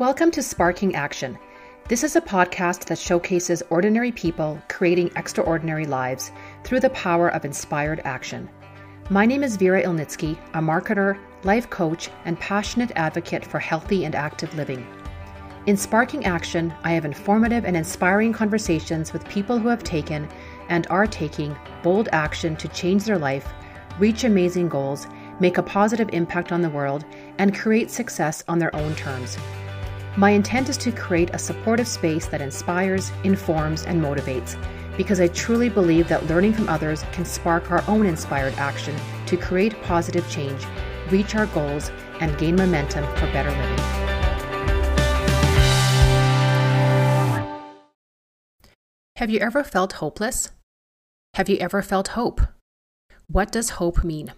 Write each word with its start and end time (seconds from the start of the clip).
Welcome 0.00 0.32
to 0.32 0.42
Sparking 0.42 0.96
Action. 0.96 1.38
This 1.86 2.02
is 2.02 2.16
a 2.16 2.20
podcast 2.20 2.86
that 2.86 2.98
showcases 2.98 3.62
ordinary 3.70 4.10
people 4.10 4.60
creating 4.68 5.12
extraordinary 5.14 5.86
lives 5.86 6.32
through 6.64 6.80
the 6.80 6.90
power 6.90 7.28
of 7.28 7.44
inspired 7.44 8.00
action. 8.04 8.50
My 9.08 9.24
name 9.24 9.44
is 9.44 9.56
Vera 9.56 9.84
Ilnitsky, 9.84 10.36
a 10.52 10.58
marketer, 10.58 11.16
life 11.44 11.70
coach, 11.70 12.10
and 12.24 12.40
passionate 12.40 12.90
advocate 12.96 13.44
for 13.44 13.60
healthy 13.60 14.04
and 14.04 14.16
active 14.16 14.52
living. 14.56 14.84
In 15.66 15.76
Sparking 15.76 16.24
Action, 16.24 16.74
I 16.82 16.90
have 16.90 17.04
informative 17.04 17.64
and 17.64 17.76
inspiring 17.76 18.32
conversations 18.32 19.12
with 19.12 19.28
people 19.28 19.60
who 19.60 19.68
have 19.68 19.84
taken 19.84 20.28
and 20.70 20.88
are 20.90 21.06
taking 21.06 21.56
bold 21.84 22.08
action 22.10 22.56
to 22.56 22.66
change 22.66 23.04
their 23.04 23.18
life, 23.18 23.46
reach 24.00 24.24
amazing 24.24 24.68
goals, 24.68 25.06
make 25.38 25.56
a 25.56 25.62
positive 25.62 26.08
impact 26.12 26.50
on 26.50 26.62
the 26.62 26.70
world, 26.70 27.04
and 27.38 27.56
create 27.56 27.92
success 27.92 28.42
on 28.48 28.58
their 28.58 28.74
own 28.74 28.96
terms. 28.96 29.38
My 30.16 30.30
intent 30.30 30.68
is 30.68 30.76
to 30.76 30.92
create 30.92 31.30
a 31.34 31.38
supportive 31.38 31.88
space 31.88 32.26
that 32.26 32.40
inspires, 32.40 33.10
informs, 33.24 33.82
and 33.84 34.00
motivates 34.00 34.56
because 34.96 35.18
I 35.18 35.26
truly 35.26 35.68
believe 35.68 36.06
that 36.06 36.26
learning 36.28 36.52
from 36.52 36.68
others 36.68 37.04
can 37.10 37.24
spark 37.24 37.72
our 37.72 37.82
own 37.88 38.06
inspired 38.06 38.54
action 38.54 38.94
to 39.26 39.36
create 39.36 39.74
positive 39.82 40.28
change, 40.30 40.64
reach 41.10 41.34
our 41.34 41.46
goals, 41.46 41.90
and 42.20 42.38
gain 42.38 42.54
momentum 42.54 43.04
for 43.16 43.26
better 43.32 43.50
living. 43.50 43.78
Have 49.16 49.30
you 49.30 49.40
ever 49.40 49.64
felt 49.64 49.94
hopeless? 49.94 50.50
Have 51.34 51.48
you 51.48 51.56
ever 51.56 51.82
felt 51.82 52.08
hope? 52.08 52.40
What 53.26 53.50
does 53.50 53.70
hope 53.70 54.04
mean? 54.04 54.32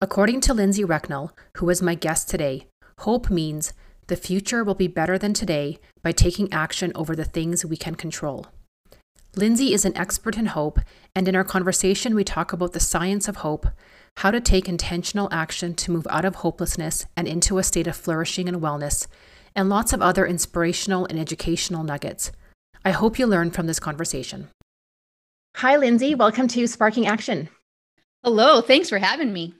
According 0.00 0.40
to 0.42 0.54
Lindsay 0.54 0.84
Recknell, 0.84 1.32
who 1.56 1.68
is 1.68 1.82
my 1.82 1.96
guest 1.96 2.30
today, 2.30 2.68
hope 3.00 3.28
means 3.28 3.72
the 4.06 4.16
future 4.16 4.62
will 4.62 4.74
be 4.74 4.88
better 4.88 5.18
than 5.18 5.32
today 5.32 5.78
by 6.02 6.12
taking 6.12 6.52
action 6.52 6.92
over 6.94 7.16
the 7.16 7.24
things 7.24 7.64
we 7.64 7.76
can 7.76 7.94
control. 7.94 8.46
Lindsay 9.36 9.72
is 9.72 9.84
an 9.84 9.96
expert 9.96 10.36
in 10.36 10.46
hope, 10.46 10.78
and 11.14 11.26
in 11.26 11.34
our 11.34 11.44
conversation, 11.44 12.14
we 12.14 12.22
talk 12.22 12.52
about 12.52 12.72
the 12.72 12.80
science 12.80 13.26
of 13.26 13.36
hope, 13.36 13.66
how 14.18 14.30
to 14.30 14.40
take 14.40 14.68
intentional 14.68 15.28
action 15.32 15.74
to 15.74 15.90
move 15.90 16.06
out 16.08 16.24
of 16.24 16.36
hopelessness 16.36 17.06
and 17.16 17.26
into 17.26 17.58
a 17.58 17.64
state 17.64 17.86
of 17.86 17.96
flourishing 17.96 18.48
and 18.48 18.58
wellness, 18.58 19.08
and 19.56 19.68
lots 19.68 19.92
of 19.92 20.00
other 20.00 20.26
inspirational 20.26 21.06
and 21.06 21.18
educational 21.18 21.82
nuggets. 21.82 22.30
I 22.84 22.90
hope 22.90 23.18
you 23.18 23.26
learn 23.26 23.50
from 23.50 23.66
this 23.66 23.80
conversation. 23.80 24.50
Hi, 25.56 25.76
Lindsay. 25.76 26.14
Welcome 26.14 26.46
to 26.48 26.66
Sparking 26.66 27.06
Action. 27.06 27.48
Hello. 28.22 28.60
Thanks 28.60 28.88
for 28.88 28.98
having 28.98 29.32
me. 29.32 29.54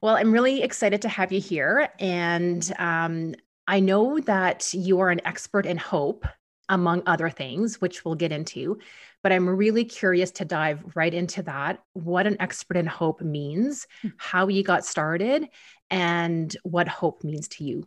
Well, 0.00 0.16
I'm 0.16 0.32
really 0.32 0.62
excited 0.62 1.02
to 1.02 1.08
have 1.08 1.32
you 1.32 1.40
here. 1.40 1.88
And 1.98 2.72
um, 2.78 3.34
I 3.70 3.78
know 3.78 4.18
that 4.18 4.74
you 4.74 4.98
are 4.98 5.10
an 5.10 5.24
expert 5.24 5.64
in 5.64 5.76
hope, 5.76 6.26
among 6.68 7.04
other 7.06 7.30
things, 7.30 7.80
which 7.80 8.04
we'll 8.04 8.16
get 8.16 8.32
into. 8.32 8.80
But 9.22 9.30
I'm 9.30 9.48
really 9.48 9.84
curious 9.84 10.32
to 10.32 10.44
dive 10.44 10.82
right 10.96 11.14
into 11.14 11.44
that 11.44 11.78
what 11.92 12.26
an 12.26 12.36
expert 12.40 12.76
in 12.76 12.86
hope 12.86 13.20
means, 13.20 13.86
hmm. 14.02 14.08
how 14.16 14.48
you 14.48 14.64
got 14.64 14.84
started, 14.84 15.46
and 15.88 16.54
what 16.64 16.88
hope 16.88 17.22
means 17.22 17.46
to 17.48 17.64
you. 17.64 17.86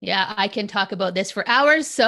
Yeah, 0.00 0.32
I 0.36 0.46
can 0.46 0.68
talk 0.68 0.92
about 0.92 1.16
this 1.16 1.32
for 1.32 1.46
hours. 1.48 1.88
So 1.88 2.04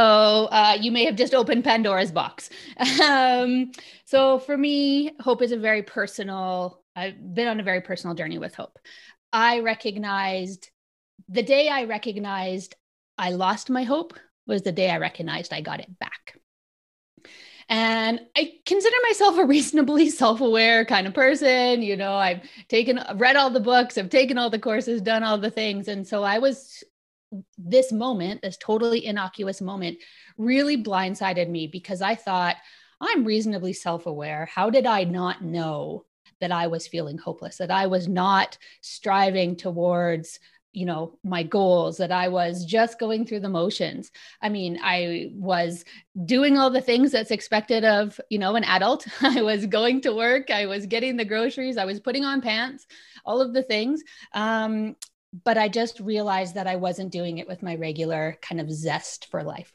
uh, 0.52 0.78
you 0.80 0.92
may 0.92 1.04
have 1.04 1.16
just 1.16 1.34
opened 1.34 1.64
Pandora's 1.64 2.12
box. 2.12 2.48
um, 3.02 3.72
so 4.04 4.38
for 4.38 4.56
me, 4.56 5.16
hope 5.18 5.42
is 5.42 5.50
a 5.50 5.56
very 5.56 5.82
personal, 5.82 6.84
I've 6.94 7.34
been 7.34 7.48
on 7.48 7.58
a 7.58 7.64
very 7.64 7.80
personal 7.80 8.14
journey 8.14 8.38
with 8.38 8.54
hope. 8.54 8.78
I 9.32 9.60
recognized 9.60 10.70
the 11.28 11.42
day 11.42 11.69
I 11.69 11.84
recognized 11.84 12.74
I 13.16 13.30
lost 13.30 13.70
my 13.70 13.83
hope 13.83 14.19
was 14.47 14.62
the 14.62 14.73
day 14.73 14.90
I 14.90 14.98
recognized 14.98 15.52
I 15.52 15.61
got 15.61 15.80
it 15.80 15.98
back. 15.98 16.39
And 17.68 18.20
I 18.34 18.55
consider 18.64 18.96
myself 19.08 19.36
a 19.36 19.45
reasonably 19.45 20.08
self 20.23 20.40
aware 20.40 20.84
kind 20.84 21.06
of 21.06 21.14
person. 21.14 21.83
You 21.83 21.96
know, 21.96 22.14
I've 22.14 22.40
taken, 22.68 23.01
read 23.17 23.36
all 23.36 23.51
the 23.51 23.61
books, 23.61 23.98
I've 23.98 24.08
taken 24.08 24.39
all 24.39 24.51
the 24.51 24.58
courses, 24.58 25.02
done 25.02 25.23
all 25.23 25.39
the 25.39 25.51
things. 25.51 25.89
And 25.89 26.06
so 26.06 26.23
I 26.23 26.39
was, 26.39 26.83
this 27.58 27.92
moment, 27.92 28.40
this 28.40 28.56
totally 28.56 29.05
innocuous 29.05 29.61
moment, 29.61 29.98
really 30.39 30.83
blindsided 30.83 31.48
me 31.50 31.67
because 31.67 32.00
I 32.00 32.14
thought, 32.14 32.56
I'm 33.00 33.24
reasonably 33.24 33.74
self 33.74 34.06
aware. 34.06 34.46
How 34.46 34.70
did 34.70 34.86
I 34.86 35.05
not 35.05 35.42
know 35.42 36.06
that 36.40 36.52
I 36.52 36.68
was 36.68 36.86
feeling 36.86 37.18
hopeless, 37.18 37.58
that 37.58 37.70
I 37.70 37.86
was 37.86 38.08
not 38.08 38.58
striving 38.80 39.56
towards 39.56 40.39
you 40.78 40.86
know 40.86 41.18
my 41.24 41.42
goals 41.42 41.96
that 41.96 42.12
i 42.12 42.28
was 42.28 42.64
just 42.64 43.00
going 43.00 43.27
through 43.27 43.40
the 43.40 43.48
motions. 43.48 44.11
I 44.40 44.48
mean 44.48 44.78
i 44.83 45.30
was 45.34 45.84
doing 46.24 46.56
all 46.56 46.70
the 46.70 46.80
things 46.80 47.11
that's 47.11 47.33
expected 47.33 47.84
of 47.84 48.20
you 48.30 48.39
know 48.39 48.55
an 48.55 48.64
adult. 48.64 49.06
I 49.22 49.42
was 49.42 49.67
going 49.67 50.00
to 50.02 50.14
work 50.14 50.50
i 50.50 50.67
was 50.67 50.86
getting 50.86 51.17
the 51.17 51.24
groceries 51.24 51.78
i 51.78 51.84
was 51.84 52.00
putting 52.00 52.24
on 52.24 52.40
pants 52.40 52.86
all 53.24 53.40
of 53.40 53.52
the 53.52 53.62
things. 53.62 54.02
Um, 54.33 54.96
but 55.44 55.58
i 55.58 55.68
just 55.68 56.00
realized 56.00 56.55
that 56.55 56.67
i 56.67 56.77
wasn't 56.77 57.12
doing 57.12 57.38
it 57.38 57.48
with 57.48 57.62
my 57.62 57.74
regular 57.77 58.38
kind 58.40 58.61
of 58.61 58.70
zest 58.70 59.27
for 59.30 59.42
life 59.42 59.72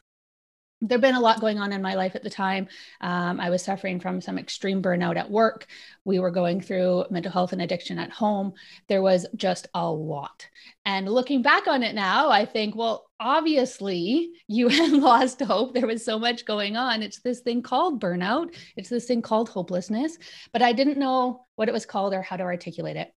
there'd 0.84 1.00
been 1.00 1.14
a 1.14 1.20
lot 1.20 1.40
going 1.40 1.58
on 1.58 1.72
in 1.72 1.80
my 1.80 1.94
life 1.94 2.14
at 2.14 2.22
the 2.22 2.30
time. 2.30 2.68
Um, 3.00 3.40
I 3.40 3.50
was 3.50 3.62
suffering 3.62 3.98
from 4.00 4.20
some 4.20 4.38
extreme 4.38 4.82
burnout 4.82 5.16
at 5.16 5.30
work. 5.30 5.66
We 6.04 6.18
were 6.18 6.30
going 6.30 6.60
through 6.60 7.06
mental 7.10 7.32
health 7.32 7.52
and 7.52 7.62
addiction 7.62 7.98
at 7.98 8.10
home. 8.10 8.52
There 8.88 9.02
was 9.02 9.26
just 9.34 9.66
a 9.74 9.90
lot. 9.90 10.46
And 10.84 11.08
looking 11.08 11.40
back 11.40 11.66
on 11.66 11.82
it 11.82 11.94
now, 11.94 12.28
I 12.28 12.44
think, 12.44 12.76
well, 12.76 13.06
obviously 13.18 14.30
you 14.46 14.68
had 14.68 14.92
lost 14.92 15.40
hope. 15.40 15.74
There 15.74 15.86
was 15.86 16.04
so 16.04 16.18
much 16.18 16.44
going 16.44 16.76
on. 16.76 17.02
It's 17.02 17.20
this 17.20 17.40
thing 17.40 17.62
called 17.62 18.00
burnout, 18.00 18.54
it's 18.76 18.90
this 18.90 19.06
thing 19.06 19.22
called 19.22 19.48
hopelessness, 19.48 20.18
but 20.52 20.62
I 20.62 20.72
didn't 20.72 20.98
know 20.98 21.46
what 21.56 21.68
it 21.68 21.72
was 21.72 21.86
called 21.86 22.12
or 22.12 22.22
how 22.22 22.36
to 22.36 22.44
articulate 22.44 22.96
it. 22.96 23.12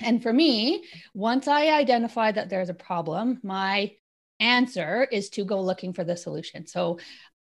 And 0.00 0.22
for 0.22 0.32
me, 0.32 0.84
once 1.14 1.46
I 1.46 1.68
identified 1.68 2.34
that 2.34 2.50
there's 2.50 2.68
a 2.68 2.74
problem, 2.74 3.40
my 3.42 3.92
answer 4.40 5.06
is 5.10 5.30
to 5.30 5.44
go 5.44 5.60
looking 5.60 5.92
for 5.92 6.04
the 6.04 6.16
solution. 6.16 6.66
So 6.66 6.98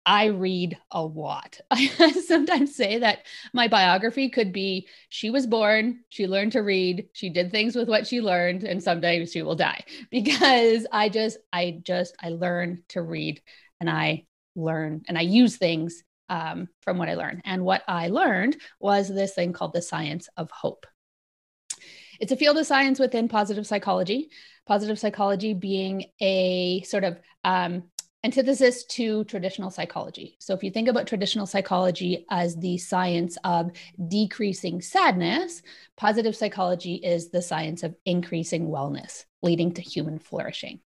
I 0.05 0.25
read 0.25 0.77
a 0.91 1.03
lot. 1.03 1.59
I 1.71 2.11
sometimes 2.25 2.75
say 2.75 2.99
that 2.99 3.27
my 3.53 3.67
biography 3.67 4.29
could 4.29 4.51
be 4.51 4.87
she 5.09 5.29
was 5.29 5.45
born, 5.45 5.99
she 6.09 6.25
learned 6.25 6.53
to 6.53 6.61
read, 6.61 7.09
she 7.13 7.29
did 7.29 7.51
things 7.51 7.75
with 7.75 7.87
what 7.87 8.07
she 8.07 8.21
learned, 8.21 8.63
and 8.63 8.81
someday 8.81 9.25
she 9.25 9.41
will 9.41 9.55
die 9.55 9.83
because 10.11 10.87
I 10.91 11.09
just, 11.09 11.37
I 11.53 11.81
just, 11.83 12.15
I 12.21 12.29
learn 12.29 12.83
to 12.89 13.01
read 13.01 13.41
and 13.79 13.89
I 13.89 14.25
learn 14.55 15.03
and 15.07 15.17
I 15.17 15.21
use 15.21 15.57
things 15.57 16.03
um, 16.29 16.67
from 16.81 16.97
what 16.97 17.09
I 17.09 17.15
learned. 17.15 17.41
And 17.45 17.63
what 17.63 17.83
I 17.87 18.07
learned 18.07 18.57
was 18.79 19.07
this 19.07 19.33
thing 19.33 19.53
called 19.53 19.73
the 19.73 19.81
science 19.81 20.29
of 20.37 20.49
hope. 20.51 20.85
It's 22.19 22.31
a 22.31 22.37
field 22.37 22.57
of 22.57 22.65
science 22.65 22.99
within 22.99 23.27
positive 23.29 23.65
psychology 23.65 24.29
positive 24.69 24.99
psychology 24.99 25.55
being 25.55 26.05
a 26.21 26.83
sort 26.83 27.03
of 27.03 27.19
um, 27.43 27.83
antithesis 28.23 28.83
to 28.85 29.23
traditional 29.23 29.71
psychology. 29.71 30.35
So, 30.39 30.53
if 30.53 30.63
you 30.63 30.69
think 30.69 30.87
about 30.87 31.07
traditional 31.07 31.47
psychology 31.47 32.27
as 32.29 32.55
the 32.55 32.77
science 32.77 33.35
of 33.43 33.71
decreasing 34.07 34.79
sadness, 34.79 35.63
positive 35.97 36.35
psychology 36.35 36.95
is 36.95 37.29
the 37.29 37.41
science 37.41 37.81
of 37.81 37.95
increasing 38.05 38.67
wellness, 38.67 39.25
leading 39.41 39.71
to 39.73 39.81
human 39.81 40.19
flourishing. 40.19 40.79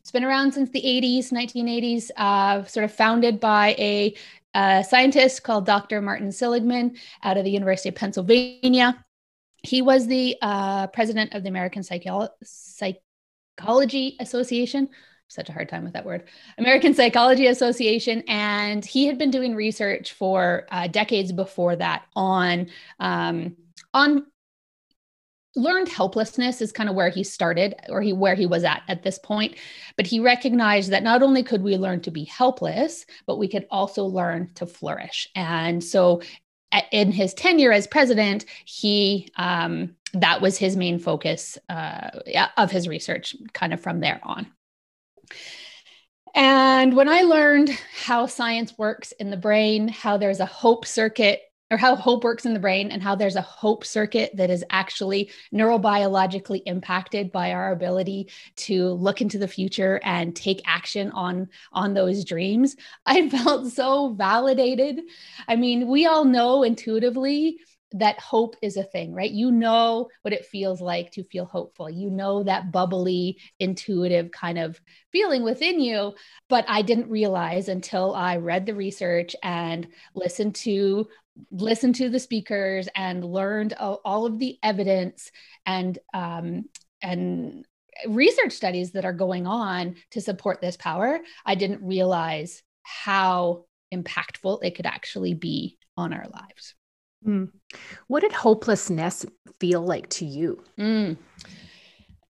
It's 0.00 0.12
been 0.12 0.24
around 0.24 0.52
since 0.52 0.70
the 0.70 0.80
80s, 0.80 1.30
1980s, 1.30 2.10
uh, 2.16 2.64
sort 2.64 2.84
of 2.84 2.94
founded 2.94 3.38
by 3.38 3.74
a, 3.78 4.14
a 4.54 4.82
scientist 4.82 5.42
called 5.42 5.66
Dr. 5.66 6.00
Martin 6.00 6.32
Seligman 6.32 6.96
out 7.22 7.36
of 7.36 7.44
the 7.44 7.50
University 7.50 7.90
of 7.90 7.96
Pennsylvania. 7.96 9.04
He 9.62 9.82
was 9.82 10.06
the 10.06 10.36
uh, 10.40 10.86
president 10.86 11.34
of 11.34 11.42
the 11.42 11.50
American 11.50 11.82
Psycho- 11.82 12.28
Psych- 12.42 13.02
Psychology 13.58 14.16
Association. 14.20 14.88
Such 15.28 15.48
a 15.48 15.52
hard 15.52 15.68
time 15.68 15.82
with 15.82 15.94
that 15.94 16.06
word. 16.06 16.24
American 16.58 16.94
Psychology 16.94 17.46
Association. 17.46 18.22
And 18.28 18.84
he 18.84 19.06
had 19.06 19.18
been 19.18 19.30
doing 19.30 19.54
research 19.54 20.12
for 20.12 20.66
uh, 20.70 20.86
decades 20.86 21.32
before 21.32 21.74
that 21.76 22.04
on, 22.14 22.68
um, 23.00 23.56
on 23.92 24.26
learned 25.56 25.88
helplessness 25.88 26.60
is 26.60 26.70
kind 26.70 26.88
of 26.88 26.94
where 26.94 27.08
he 27.08 27.24
started 27.24 27.74
or 27.88 28.02
he 28.02 28.12
where 28.12 28.34
he 28.34 28.44
was 28.44 28.62
at 28.62 28.82
at 28.88 29.02
this 29.02 29.18
point 29.18 29.54
but 29.96 30.06
he 30.06 30.20
recognized 30.20 30.90
that 30.90 31.02
not 31.02 31.22
only 31.22 31.42
could 31.42 31.62
we 31.62 31.78
learn 31.78 31.98
to 31.98 32.10
be 32.10 32.24
helpless 32.24 33.06
but 33.26 33.38
we 33.38 33.48
could 33.48 33.66
also 33.70 34.04
learn 34.04 34.50
to 34.54 34.66
flourish 34.66 35.30
and 35.34 35.82
so 35.82 36.20
in 36.92 37.10
his 37.10 37.32
tenure 37.32 37.72
as 37.72 37.86
president 37.86 38.44
he 38.66 39.30
um, 39.36 39.96
that 40.20 40.40
was 40.40 40.58
his 40.58 40.76
main 40.76 40.98
focus 40.98 41.58
uh, 41.68 42.10
of 42.56 42.70
his 42.70 42.88
research, 42.88 43.36
kind 43.52 43.72
of 43.72 43.80
from 43.80 44.00
there 44.00 44.20
on. 44.22 44.46
And 46.34 46.94
when 46.94 47.08
I 47.08 47.22
learned 47.22 47.70
how 48.04 48.26
science 48.26 48.76
works 48.76 49.12
in 49.12 49.30
the 49.30 49.36
brain, 49.36 49.88
how 49.88 50.18
there's 50.18 50.40
a 50.40 50.46
hope 50.46 50.84
circuit 50.84 51.40
or 51.70 51.76
how 51.76 51.96
hope 51.96 52.22
works 52.22 52.46
in 52.46 52.54
the 52.54 52.60
brain 52.60 52.90
and 52.90 53.02
how 53.02 53.14
there's 53.14 53.36
a 53.36 53.42
hope 53.42 53.84
circuit 53.84 54.30
that 54.36 54.50
is 54.50 54.64
actually 54.70 55.30
neurobiologically 55.52 56.62
impacted 56.66 57.32
by 57.32 57.52
our 57.52 57.72
ability 57.72 58.28
to 58.54 58.90
look 58.90 59.20
into 59.20 59.38
the 59.38 59.48
future 59.48 60.00
and 60.04 60.36
take 60.36 60.62
action 60.64 61.10
on 61.10 61.48
on 61.72 61.94
those 61.94 62.24
dreams 62.24 62.76
i 63.06 63.28
felt 63.28 63.66
so 63.72 64.14
validated 64.14 65.00
i 65.48 65.56
mean 65.56 65.88
we 65.88 66.06
all 66.06 66.24
know 66.24 66.62
intuitively 66.62 67.58
that 67.92 68.18
hope 68.18 68.56
is 68.62 68.76
a 68.76 68.82
thing, 68.82 69.12
right? 69.12 69.30
You 69.30 69.50
know 69.50 70.08
what 70.22 70.34
it 70.34 70.46
feels 70.46 70.80
like 70.80 71.12
to 71.12 71.24
feel 71.24 71.44
hopeful. 71.44 71.88
You 71.88 72.10
know 72.10 72.42
that 72.42 72.72
bubbly, 72.72 73.38
intuitive 73.60 74.30
kind 74.30 74.58
of 74.58 74.80
feeling 75.12 75.44
within 75.44 75.80
you. 75.80 76.14
But 76.48 76.64
I 76.68 76.82
didn't 76.82 77.10
realize 77.10 77.68
until 77.68 78.14
I 78.14 78.36
read 78.36 78.66
the 78.66 78.74
research 78.74 79.36
and 79.42 79.88
listened 80.14 80.56
to 80.56 81.06
listened 81.50 81.94
to 81.96 82.08
the 82.08 82.18
speakers 82.18 82.88
and 82.96 83.24
learned 83.24 83.74
all 83.74 84.26
of 84.26 84.38
the 84.38 84.58
evidence 84.62 85.30
and 85.66 85.98
um, 86.14 86.64
and 87.02 87.66
research 88.08 88.52
studies 88.52 88.92
that 88.92 89.04
are 89.04 89.12
going 89.12 89.46
on 89.46 89.96
to 90.10 90.20
support 90.20 90.60
this 90.60 90.76
power. 90.76 91.20
I 91.44 91.54
didn't 91.54 91.86
realize 91.86 92.62
how 92.82 93.66
impactful 93.92 94.64
it 94.64 94.74
could 94.74 94.86
actually 94.86 95.34
be 95.34 95.78
on 95.96 96.12
our 96.12 96.26
lives. 96.28 96.74
Mm. 97.24 97.50
What 98.06 98.20
did 98.20 98.32
hopelessness 98.32 99.26
feel 99.60 99.82
like 99.82 100.08
to 100.10 100.24
you? 100.24 100.62
Mm. 100.78 101.16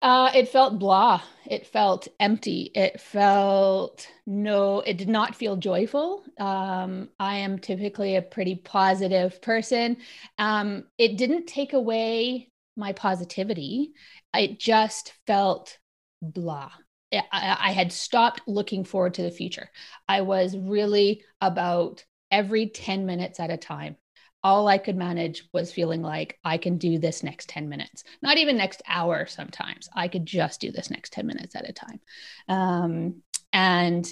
Uh, 0.00 0.30
it 0.34 0.48
felt 0.48 0.80
blah. 0.80 1.22
It 1.48 1.66
felt 1.66 2.08
empty. 2.18 2.72
It 2.74 3.00
felt 3.00 4.08
no, 4.26 4.80
it 4.80 4.98
did 4.98 5.08
not 5.08 5.36
feel 5.36 5.56
joyful. 5.56 6.24
Um, 6.38 7.08
I 7.20 7.36
am 7.36 7.58
typically 7.58 8.16
a 8.16 8.22
pretty 8.22 8.56
positive 8.56 9.40
person. 9.40 9.98
Um, 10.38 10.84
it 10.98 11.16
didn't 11.16 11.46
take 11.46 11.72
away 11.72 12.48
my 12.76 12.92
positivity. 12.92 13.92
It 14.34 14.58
just 14.58 15.12
felt 15.26 15.78
blah. 16.20 16.72
I, 17.12 17.22
I 17.32 17.72
had 17.72 17.92
stopped 17.92 18.40
looking 18.48 18.84
forward 18.84 19.14
to 19.14 19.22
the 19.22 19.30
future. 19.30 19.70
I 20.08 20.22
was 20.22 20.56
really 20.56 21.22
about 21.40 22.04
every 22.30 22.68
10 22.70 23.06
minutes 23.06 23.38
at 23.38 23.50
a 23.50 23.56
time 23.56 23.96
all 24.44 24.66
I 24.66 24.78
could 24.78 24.96
manage 24.96 25.44
was 25.52 25.72
feeling 25.72 26.02
like 26.02 26.38
I 26.44 26.58
can 26.58 26.78
do 26.78 26.98
this 26.98 27.22
next 27.22 27.48
10 27.48 27.68
minutes, 27.68 28.02
not 28.22 28.38
even 28.38 28.56
next 28.56 28.82
hour 28.88 29.26
sometimes. 29.26 29.88
I 29.94 30.08
could 30.08 30.26
just 30.26 30.60
do 30.60 30.72
this 30.72 30.90
next 30.90 31.12
10 31.12 31.26
minutes 31.26 31.54
at 31.54 31.68
a 31.68 31.72
time. 31.72 32.00
Um, 32.48 33.22
and 33.52 34.10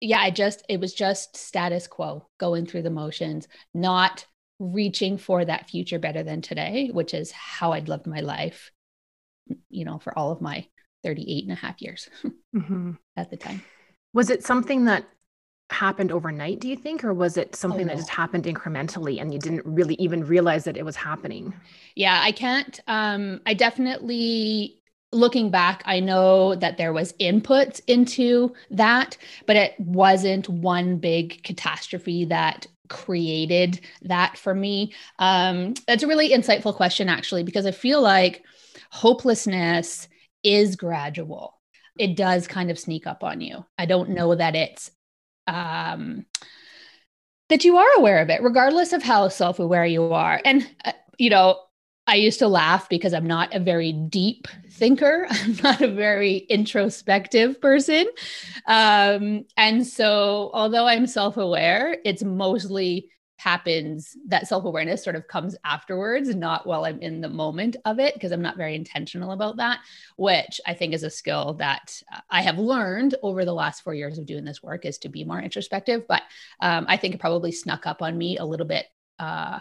yeah, 0.00 0.20
I 0.20 0.30
just, 0.30 0.64
it 0.68 0.78
was 0.78 0.92
just 0.92 1.36
status 1.36 1.86
quo, 1.86 2.28
going 2.38 2.66
through 2.66 2.82
the 2.82 2.90
motions, 2.90 3.48
not 3.72 4.26
reaching 4.58 5.16
for 5.16 5.44
that 5.44 5.70
future 5.70 5.98
better 5.98 6.22
than 6.22 6.42
today, 6.42 6.90
which 6.92 7.14
is 7.14 7.30
how 7.30 7.72
I'd 7.72 7.88
lived 7.88 8.06
my 8.06 8.20
life, 8.20 8.70
you 9.70 9.84
know, 9.84 9.98
for 9.98 10.16
all 10.18 10.32
of 10.32 10.42
my 10.42 10.66
38 11.02 11.44
and 11.44 11.52
a 11.52 11.56
half 11.56 11.80
years 11.80 12.08
mm-hmm. 12.54 12.92
at 13.16 13.30
the 13.30 13.36
time. 13.36 13.62
Was 14.12 14.28
it 14.28 14.44
something 14.44 14.84
that 14.84 15.06
happened 15.70 16.12
overnight, 16.12 16.60
do 16.60 16.68
you 16.68 16.76
think? 16.76 17.04
Or 17.04 17.12
was 17.12 17.36
it 17.36 17.56
something 17.56 17.86
oh, 17.86 17.88
that 17.88 17.96
just 17.96 18.08
happened 18.08 18.44
incrementally 18.44 19.20
and 19.20 19.32
you 19.32 19.38
didn't 19.38 19.62
really 19.64 19.94
even 19.94 20.24
realize 20.24 20.64
that 20.64 20.76
it 20.76 20.84
was 20.84 20.96
happening? 20.96 21.52
Yeah, 21.94 22.20
I 22.22 22.32
can't. 22.32 22.78
Um, 22.86 23.40
I 23.46 23.54
definitely 23.54 24.80
looking 25.12 25.50
back, 25.50 25.82
I 25.86 26.00
know 26.00 26.54
that 26.56 26.76
there 26.76 26.92
was 26.92 27.14
input 27.18 27.80
into 27.86 28.52
that, 28.70 29.16
but 29.46 29.56
it 29.56 29.74
wasn't 29.78 30.48
one 30.48 30.98
big 30.98 31.42
catastrophe 31.42 32.26
that 32.26 32.66
created 32.88 33.80
that 34.02 34.36
for 34.36 34.54
me. 34.54 34.92
Um, 35.18 35.74
that's 35.86 36.02
a 36.02 36.06
really 36.06 36.30
insightful 36.30 36.74
question, 36.74 37.08
actually, 37.08 37.42
because 37.42 37.66
I 37.66 37.70
feel 37.70 38.00
like 38.00 38.44
hopelessness 38.90 40.08
is 40.42 40.76
gradual. 40.76 41.54
It 41.98 42.16
does 42.16 42.46
kind 42.46 42.70
of 42.70 42.78
sneak 42.78 43.06
up 43.06 43.24
on 43.24 43.40
you. 43.40 43.64
I 43.78 43.86
don't 43.86 44.10
know 44.10 44.34
that 44.34 44.54
it's 44.54 44.90
um, 45.46 46.26
that 47.48 47.64
you 47.64 47.76
are 47.76 47.96
aware 47.96 48.20
of 48.20 48.30
it, 48.30 48.42
regardless 48.42 48.92
of 48.92 49.02
how 49.02 49.28
self 49.28 49.58
aware 49.58 49.86
you 49.86 50.04
are. 50.04 50.40
And, 50.44 50.68
uh, 50.84 50.92
you 51.18 51.30
know, 51.30 51.58
I 52.08 52.14
used 52.16 52.38
to 52.38 52.48
laugh 52.48 52.88
because 52.88 53.12
I'm 53.12 53.26
not 53.26 53.54
a 53.54 53.58
very 53.58 53.92
deep 53.92 54.46
thinker. 54.70 55.26
I'm 55.30 55.56
not 55.62 55.80
a 55.80 55.88
very 55.88 56.38
introspective 56.48 57.60
person. 57.60 58.06
Um, 58.66 59.44
and 59.56 59.86
so, 59.86 60.50
although 60.54 60.86
I'm 60.86 61.06
self 61.06 61.36
aware, 61.36 61.98
it's 62.04 62.22
mostly 62.22 63.10
happens 63.38 64.16
that 64.26 64.48
self-awareness 64.48 65.04
sort 65.04 65.16
of 65.16 65.28
comes 65.28 65.56
afterwards 65.64 66.34
not 66.34 66.66
while 66.66 66.84
i'm 66.84 66.98
in 67.00 67.20
the 67.20 67.28
moment 67.28 67.76
of 67.84 67.98
it 67.98 68.14
because 68.14 68.32
i'm 68.32 68.42
not 68.42 68.56
very 68.56 68.74
intentional 68.74 69.32
about 69.32 69.56
that 69.56 69.80
which 70.16 70.60
i 70.66 70.72
think 70.72 70.94
is 70.94 71.02
a 71.02 71.10
skill 71.10 71.54
that 71.54 72.00
i 72.30 72.40
have 72.40 72.58
learned 72.58 73.14
over 73.22 73.44
the 73.44 73.52
last 73.52 73.82
four 73.82 73.94
years 73.94 74.18
of 74.18 74.26
doing 74.26 74.44
this 74.44 74.62
work 74.62 74.84
is 74.84 74.98
to 74.98 75.08
be 75.08 75.24
more 75.24 75.40
introspective 75.40 76.02
but 76.08 76.22
um, 76.60 76.86
i 76.88 76.96
think 76.96 77.14
it 77.14 77.20
probably 77.20 77.52
snuck 77.52 77.86
up 77.86 78.02
on 78.02 78.16
me 78.16 78.38
a 78.38 78.44
little 78.44 78.66
bit 78.66 78.86
uh, 79.18 79.58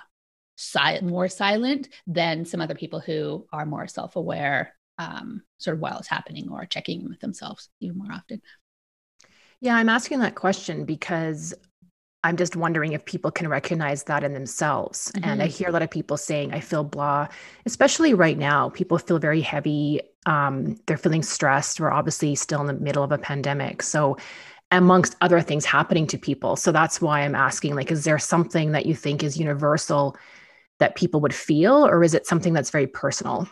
si- 0.56 1.02
more 1.02 1.28
silent 1.28 1.90
than 2.08 2.46
some 2.46 2.62
other 2.62 2.76
people 2.76 3.00
who 3.00 3.46
are 3.52 3.66
more 3.66 3.88
self-aware 3.88 4.74
um, 4.98 5.44
sort 5.58 5.76
of 5.76 5.82
while 5.82 6.00
it's 6.00 6.08
happening 6.08 6.50
or 6.50 6.66
checking 6.66 7.02
in 7.02 7.10
with 7.10 7.20
themselves 7.20 7.70
even 7.80 7.98
more 7.98 8.12
often. 8.12 8.42
Yeah, 9.62 9.76
I'm 9.76 9.90
asking 9.90 10.20
that 10.20 10.36
question 10.36 10.86
because 10.86 11.54
I'm 12.26 12.38
just 12.38 12.56
wondering 12.56 12.94
if 12.94 13.06
people 13.06 13.30
can 13.30 13.48
recognize 13.48 14.04
that 14.06 14.24
in 14.24 14.34
themselves. 14.34 15.12
Mm-hmm. 15.12 15.30
And 15.30 15.42
I 15.44 15.46
mm-hmm. 15.46 15.56
hear 15.56 15.70
a 15.70 15.72
lot 15.72 15.84
of 15.84 15.92
people 15.92 16.18
saying, 16.18 16.54
I 16.54 16.60
feel 16.60 16.84
blah, 16.84 17.28
especially 17.68 18.16
right 18.16 18.38
now. 18.38 18.70
People 18.70 18.98
feel 18.98 19.20
very 19.20 19.42
heavy. 19.42 20.02
Um, 20.26 20.76
they're 20.88 20.98
feeling 20.98 21.22
stressed. 21.22 21.80
We're 21.80 21.92
obviously 21.92 22.34
still 22.34 22.62
in 22.62 22.68
the 22.68 22.74
middle 22.74 23.04
of 23.04 23.12
a 23.12 23.20
pandemic. 23.20 23.84
So, 23.84 24.18
amongst 24.72 25.16
other 25.22 25.40
things 25.42 25.64
happening 25.64 26.08
to 26.08 26.18
people. 26.18 26.56
So, 26.56 26.72
that's 26.72 27.00
why 27.00 27.22
I'm 27.22 27.36
asking 27.36 27.76
like, 27.76 27.92
is 27.92 28.06
there 28.06 28.18
something 28.18 28.72
that 28.72 28.88
you 28.88 28.96
think 28.96 29.24
is 29.24 29.38
universal 29.38 30.18
that 30.80 30.96
people 30.96 31.22
would 31.22 31.34
feel, 31.34 31.86
or 31.86 32.04
is 32.04 32.16
it 32.16 32.26
something 32.26 32.54
that's 32.54 32.72
very 32.72 32.88
personal? 32.88 33.48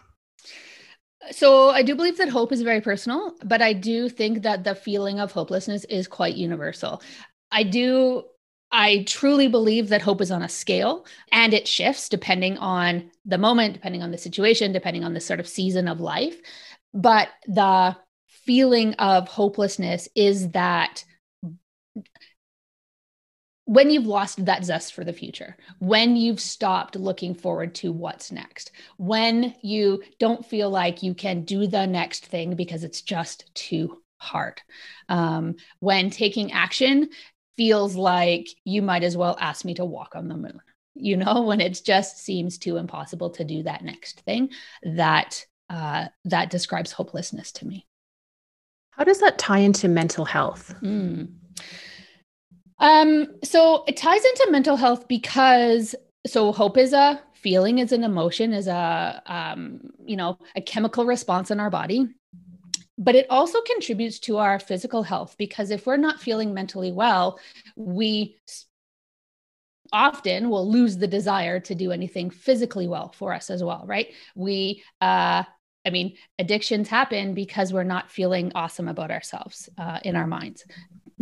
So 1.32 1.70
I 1.70 1.84
do 1.84 1.96
believe 1.96 2.18
that 2.18 2.28
hope 2.28 2.52
is 2.52 2.64
very 2.64 2.82
personal, 2.82 3.34
but 3.46 3.62
I 3.62 3.72
do 3.72 4.10
think 4.10 4.44
that 4.44 4.66
the 4.66 4.76
feeling 4.76 5.22
of 5.22 5.32
hopelessness 5.32 5.86
is 5.86 6.06
quite 6.06 6.36
universal. 6.36 7.02
I 7.50 7.64
do 7.64 8.24
I 8.76 9.04
truly 9.08 9.48
believe 9.48 9.90
that 9.90 10.02
hope 10.02 10.20
is 10.20 10.32
on 10.32 10.42
a 10.42 10.50
scale 10.50 11.06
and 11.32 11.54
it 11.54 11.68
shifts 11.68 12.10
depending 12.10 12.58
on 12.58 13.12
the 13.24 13.38
moment, 13.38 13.76
depending 13.76 14.02
on 14.02 14.10
the 14.10 14.18
situation, 14.18 14.74
depending 14.74 15.04
on 15.04 15.14
the 15.14 15.22
sort 15.22 15.40
of 15.40 15.48
season 15.48 15.88
of 15.88 16.02
life. 16.02 16.42
But 16.92 17.30
the 17.46 17.96
feeling 18.28 18.96
of 18.96 19.28
hopelessness 19.28 20.10
is 20.16 20.50
that 20.50 21.06
when 23.66 23.92
you've 23.92 24.08
lost 24.08 24.44
that 24.44 24.66
zest 24.66 24.94
for 24.94 25.04
the 25.04 25.14
future, 25.14 25.56
when 25.78 26.16
you've 26.16 26.42
stopped 26.42 26.96
looking 26.96 27.36
forward 27.36 27.76
to 27.76 27.92
what's 27.92 28.32
next, 28.32 28.72
when 28.98 29.54
you 29.62 30.02
don't 30.20 30.46
feel 30.46 30.72
like 30.72 31.04
you 31.04 31.14
can 31.14 31.44
do 31.46 31.68
the 31.68 31.86
next 31.86 32.26
thing 32.26 32.56
because 32.56 32.84
it's 32.84 33.02
just 33.02 33.54
too 33.54 34.02
hard, 34.18 34.62
um, 35.10 35.56
when 35.80 36.10
taking 36.10 36.52
action 36.52 37.10
feels 37.58 37.96
like 37.96 38.48
you 38.64 38.82
might 38.82 39.04
as 39.04 39.16
well 39.16 39.38
ask 39.40 39.64
me 39.66 39.74
to 39.74 39.86
walk 39.86 40.16
on 40.16 40.28
the 40.28 40.36
moon 40.36 40.60
you 40.96 41.18
know 41.18 41.42
when 41.48 41.62
it 41.62 41.82
just 41.84 42.20
seems 42.20 42.58
too 42.58 42.78
impossible 42.78 43.30
to 43.32 43.44
do 43.44 43.64
that 43.64 43.84
next 43.84 44.22
thing 44.22 44.50
that 44.84 45.46
uh, 45.70 46.08
that 46.26 46.50
describes 46.50 46.92
hopelessness 46.92 47.52
to 47.52 47.66
me. 47.66 47.88
How 48.92 49.04
does 49.04 49.20
that 49.22 49.40
tie 49.40 49.60
into 49.60 49.88
mental 49.88 50.26
health? 50.26 50.76
Mm. 50.82 51.34
um, 52.80 53.28
so 53.44 53.84
it 53.88 53.98
ties 53.98 54.24
into 54.24 54.50
mental 54.52 54.76
health 54.76 55.08
because 55.08 55.96
so 56.28 56.52
hope 56.52 56.78
is 56.78 56.94
a 56.94 57.22
feeling 57.34 57.80
is 57.80 57.92
an 57.92 58.04
emotion 58.04 58.54
is 58.54 58.68
a 58.68 59.22
um, 59.26 59.82
you 60.06 60.16
know 60.16 60.38
a 60.56 60.62
chemical 60.62 61.06
response 61.06 61.52
in 61.52 61.60
our 61.60 61.70
body 61.70 62.08
but 62.98 63.16
it 63.16 63.26
also 63.30 63.60
contributes 63.62 64.20
to 64.20 64.38
our 64.38 64.60
physical 64.60 65.04
health 65.04 65.36
because 65.38 65.72
if 65.72 65.86
we're 65.86 65.98
not 65.98 66.22
feeling 66.22 66.54
mentally 66.54 66.92
well, 66.92 67.40
we 67.76 68.38
often 69.92 70.50
will 70.50 70.70
lose 70.70 70.98
the 70.98 71.08
desire 71.08 71.60
to 71.60 71.76
do 71.76 71.92
anything 71.92 72.30
physically 72.30 72.88
well 72.88 73.12
for 73.12 73.34
us 73.34 73.50
as 73.50 73.64
well, 73.64 73.84
right? 73.88 74.14
We, 74.36 74.84
uh, 75.02 75.44
I 75.86 75.90
mean, 75.90 76.16
addictions 76.40 76.88
happen 76.88 77.34
because 77.34 77.74
we're 77.74 77.84
not 77.84 78.12
feeling 78.12 78.52
awesome 78.56 78.88
about 78.88 79.12
ourselves 79.12 79.70
uh, 79.78 80.00
in 80.04 80.16
our 80.16 80.28
minds 80.28 80.66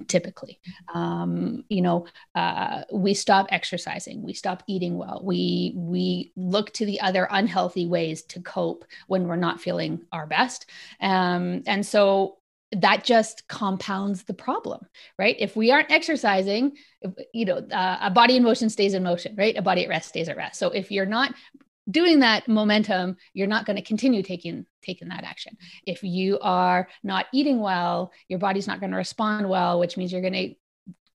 typically 0.07 0.59
um, 0.93 1.63
you 1.69 1.81
know 1.81 2.05
uh, 2.35 2.83
we 2.91 3.13
stop 3.13 3.47
exercising 3.49 4.21
we 4.23 4.33
stop 4.33 4.63
eating 4.67 4.97
well 4.97 5.21
we 5.23 5.73
we 5.75 6.31
look 6.35 6.71
to 6.73 6.85
the 6.85 6.99
other 7.01 7.27
unhealthy 7.31 7.87
ways 7.87 8.23
to 8.23 8.41
cope 8.41 8.85
when 9.07 9.27
we're 9.27 9.35
not 9.35 9.61
feeling 9.61 10.01
our 10.11 10.25
best 10.27 10.69
um, 11.01 11.63
and 11.67 11.85
so 11.85 12.37
that 12.73 13.03
just 13.03 13.47
compounds 13.49 14.23
the 14.23 14.33
problem, 14.33 14.85
right? 15.19 15.35
If 15.39 15.55
we 15.57 15.71
aren't 15.71 15.91
exercising, 15.91 16.77
you 17.33 17.45
know, 17.45 17.57
uh, 17.57 17.97
a 18.01 18.09
body 18.09 18.37
in 18.37 18.43
motion 18.43 18.69
stays 18.69 18.93
in 18.93 19.03
motion, 19.03 19.35
right? 19.35 19.57
A 19.57 19.61
body 19.61 19.83
at 19.83 19.89
rest 19.89 20.09
stays 20.09 20.29
at 20.29 20.37
rest. 20.37 20.57
So 20.57 20.69
if 20.69 20.89
you're 20.89 21.05
not 21.05 21.33
doing 21.89 22.19
that 22.19 22.47
momentum 22.47 23.17
you're 23.33 23.47
not 23.47 23.65
going 23.65 23.75
to 23.75 23.81
continue 23.81 24.21
taking 24.21 24.65
taking 24.81 25.09
that 25.09 25.23
action. 25.23 25.57
If 25.85 26.03
you 26.03 26.39
are 26.41 26.87
not 27.03 27.25
eating 27.33 27.59
well 27.59 28.11
your 28.27 28.39
body's 28.39 28.67
not 28.67 28.79
going 28.79 28.91
to 28.91 28.97
respond 28.97 29.49
well 29.49 29.79
which 29.79 29.97
means 29.97 30.11
you're 30.11 30.21
going 30.21 30.33
to 30.33 30.55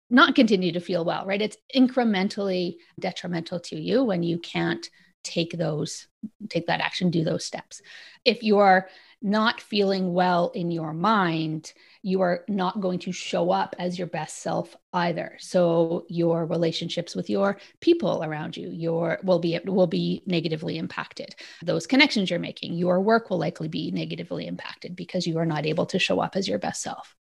not 0.08 0.34
continue 0.34 0.72
to 0.72 0.80
feel 0.80 1.04
well 1.04 1.24
right? 1.26 1.42
It's 1.42 1.56
incrementally 1.74 2.76
detrimental 2.98 3.60
to 3.60 3.76
you 3.76 4.04
when 4.04 4.22
you 4.22 4.38
can't 4.38 4.88
take 5.22 5.56
those 5.56 6.06
take 6.48 6.66
that 6.66 6.80
action 6.80 7.10
do 7.10 7.24
those 7.24 7.44
steps. 7.44 7.82
If 8.24 8.42
you 8.42 8.58
are 8.58 8.88
not 9.22 9.60
feeling 9.60 10.12
well 10.12 10.50
in 10.54 10.70
your 10.70 10.92
mind, 10.92 11.72
you 12.02 12.20
are 12.20 12.44
not 12.48 12.80
going 12.80 12.98
to 13.00 13.12
show 13.12 13.50
up 13.50 13.74
as 13.78 13.98
your 13.98 14.06
best 14.06 14.38
self 14.38 14.76
either. 14.92 15.36
So 15.40 16.06
your 16.08 16.46
relationships 16.46 17.16
with 17.16 17.28
your 17.28 17.58
people 17.80 18.22
around 18.22 18.56
you, 18.56 18.70
your 18.70 19.18
will 19.22 19.38
be 19.38 19.58
will 19.64 19.86
be 19.86 20.22
negatively 20.26 20.78
impacted. 20.78 21.34
Those 21.62 21.86
connections 21.86 22.30
you're 22.30 22.38
making, 22.38 22.74
your 22.74 23.00
work 23.00 23.30
will 23.30 23.38
likely 23.38 23.68
be 23.68 23.90
negatively 23.90 24.46
impacted 24.46 24.94
because 24.94 25.26
you 25.26 25.38
are 25.38 25.46
not 25.46 25.66
able 25.66 25.86
to 25.86 25.98
show 25.98 26.20
up 26.20 26.36
as 26.36 26.48
your 26.48 26.58
best 26.58 26.82
self 26.82 27.14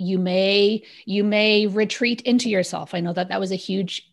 you 0.00 0.16
may 0.16 0.84
you 1.06 1.24
may 1.24 1.66
retreat 1.66 2.20
into 2.20 2.48
yourself 2.48 2.94
i 2.94 3.00
know 3.00 3.12
that 3.12 3.30
that 3.30 3.40
was 3.40 3.50
a 3.50 3.56
huge 3.56 4.08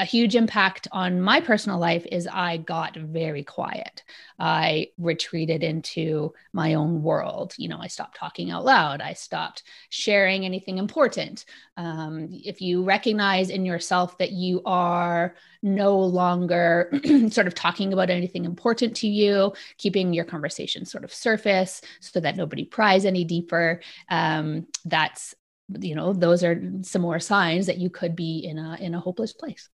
a 0.00 0.04
huge 0.06 0.34
impact 0.34 0.88
on 0.92 1.20
my 1.20 1.42
personal 1.42 1.78
life 1.78 2.06
is 2.10 2.26
I 2.26 2.56
got 2.56 2.96
very 2.96 3.44
quiet. 3.44 4.02
I 4.38 4.88
retreated 4.96 5.62
into 5.62 6.32
my 6.54 6.72
own 6.72 7.02
world. 7.02 7.52
You 7.58 7.68
know, 7.68 7.78
I 7.78 7.88
stopped 7.88 8.16
talking 8.16 8.50
out 8.50 8.64
loud. 8.64 9.02
I 9.02 9.12
stopped 9.12 9.62
sharing 9.90 10.46
anything 10.46 10.78
important. 10.78 11.44
Um, 11.76 12.28
if 12.30 12.62
you 12.62 12.82
recognize 12.82 13.50
in 13.50 13.66
yourself 13.66 14.16
that 14.16 14.32
you 14.32 14.62
are 14.64 15.34
no 15.62 15.98
longer 15.98 16.90
sort 17.30 17.46
of 17.46 17.54
talking 17.54 17.92
about 17.92 18.08
anything 18.08 18.46
important 18.46 18.96
to 18.96 19.06
you, 19.06 19.52
keeping 19.76 20.14
your 20.14 20.24
conversation 20.24 20.86
sort 20.86 21.04
of 21.04 21.12
surface 21.12 21.82
so 22.00 22.20
that 22.20 22.36
nobody 22.36 22.64
pries 22.64 23.04
any 23.04 23.24
deeper, 23.24 23.82
um, 24.08 24.66
that's 24.86 25.34
you 25.78 25.94
know 25.94 26.14
those 26.14 26.42
are 26.42 26.60
some 26.82 27.02
more 27.02 27.20
signs 27.20 27.66
that 27.66 27.78
you 27.78 27.90
could 27.90 28.16
be 28.16 28.38
in 28.38 28.58
a 28.58 28.76
in 28.80 28.94
a 28.94 28.98
hopeless 28.98 29.32
place 29.32 29.68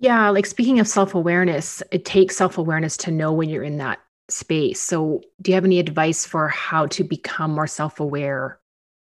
yeah, 0.00 0.30
like 0.30 0.46
speaking 0.46 0.80
of 0.80 0.88
self 0.88 1.14
awareness, 1.14 1.82
it 1.92 2.04
takes 2.06 2.36
self 2.36 2.56
awareness 2.58 2.96
to 2.98 3.10
know 3.10 3.32
when 3.32 3.50
you're 3.50 3.62
in 3.62 3.76
that 3.78 4.00
space. 4.30 4.80
So, 4.80 5.20
do 5.42 5.50
you 5.50 5.54
have 5.54 5.64
any 5.64 5.78
advice 5.78 6.24
for 6.24 6.48
how 6.48 6.86
to 6.86 7.04
become 7.04 7.52
more 7.52 7.66
self 7.66 8.00
aware 8.00 8.58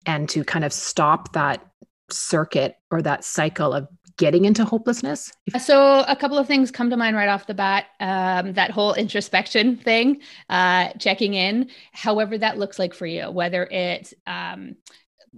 and 0.06 0.28
to 0.30 0.42
kind 0.42 0.64
of 0.64 0.72
stop 0.72 1.32
that 1.34 1.64
circuit 2.10 2.76
or 2.90 3.02
that 3.02 3.24
cycle 3.24 3.74
of 3.74 3.86
getting 4.16 4.46
into 4.46 4.64
hopelessness? 4.64 5.30
So, 5.58 6.02
a 6.08 6.16
couple 6.16 6.38
of 6.38 6.46
things 6.46 6.70
come 6.70 6.88
to 6.88 6.96
mind 6.96 7.14
right 7.14 7.28
off 7.28 7.46
the 7.46 7.52
bat. 7.52 7.86
Um, 8.00 8.54
that 8.54 8.70
whole 8.70 8.94
introspection 8.94 9.76
thing, 9.84 10.22
uh, 10.48 10.88
checking 10.98 11.34
in, 11.34 11.68
however 11.92 12.38
that 12.38 12.58
looks 12.58 12.78
like 12.78 12.94
for 12.94 13.06
you, 13.06 13.30
whether 13.30 13.66
it's 13.66 14.14
um, 14.26 14.76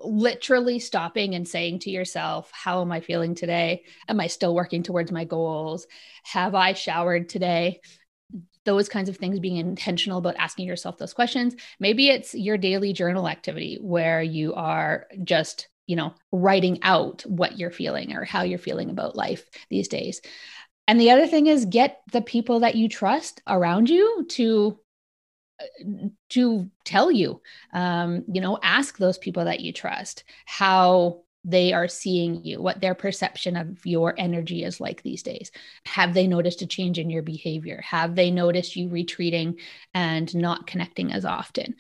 literally 0.02 0.78
stopping 0.78 1.34
and 1.34 1.46
saying 1.46 1.80
to 1.80 1.90
yourself, 1.90 2.50
How 2.52 2.80
am 2.80 2.92
I 2.92 3.00
feeling 3.00 3.34
today? 3.34 3.84
Am 4.08 4.20
I 4.20 4.26
still 4.26 4.54
working 4.54 4.82
towards 4.82 5.12
my 5.12 5.24
goals? 5.24 5.86
Have 6.24 6.54
I 6.54 6.72
showered 6.72 7.28
today? 7.28 7.80
Those 8.64 8.88
kinds 8.88 9.08
of 9.08 9.16
things, 9.16 9.40
being 9.40 9.56
intentional 9.56 10.18
about 10.18 10.36
asking 10.36 10.66
yourself 10.66 10.98
those 10.98 11.14
questions. 11.14 11.56
Maybe 11.80 12.08
it's 12.08 12.34
your 12.34 12.58
daily 12.58 12.92
journal 12.92 13.28
activity 13.28 13.78
where 13.80 14.22
you 14.22 14.54
are 14.54 15.06
just, 15.24 15.68
you 15.86 15.96
know, 15.96 16.14
writing 16.32 16.80
out 16.82 17.22
what 17.22 17.58
you're 17.58 17.70
feeling 17.70 18.14
or 18.14 18.24
how 18.24 18.42
you're 18.42 18.58
feeling 18.58 18.90
about 18.90 19.16
life 19.16 19.48
these 19.70 19.88
days. 19.88 20.20
And 20.86 20.98
the 20.98 21.10
other 21.10 21.26
thing 21.26 21.46
is 21.46 21.66
get 21.66 22.00
the 22.12 22.22
people 22.22 22.60
that 22.60 22.74
you 22.74 22.88
trust 22.88 23.42
around 23.46 23.90
you 23.90 24.26
to 24.30 24.78
to 26.28 26.70
tell 26.84 27.10
you 27.10 27.40
um, 27.72 28.24
you 28.32 28.40
know 28.40 28.58
ask 28.62 28.98
those 28.98 29.18
people 29.18 29.44
that 29.44 29.60
you 29.60 29.72
trust 29.72 30.24
how 30.46 31.20
they 31.44 31.72
are 31.72 31.88
seeing 31.88 32.44
you 32.44 32.60
what 32.60 32.80
their 32.80 32.94
perception 32.94 33.56
of 33.56 33.84
your 33.86 34.14
energy 34.18 34.64
is 34.64 34.80
like 34.80 35.02
these 35.02 35.22
days. 35.22 35.50
Have 35.86 36.12
they 36.12 36.26
noticed 36.26 36.62
a 36.62 36.66
change 36.66 36.98
in 36.98 37.10
your 37.10 37.22
behavior? 37.22 37.80
Have 37.84 38.14
they 38.14 38.30
noticed 38.30 38.76
you 38.76 38.88
retreating 38.88 39.58
and 39.94 40.34
not 40.34 40.66
connecting 40.66 41.12
as 41.12 41.24
often? 41.24 41.76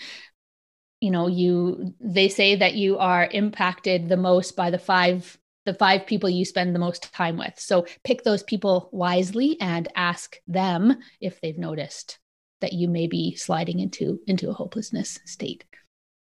You 1.00 1.10
know 1.10 1.26
you 1.28 1.94
they 2.00 2.28
say 2.28 2.56
that 2.56 2.74
you 2.74 2.98
are 2.98 3.28
impacted 3.30 4.08
the 4.08 4.16
most 4.16 4.56
by 4.56 4.70
the 4.70 4.78
five 4.78 5.38
the 5.66 5.74
five 5.74 6.06
people 6.06 6.30
you 6.30 6.46
spend 6.46 6.74
the 6.74 6.78
most 6.78 7.12
time 7.12 7.36
with. 7.36 7.58
So 7.58 7.84
pick 8.02 8.22
those 8.22 8.42
people 8.42 8.88
wisely 8.90 9.60
and 9.60 9.86
ask 9.94 10.40
them 10.46 10.96
if 11.20 11.40
they've 11.40 11.58
noticed 11.58 12.18
that 12.60 12.72
you 12.72 12.88
may 12.88 13.06
be 13.06 13.34
sliding 13.36 13.78
into 13.78 14.20
into 14.26 14.50
a 14.50 14.54
hopelessness 14.54 15.18
state. 15.24 15.64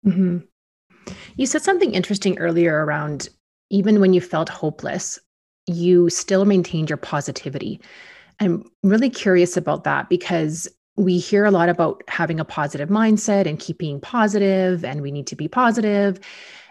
Mm-hmm. 0.07 0.39
You 1.37 1.47
said 1.47 1.63
something 1.63 1.93
interesting 1.93 2.39
earlier 2.39 2.85
around 2.85 3.29
even 3.71 4.01
when 4.01 4.13
you 4.13 4.21
felt 4.21 4.49
hopeless, 4.49 5.19
you 5.67 6.11
still 6.11 6.45
maintained 6.45 6.91
your 6.91 6.97
positivity. 6.97 7.81
I'm 8.41 8.65
really 8.83 9.11
curious 9.11 9.57
about 9.57 9.85
that 9.85 10.09
because 10.09 10.69
we 10.97 11.19
hear 11.19 11.45
a 11.45 11.51
lot 11.51 11.69
about 11.69 12.03
having 12.09 12.39
a 12.39 12.45
positive 12.45 12.89
mindset 12.89 13.47
and 13.47 13.59
keeping 13.59 14.01
positive, 14.01 14.85
and 14.85 15.03
we 15.03 15.11
need 15.11 15.27
to 15.29 15.37
be 15.37 15.49
positive. 15.49 16.21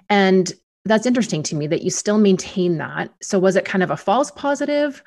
And 0.09 0.53
that's 0.85 1.05
interesting 1.05 1.43
to 1.43 1.55
me 1.55 1.67
that 1.67 1.81
you 1.81 1.89
still 1.89 2.17
maintain 2.17 2.77
that. 2.77 3.13
So, 3.21 3.39
was 3.39 3.55
it 3.55 3.65
kind 3.65 3.83
of 3.83 3.91
a 3.91 3.97
false 3.97 4.31
positive? 4.31 5.03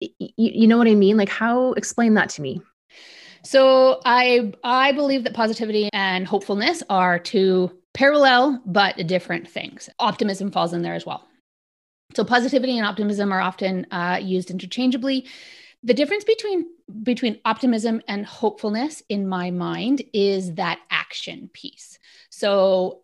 You, 0.00 0.08
you 0.36 0.66
know 0.66 0.78
what 0.78 0.88
I 0.88 0.94
mean? 0.94 1.16
Like, 1.16 1.28
how 1.28 1.72
explain 1.72 2.14
that 2.14 2.28
to 2.30 2.42
me? 2.42 2.60
So 3.46 4.00
I 4.04 4.52
I 4.64 4.90
believe 4.90 5.22
that 5.22 5.32
positivity 5.32 5.88
and 5.92 6.26
hopefulness 6.26 6.82
are 6.90 7.20
two 7.20 7.70
parallel 7.94 8.60
but 8.66 9.06
different 9.06 9.48
things. 9.48 9.88
Optimism 10.00 10.50
falls 10.50 10.72
in 10.72 10.82
there 10.82 10.94
as 10.94 11.06
well. 11.06 11.24
So 12.16 12.24
positivity 12.24 12.76
and 12.76 12.84
optimism 12.84 13.32
are 13.32 13.40
often 13.40 13.86
uh, 13.92 14.18
used 14.20 14.50
interchangeably. 14.50 15.26
The 15.84 15.94
difference 15.94 16.24
between 16.24 16.66
between 17.04 17.38
optimism 17.44 18.02
and 18.08 18.26
hopefulness 18.26 19.04
in 19.08 19.28
my 19.28 19.52
mind 19.52 20.02
is 20.12 20.54
that 20.54 20.80
action 20.90 21.48
piece. 21.52 22.00
So 22.30 23.02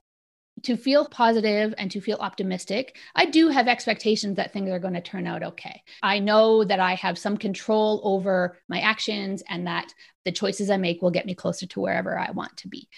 to 0.64 0.76
feel 0.76 1.06
positive 1.08 1.74
and 1.78 1.90
to 1.90 2.00
feel 2.00 2.18
optimistic, 2.20 2.96
I 3.14 3.26
do 3.26 3.48
have 3.48 3.68
expectations 3.68 4.36
that 4.36 4.52
things 4.52 4.70
are 4.70 4.78
going 4.78 4.94
to 4.94 5.00
turn 5.00 5.26
out 5.26 5.42
okay. 5.42 5.82
I 6.02 6.18
know 6.18 6.64
that 6.64 6.80
I 6.80 6.94
have 6.94 7.18
some 7.18 7.36
control 7.36 8.00
over 8.04 8.58
my 8.68 8.80
actions 8.80 9.42
and 9.48 9.66
that 9.66 9.92
the 10.24 10.32
choices 10.32 10.70
I 10.70 10.76
make 10.76 11.02
will 11.02 11.10
get 11.10 11.26
me 11.26 11.34
closer 11.34 11.66
to 11.66 11.80
wherever 11.80 12.18
I 12.18 12.30
want 12.30 12.56
to 12.58 12.68
be. 12.68 12.88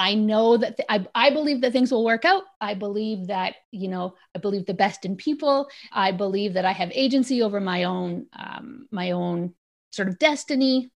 I 0.00 0.14
know 0.14 0.56
that 0.56 0.76
th- 0.76 0.86
I, 0.88 1.06
I 1.14 1.30
believe 1.30 1.60
that 1.62 1.72
things 1.72 1.90
will 1.90 2.04
work 2.04 2.24
out. 2.24 2.44
I 2.60 2.74
believe 2.74 3.26
that, 3.26 3.56
you 3.72 3.88
know, 3.88 4.14
I 4.34 4.38
believe 4.38 4.64
the 4.64 4.74
best 4.74 5.04
in 5.04 5.16
people. 5.16 5.68
I 5.92 6.12
believe 6.12 6.54
that 6.54 6.64
I 6.64 6.70
have 6.72 6.92
agency 6.94 7.42
over 7.42 7.60
my 7.60 7.82
own, 7.84 8.26
um, 8.32 8.86
my 8.92 9.10
own 9.10 9.54
sort 9.90 10.08
of 10.08 10.18
destiny 10.20 10.90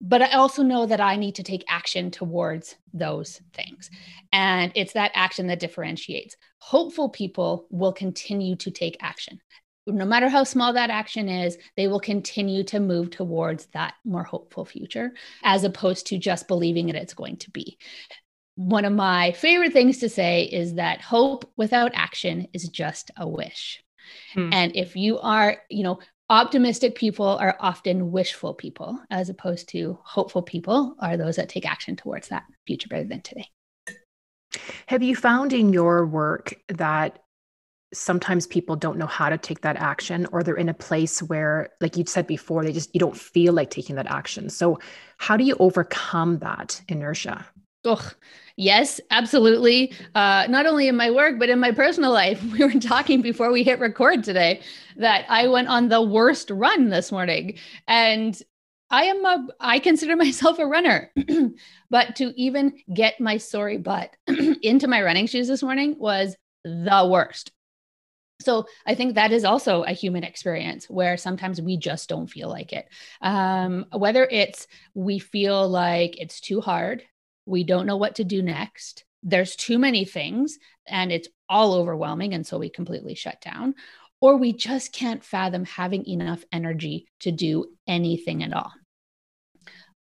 but 0.00 0.22
I 0.22 0.32
also 0.32 0.62
know 0.62 0.86
that 0.86 1.00
I 1.00 1.16
need 1.16 1.36
to 1.36 1.42
take 1.42 1.64
action 1.68 2.10
towards 2.10 2.76
those 2.92 3.40
things. 3.54 3.90
And 4.32 4.72
it's 4.74 4.92
that 4.92 5.12
action 5.14 5.46
that 5.46 5.60
differentiates. 5.60 6.36
Hopeful 6.58 7.08
people 7.08 7.66
will 7.70 7.92
continue 7.92 8.56
to 8.56 8.70
take 8.70 8.96
action. 9.00 9.40
No 9.86 10.04
matter 10.04 10.28
how 10.28 10.44
small 10.44 10.72
that 10.72 10.90
action 10.90 11.28
is, 11.28 11.56
they 11.76 11.86
will 11.86 12.00
continue 12.00 12.64
to 12.64 12.80
move 12.80 13.10
towards 13.10 13.66
that 13.66 13.94
more 14.04 14.24
hopeful 14.24 14.64
future 14.64 15.12
as 15.44 15.64
opposed 15.64 16.08
to 16.08 16.18
just 16.18 16.48
believing 16.48 16.86
that 16.86 16.96
it's 16.96 17.14
going 17.14 17.36
to 17.38 17.50
be. 17.52 17.78
One 18.56 18.84
of 18.84 18.92
my 18.92 19.32
favorite 19.32 19.72
things 19.72 19.98
to 19.98 20.08
say 20.08 20.44
is 20.44 20.74
that 20.74 21.00
hope 21.00 21.50
without 21.56 21.92
action 21.94 22.48
is 22.52 22.68
just 22.68 23.10
a 23.16 23.28
wish. 23.28 23.82
Hmm. 24.34 24.50
And 24.52 24.76
if 24.76 24.96
you 24.96 25.18
are, 25.18 25.58
you 25.68 25.84
know, 25.84 26.00
optimistic 26.28 26.96
people 26.96 27.26
are 27.26 27.56
often 27.60 28.10
wishful 28.10 28.54
people 28.54 28.98
as 29.10 29.28
opposed 29.28 29.68
to 29.70 29.98
hopeful 30.02 30.42
people 30.42 30.96
are 31.00 31.16
those 31.16 31.36
that 31.36 31.48
take 31.48 31.66
action 31.66 31.96
towards 31.96 32.28
that 32.28 32.44
future 32.66 32.88
better 32.88 33.04
than 33.04 33.22
today. 33.22 33.48
Have 34.86 35.02
you 35.02 35.14
found 35.14 35.52
in 35.52 35.72
your 35.72 36.06
work 36.06 36.54
that 36.68 37.20
sometimes 37.94 38.46
people 38.46 38.74
don't 38.74 38.98
know 38.98 39.06
how 39.06 39.28
to 39.28 39.38
take 39.38 39.60
that 39.60 39.76
action 39.76 40.26
or 40.32 40.42
they're 40.42 40.56
in 40.56 40.68
a 40.68 40.74
place 40.74 41.22
where 41.22 41.70
like 41.80 41.96
you 41.96 42.04
said 42.04 42.26
before 42.26 42.64
they 42.64 42.72
just 42.72 42.92
you 42.92 42.98
don't 42.98 43.16
feel 43.16 43.52
like 43.52 43.70
taking 43.70 43.96
that 43.96 44.10
action? 44.10 44.48
So 44.48 44.78
how 45.18 45.36
do 45.36 45.44
you 45.44 45.56
overcome 45.60 46.38
that 46.38 46.80
inertia 46.88 47.46
Ugh. 47.86 48.14
Yes, 48.56 49.00
absolutely. 49.10 49.92
Uh, 50.14 50.46
not 50.48 50.66
only 50.66 50.88
in 50.88 50.96
my 50.96 51.10
work, 51.10 51.38
but 51.38 51.50
in 51.50 51.60
my 51.60 51.72
personal 51.72 52.10
life. 52.12 52.42
We 52.52 52.64
were 52.64 52.80
talking 52.80 53.20
before 53.22 53.52
we 53.52 53.62
hit 53.62 53.78
record 53.78 54.24
today 54.24 54.62
that 54.96 55.26
I 55.28 55.46
went 55.48 55.68
on 55.68 55.88
the 55.88 56.02
worst 56.02 56.50
run 56.50 56.88
this 56.88 57.12
morning. 57.12 57.58
And 57.86 58.40
I 58.90 59.04
am 59.04 59.24
a 59.24 59.46
I 59.60 59.78
consider 59.78 60.16
myself 60.26 60.58
a 60.58 60.66
runner. 60.66 61.12
but 61.90 62.16
to 62.16 62.32
even 62.40 62.78
get 62.92 63.20
my 63.20 63.36
sorry 63.36 63.78
butt 63.78 64.16
into 64.62 64.88
my 64.88 65.02
running 65.02 65.26
shoes 65.26 65.48
this 65.48 65.62
morning 65.62 65.96
was 65.98 66.34
the 66.64 67.08
worst. 67.10 67.52
So 68.40 68.66
I 68.86 68.94
think 68.94 69.14
that 69.14 69.32
is 69.32 69.44
also 69.44 69.82
a 69.82 69.92
human 69.92 70.22
experience 70.24 70.90
where 70.90 71.16
sometimes 71.16 71.60
we 71.60 71.78
just 71.78 72.08
don't 72.08 72.26
feel 72.26 72.48
like 72.48 72.72
it. 72.72 72.86
Um, 73.22 73.86
whether 73.92 74.24
it's 74.24 74.66
we 74.94 75.18
feel 75.18 75.68
like 75.68 76.20
it's 76.20 76.40
too 76.40 76.60
hard, 76.60 77.02
we 77.46 77.64
don't 77.64 77.86
know 77.86 77.96
what 77.96 78.16
to 78.16 78.24
do 78.24 78.42
next, 78.42 79.04
there's 79.22 79.56
too 79.56 79.78
many 79.78 80.04
things, 80.04 80.58
and 80.86 81.10
it's 81.10 81.28
all 81.48 81.74
overwhelming. 81.74 82.34
And 82.34 82.46
so 82.46 82.58
we 82.58 82.68
completely 82.68 83.14
shut 83.14 83.40
down, 83.40 83.74
or 84.20 84.36
we 84.36 84.52
just 84.52 84.92
can't 84.92 85.24
fathom 85.24 85.64
having 85.64 86.06
enough 86.06 86.44
energy 86.52 87.06
to 87.20 87.32
do 87.32 87.66
anything 87.86 88.42
at 88.42 88.52
all. 88.52 88.72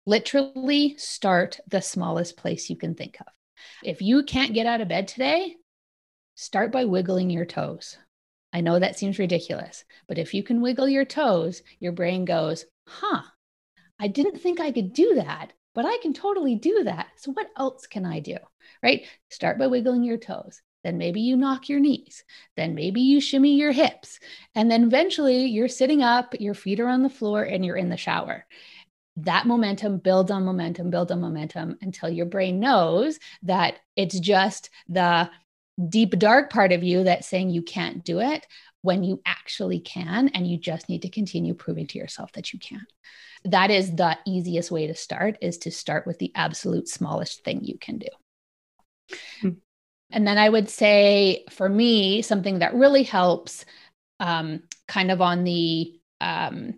Literally 0.06 0.96
start 0.98 1.60
the 1.68 1.80
smallest 1.80 2.36
place 2.36 2.68
you 2.68 2.76
can 2.76 2.94
think 2.94 3.16
of. 3.20 3.26
If 3.82 4.02
you 4.02 4.24
can't 4.24 4.52
get 4.52 4.66
out 4.66 4.80
of 4.80 4.88
bed 4.88 5.08
today, 5.08 5.56
start 6.34 6.72
by 6.72 6.84
wiggling 6.84 7.30
your 7.30 7.46
toes. 7.46 7.96
I 8.52 8.60
know 8.60 8.78
that 8.78 8.98
seems 8.98 9.18
ridiculous, 9.18 9.84
but 10.06 10.18
if 10.18 10.34
you 10.34 10.42
can 10.42 10.60
wiggle 10.60 10.88
your 10.88 11.04
toes, 11.04 11.62
your 11.80 11.92
brain 11.92 12.24
goes, 12.24 12.66
huh, 12.86 13.22
I 13.98 14.08
didn't 14.08 14.40
think 14.40 14.60
I 14.60 14.70
could 14.70 14.92
do 14.92 15.14
that, 15.16 15.52
but 15.74 15.84
I 15.84 15.98
can 16.02 16.12
totally 16.12 16.54
do 16.54 16.84
that. 16.84 17.08
So 17.16 17.32
what 17.32 17.48
else 17.56 17.86
can 17.86 18.04
I 18.06 18.20
do? 18.20 18.36
Right? 18.82 19.06
Start 19.30 19.58
by 19.58 19.66
wiggling 19.66 20.04
your 20.04 20.18
toes. 20.18 20.60
Then 20.82 20.98
maybe 20.98 21.20
you 21.20 21.36
knock 21.36 21.68
your 21.68 21.80
knees. 21.80 22.24
Then 22.56 22.74
maybe 22.74 23.00
you 23.00 23.20
shimmy 23.20 23.56
your 23.56 23.72
hips. 23.72 24.20
And 24.54 24.70
then 24.70 24.84
eventually 24.84 25.46
you're 25.46 25.68
sitting 25.68 26.02
up, 26.02 26.34
your 26.38 26.54
feet 26.54 26.80
are 26.80 26.88
on 26.88 27.02
the 27.02 27.08
floor, 27.08 27.42
and 27.42 27.64
you're 27.64 27.76
in 27.76 27.88
the 27.88 27.96
shower 27.96 28.46
that 29.16 29.46
momentum 29.46 29.98
builds 29.98 30.30
on 30.30 30.44
momentum, 30.44 30.90
builds 30.90 31.12
on 31.12 31.20
momentum 31.20 31.78
until 31.80 32.08
your 32.08 32.26
brain 32.26 32.58
knows 32.60 33.18
that 33.42 33.76
it's 33.96 34.18
just 34.18 34.70
the 34.88 35.30
deep, 35.88 36.18
dark 36.18 36.50
part 36.50 36.72
of 36.72 36.82
you 36.82 37.04
that's 37.04 37.28
saying 37.28 37.50
you 37.50 37.62
can't 37.62 38.04
do 38.04 38.20
it 38.20 38.46
when 38.84 39.02
you 39.02 39.20
actually 39.24 39.80
can. 39.80 40.28
And 40.28 40.46
you 40.46 40.58
just 40.58 40.88
need 40.88 41.02
to 41.02 41.08
continue 41.08 41.54
proving 41.54 41.86
to 41.88 41.98
yourself 41.98 42.30
that 42.32 42.52
you 42.52 42.58
can. 42.58 42.86
That 43.46 43.70
is 43.70 43.94
the 43.94 44.18
easiest 44.26 44.70
way 44.70 44.86
to 44.86 44.94
start 44.94 45.38
is 45.40 45.58
to 45.58 45.70
start 45.70 46.06
with 46.06 46.18
the 46.18 46.32
absolute 46.34 46.88
smallest 46.88 47.44
thing 47.44 47.64
you 47.64 47.78
can 47.78 47.98
do. 47.98 48.08
Hmm. 49.40 49.48
And 50.10 50.26
then 50.26 50.38
I 50.38 50.48
would 50.48 50.68
say 50.68 51.44
for 51.50 51.68
me, 51.68 52.22
something 52.22 52.58
that 52.58 52.74
really 52.74 53.02
helps 53.02 53.64
um, 54.20 54.62
kind 54.86 55.10
of 55.10 55.20
on 55.20 55.44
the 55.44 55.98
um, 56.20 56.74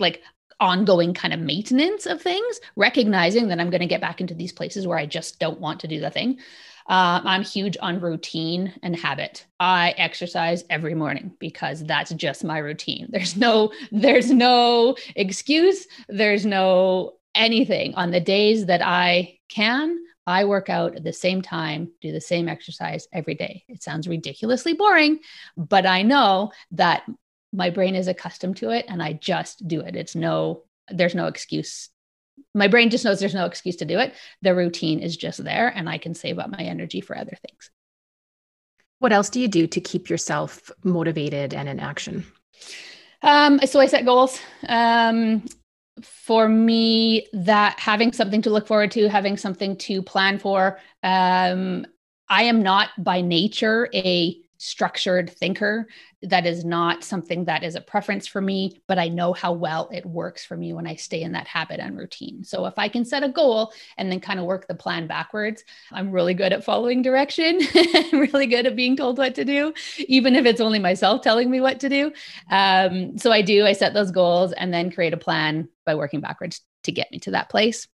like 0.00 0.22
ongoing 0.60 1.14
kind 1.14 1.34
of 1.34 1.40
maintenance 1.40 2.06
of 2.06 2.22
things, 2.22 2.60
recognizing 2.74 3.48
that 3.48 3.60
I'm 3.60 3.70
going 3.70 3.80
to 3.80 3.86
get 3.86 4.00
back 4.00 4.20
into 4.20 4.34
these 4.34 4.52
places 4.52 4.86
where 4.86 4.98
I 4.98 5.06
just 5.06 5.38
don't 5.38 5.60
want 5.60 5.80
to 5.80 5.88
do 5.88 6.00
the 6.00 6.10
thing. 6.10 6.38
Uh, 6.88 7.20
I'm 7.22 7.42
huge 7.42 7.76
on 7.82 8.00
routine 8.00 8.72
and 8.82 8.96
habit. 8.96 9.46
I 9.60 9.90
exercise 9.98 10.64
every 10.70 10.94
morning 10.94 11.34
because 11.38 11.84
that's 11.84 12.12
just 12.12 12.44
my 12.44 12.58
routine. 12.58 13.08
There's 13.12 13.36
no, 13.36 13.72
there's 13.92 14.30
no 14.30 14.96
excuse. 15.14 15.86
There's 16.08 16.46
no 16.46 17.14
anything 17.34 17.94
on 17.94 18.10
the 18.10 18.20
days 18.20 18.66
that 18.66 18.80
I 18.82 19.38
can. 19.48 19.98
I 20.26 20.44
work 20.44 20.68
out 20.68 20.96
at 20.96 21.04
the 21.04 21.12
same 21.12 21.40
time, 21.40 21.90
do 22.00 22.12
the 22.12 22.20
same 22.20 22.48
exercise 22.48 23.08
every 23.12 23.34
day. 23.34 23.64
It 23.68 23.82
sounds 23.82 24.08
ridiculously 24.08 24.74
boring, 24.74 25.20
but 25.56 25.86
I 25.86 26.02
know 26.02 26.52
that 26.72 27.04
my 27.52 27.70
brain 27.70 27.94
is 27.94 28.08
accustomed 28.08 28.58
to 28.58 28.70
it 28.70 28.84
and 28.88 29.02
I 29.02 29.14
just 29.14 29.66
do 29.66 29.80
it. 29.80 29.96
It's 29.96 30.14
no, 30.14 30.64
there's 30.90 31.14
no 31.14 31.26
excuse. 31.26 31.88
My 32.54 32.68
brain 32.68 32.90
just 32.90 33.04
knows 33.04 33.20
there's 33.20 33.34
no 33.34 33.46
excuse 33.46 33.76
to 33.76 33.84
do 33.84 33.98
it. 33.98 34.14
The 34.42 34.54
routine 34.54 35.00
is 35.00 35.16
just 35.16 35.42
there 35.42 35.68
and 35.68 35.88
I 35.88 35.98
can 35.98 36.14
save 36.14 36.38
up 36.38 36.50
my 36.50 36.62
energy 36.62 37.00
for 37.00 37.16
other 37.16 37.36
things. 37.46 37.70
What 38.98 39.12
else 39.12 39.30
do 39.30 39.40
you 39.40 39.48
do 39.48 39.66
to 39.68 39.80
keep 39.80 40.10
yourself 40.10 40.70
motivated 40.82 41.54
and 41.54 41.68
in 41.68 41.78
action? 41.78 42.26
Um, 43.22 43.60
so 43.66 43.80
I 43.80 43.86
set 43.86 44.04
goals. 44.04 44.40
Um, 44.68 45.44
for 46.02 46.48
me, 46.48 47.26
that 47.32 47.78
having 47.78 48.12
something 48.12 48.42
to 48.42 48.50
look 48.50 48.66
forward 48.66 48.90
to, 48.92 49.08
having 49.08 49.36
something 49.36 49.76
to 49.76 50.02
plan 50.02 50.38
for. 50.38 50.78
Um, 51.02 51.86
I 52.28 52.44
am 52.44 52.62
not 52.62 52.90
by 52.98 53.20
nature 53.20 53.88
a 53.94 54.36
structured 54.58 55.30
thinker. 55.30 55.86
That 56.22 56.46
is 56.46 56.64
not 56.64 57.04
something 57.04 57.44
that 57.44 57.62
is 57.62 57.76
a 57.76 57.80
preference 57.80 58.26
for 58.26 58.40
me, 58.40 58.82
but 58.88 58.98
I 58.98 59.08
know 59.08 59.32
how 59.32 59.52
well 59.52 59.88
it 59.92 60.04
works 60.04 60.44
for 60.44 60.56
me 60.56 60.72
when 60.72 60.86
I 60.86 60.96
stay 60.96 61.22
in 61.22 61.32
that 61.32 61.46
habit 61.46 61.80
and 61.80 61.96
routine. 61.96 62.44
So 62.44 62.66
if 62.66 62.76
I 62.76 62.88
can 62.88 63.04
set 63.04 63.22
a 63.22 63.28
goal 63.28 63.72
and 63.96 64.10
then 64.10 64.20
kind 64.20 64.40
of 64.40 64.46
work 64.46 64.66
the 64.66 64.74
plan 64.74 65.06
backwards, 65.06 65.64
I'm 65.92 66.10
really 66.10 66.34
good 66.34 66.52
at 66.52 66.64
following 66.64 67.02
direction, 67.02 67.60
really 68.12 68.46
good 68.46 68.66
at 68.66 68.76
being 68.76 68.96
told 68.96 69.16
what 69.16 69.36
to 69.36 69.44
do, 69.44 69.72
even 70.08 70.34
if 70.34 70.44
it's 70.44 70.60
only 70.60 70.80
myself 70.80 71.22
telling 71.22 71.50
me 71.50 71.60
what 71.60 71.80
to 71.80 71.88
do. 71.88 72.12
Um, 72.50 73.16
so 73.16 73.30
I 73.30 73.42
do, 73.42 73.64
I 73.64 73.72
set 73.72 73.94
those 73.94 74.10
goals 74.10 74.52
and 74.52 74.74
then 74.74 74.90
create 74.90 75.14
a 75.14 75.18
plan 75.18 75.68
by 75.86 75.94
working 75.94 76.20
backwards 76.20 76.60
to 76.82 76.92
get 76.92 77.10
me 77.12 77.20
to 77.20 77.30
that 77.30 77.48
place. 77.48 77.86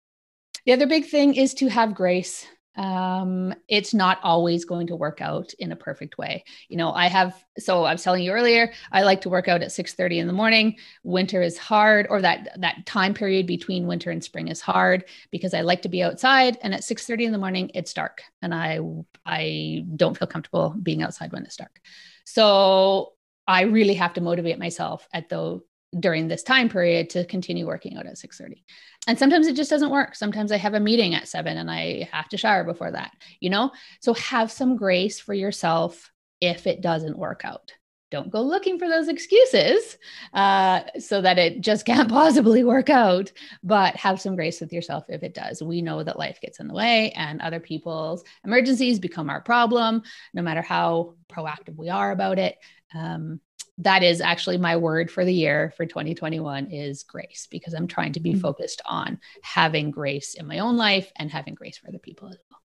The 0.64 0.72
other 0.72 0.87
big 0.87 1.07
thing 1.07 1.35
is 1.35 1.53
to 1.55 1.68
have 1.68 1.94
grace 1.94 2.46
um, 2.77 3.55
it's 3.69 3.95
not 3.95 4.19
always 4.23 4.65
going 4.65 4.87
to 4.89 4.97
work 4.97 5.21
out 5.21 5.53
in 5.59 5.73
a 5.73 5.77
perfect 5.77 6.19
way. 6.19 6.45
You 6.69 6.77
know, 6.77 6.93
I 6.93 7.09
have, 7.09 7.45
so 7.59 7.85
I 7.85 7.93
was 7.93 8.03
telling 8.03 8.25
you 8.25 8.33
earlier, 8.33 8.73
I 8.91 9.03
like 9.03 9.21
to 9.23 9.29
work 9.29 9.49
out 9.49 9.63
at 9.63 9.73
6 9.73 9.95
30 9.95 10.19
in 10.19 10.27
the 10.27 10.33
morning. 10.33 10.77
Winter 11.03 11.43
is 11.43 11.57
hard, 11.57 12.07
or 12.11 12.21
that, 12.23 12.49
that 12.59 12.87
time 12.87 13.15
period 13.15 13.47
between 13.47 13.87
winter 13.87 14.11
and 14.11 14.23
spring 14.23 14.49
is 14.49 14.61
hard 14.61 15.05
because 15.31 15.55
I 15.55 15.61
like 15.61 15.83
to 15.83 15.89
be 15.89 16.03
outside. 16.03 16.59
And 16.63 16.75
at 16.75 16.85
6 16.85 17.07
30 17.07 17.27
in 17.27 17.33
the 17.33 17.39
morning, 17.39 17.71
it's 17.75 17.93
dark 17.93 18.23
and 18.43 18.55
I, 18.55 18.81
I 19.25 19.85
don't 19.97 20.19
feel 20.19 20.29
comfortable 20.29 20.75
being 20.83 21.03
outside 21.03 21.33
when 21.33 21.45
it's 21.45 21.57
dark. 21.57 21.81
So 22.25 23.13
I 23.47 23.63
really 23.63 23.95
have 23.95 24.15
to 24.15 24.21
motivate 24.21 24.59
myself 24.59 25.07
at 25.13 25.29
the 25.29 25.61
during 26.01 26.29
this 26.29 26.43
time 26.43 26.69
period 26.69 27.11
to 27.11 27.25
continue 27.25 27.67
working 27.67 27.97
out 27.97 28.07
at 28.07 28.19
6:30. 28.19 28.65
And 29.07 29.19
sometimes 29.19 29.47
it 29.47 29.57
just 29.57 29.71
doesn't 29.71 29.91
work. 29.91 30.15
Sometimes 30.15 30.51
I 30.51 30.57
have 30.57 30.75
a 30.75 30.81
meeting 30.81 31.15
at 31.15 31.29
7 31.29 31.57
and 31.57 31.71
I 31.71 32.09
have 32.13 32.29
to 32.31 32.39
shower 32.39 32.65
before 32.65 32.91
that, 32.91 33.13
you 33.41 33.51
know? 33.51 33.71
So 34.01 34.15
have 34.15 34.51
some 34.51 34.77
grace 34.77 35.21
for 35.21 35.35
yourself 35.35 36.11
if 36.41 36.67
it 36.67 36.81
doesn't 36.81 37.19
work 37.19 37.43
out. 37.45 37.73
Don't 38.11 38.31
go 38.31 38.43
looking 38.43 38.79
for 38.79 38.89
those 38.89 39.09
excuses 39.09 39.99
uh, 40.35 40.83
so 41.01 41.21
that 41.21 41.37
it 41.37 41.61
just 41.61 41.85
can't 41.87 42.09
possibly 42.09 42.63
work 42.63 42.89
out, 42.89 43.33
but 43.63 43.97
have 43.97 44.21
some 44.21 44.37
grace 44.37 44.61
with 44.61 44.73
yourself 44.73 45.05
if 45.09 45.23
it 45.23 45.35
does. 45.35 45.63
We 45.63 45.83
know 45.83 46.03
that 46.03 46.19
life 46.19 46.41
gets 46.41 46.61
in 46.61 46.69
the 46.69 46.75
way 46.75 47.11
and 47.17 47.41
other 47.41 47.61
people's 47.61 48.23
emergencies 48.45 49.01
become 49.01 49.31
our 49.31 49.41
problem, 49.41 50.03
no 50.33 50.43
matter 50.43 50.63
how 50.63 51.15
proactive 51.29 51.77
we 51.77 51.89
are 51.89 52.13
about 52.13 52.39
it. 52.39 52.57
Um, 52.95 53.41
that 53.79 54.03
is 54.03 54.21
actually 54.21 54.59
my 54.59 54.77
word 54.77 55.11
for 55.11 55.25
the 55.25 55.35
year 55.35 55.73
for 55.77 55.85
2021 55.85 56.71
is 56.71 57.03
grace 57.03 57.49
because 57.51 57.75
I'm 57.75 57.89
trying 57.89 58.13
to 58.13 58.21
be 58.21 58.33
mm-hmm. 58.33 58.41
focused 58.41 58.81
on 58.87 59.19
having 59.43 59.91
grace 59.91 60.35
in 60.35 60.47
my 60.47 60.61
own 60.61 60.77
life 60.77 61.11
and 61.17 61.31
having 61.31 61.55
grace 61.55 61.79
for 61.79 61.89
other 61.89 61.99
people 61.99 62.29
as 62.29 62.39
well. 62.51 62.61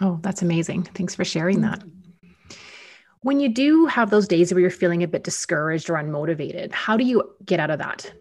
Oh, 0.00 0.18
that's 0.22 0.42
amazing. 0.42 0.84
Thanks 0.84 1.14
for 1.14 1.24
sharing 1.24 1.62
that. 1.62 1.82
When 3.22 3.40
you 3.40 3.48
do 3.48 3.86
have 3.86 4.10
those 4.10 4.28
days 4.28 4.52
where 4.52 4.60
you're 4.60 4.70
feeling 4.70 5.02
a 5.02 5.08
bit 5.08 5.24
discouraged 5.24 5.90
or 5.90 5.94
unmotivated, 5.94 6.72
how 6.72 6.96
do 6.96 7.04
you 7.04 7.34
get 7.44 7.58
out 7.58 7.70
of 7.70 7.78
that? 7.78 8.12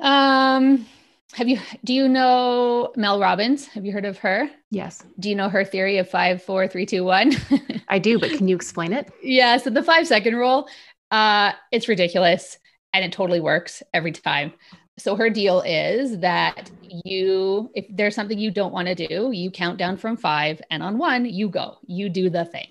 Um 0.00 0.86
have 1.34 1.48
you 1.48 1.58
do 1.84 1.92
you 1.92 2.08
know 2.08 2.92
Mel 2.96 3.20
Robbins? 3.20 3.66
Have 3.68 3.84
you 3.84 3.92
heard 3.92 4.04
of 4.04 4.18
her? 4.18 4.48
Yes. 4.70 5.04
Do 5.18 5.28
you 5.28 5.34
know 5.34 5.48
her 5.48 5.64
theory 5.64 5.98
of 5.98 6.08
five, 6.08 6.42
four, 6.42 6.68
three, 6.68 6.86
two, 6.86 7.04
one? 7.04 7.32
I 7.88 7.98
do, 7.98 8.18
but 8.18 8.30
can 8.30 8.48
you 8.48 8.56
explain 8.56 8.92
it? 8.92 9.12
yeah. 9.22 9.56
So 9.56 9.70
the 9.70 9.82
five 9.82 10.06
second 10.06 10.36
rule, 10.36 10.68
uh, 11.10 11.52
it's 11.72 11.88
ridiculous 11.88 12.58
and 12.92 13.04
it 13.04 13.12
totally 13.12 13.40
works 13.40 13.82
every 13.92 14.12
time. 14.12 14.52
So 14.98 15.14
her 15.16 15.28
deal 15.28 15.60
is 15.60 16.20
that 16.20 16.70
you, 16.82 17.70
if 17.74 17.84
there's 17.90 18.14
something 18.14 18.38
you 18.38 18.50
don't 18.50 18.72
want 18.72 18.88
to 18.88 18.94
do, 18.94 19.30
you 19.30 19.50
count 19.50 19.76
down 19.76 19.98
from 19.98 20.16
five, 20.16 20.62
and 20.70 20.82
on 20.82 20.96
one, 20.96 21.26
you 21.26 21.50
go, 21.50 21.76
you 21.86 22.08
do 22.08 22.30
the 22.30 22.46
thing. 22.46 22.68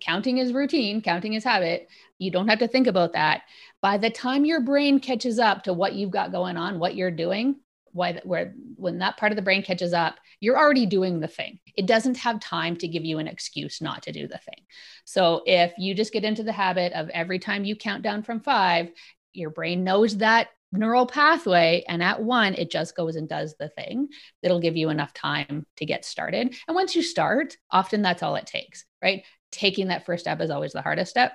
Counting 0.00 0.38
is 0.38 0.54
routine, 0.54 1.02
counting 1.02 1.34
is 1.34 1.44
habit. 1.44 1.88
You 2.18 2.30
don't 2.30 2.48
have 2.48 2.60
to 2.60 2.68
think 2.68 2.86
about 2.86 3.12
that. 3.12 3.42
By 3.82 3.98
the 3.98 4.08
time 4.08 4.46
your 4.46 4.60
brain 4.60 5.00
catches 5.00 5.38
up 5.38 5.64
to 5.64 5.74
what 5.74 5.92
you've 5.92 6.10
got 6.10 6.32
going 6.32 6.56
on, 6.56 6.78
what 6.78 6.94
you're 6.94 7.10
doing, 7.10 7.56
why 7.92 8.20
where 8.24 8.54
when 8.76 8.98
that 8.98 9.16
part 9.16 9.32
of 9.32 9.36
the 9.36 9.42
brain 9.42 9.62
catches 9.62 9.92
up 9.92 10.16
you're 10.40 10.58
already 10.58 10.86
doing 10.86 11.20
the 11.20 11.28
thing. 11.28 11.60
It 11.76 11.86
doesn't 11.86 12.16
have 12.16 12.40
time 12.40 12.76
to 12.76 12.88
give 12.88 13.04
you 13.04 13.18
an 13.18 13.28
excuse 13.28 13.80
not 13.80 14.02
to 14.04 14.12
do 14.12 14.26
the 14.26 14.38
thing. 14.38 14.64
So 15.04 15.42
if 15.46 15.72
you 15.78 15.94
just 15.94 16.12
get 16.12 16.24
into 16.24 16.42
the 16.42 16.52
habit 16.52 16.92
of 16.94 17.10
every 17.10 17.38
time 17.38 17.64
you 17.64 17.76
count 17.76 18.02
down 18.02 18.22
from 18.22 18.40
5 18.40 18.90
your 19.32 19.50
brain 19.50 19.84
knows 19.84 20.16
that 20.16 20.48
neural 20.72 21.06
pathway 21.06 21.84
and 21.86 22.02
at 22.02 22.20
one 22.20 22.54
it 22.54 22.68
just 22.70 22.96
goes 22.96 23.14
and 23.14 23.28
does 23.28 23.54
the 23.58 23.68
thing 23.68 24.08
it'll 24.42 24.60
give 24.60 24.76
you 24.76 24.88
enough 24.88 25.12
time 25.12 25.66
to 25.76 25.86
get 25.86 26.04
started. 26.04 26.54
And 26.66 26.74
once 26.74 26.96
you 26.96 27.02
start 27.02 27.56
often 27.70 28.02
that's 28.02 28.22
all 28.22 28.36
it 28.36 28.46
takes 28.46 28.84
right? 29.02 29.24
Taking 29.52 29.88
that 29.88 30.06
first 30.06 30.24
step 30.24 30.40
is 30.40 30.50
always 30.50 30.72
the 30.72 30.82
hardest 30.82 31.10
step. 31.10 31.32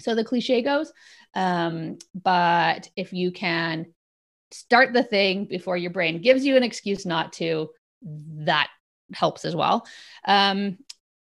So 0.00 0.14
the 0.14 0.24
cliche 0.24 0.62
goes 0.62 0.92
um, 1.34 1.98
but 2.14 2.88
if 2.96 3.12
you 3.12 3.32
can 3.32 3.86
start 4.52 4.92
the 4.92 5.02
thing 5.02 5.44
before 5.44 5.76
your 5.76 5.90
brain 5.90 6.20
gives 6.20 6.44
you 6.44 6.56
an 6.56 6.62
excuse 6.62 7.06
not 7.06 7.32
to, 7.34 7.70
that 8.02 8.68
helps 9.12 9.44
as 9.44 9.54
well. 9.54 9.86
Um, 10.24 10.78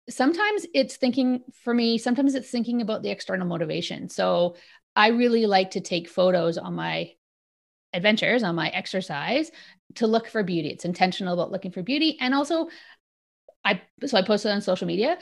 sometimes 0.10 0.66
it's 0.74 0.98
thinking 0.98 1.44
for 1.64 1.74
me, 1.74 1.98
sometimes 1.98 2.36
it's 2.36 2.50
thinking 2.50 2.82
about 2.82 3.04
the 3.04 3.10
external 3.10 3.48
motivation. 3.48 4.10
So 4.10 4.56
I 4.96 5.10
really 5.10 5.46
like 5.46 5.72
to 5.72 5.82
take 5.82 6.10
photos 6.10 6.58
on 6.58 6.76
my 6.76 7.12
adventures, 7.94 8.44
on 8.44 8.56
my 8.56 8.70
exercise 8.70 9.52
to 9.96 10.08
look 10.08 10.28
for 10.28 10.44
beauty. 10.44 10.70
It's 10.70 10.86
intentional 10.86 11.34
about 11.34 11.52
looking 11.52 11.72
for 11.72 11.84
beauty. 11.84 12.18
And 12.20 12.34
also, 12.34 12.70
I 13.64 13.82
so 14.06 14.18
I 14.18 14.22
posted 14.22 14.52
on 14.52 14.62
social 14.62 14.88
media 14.88 15.18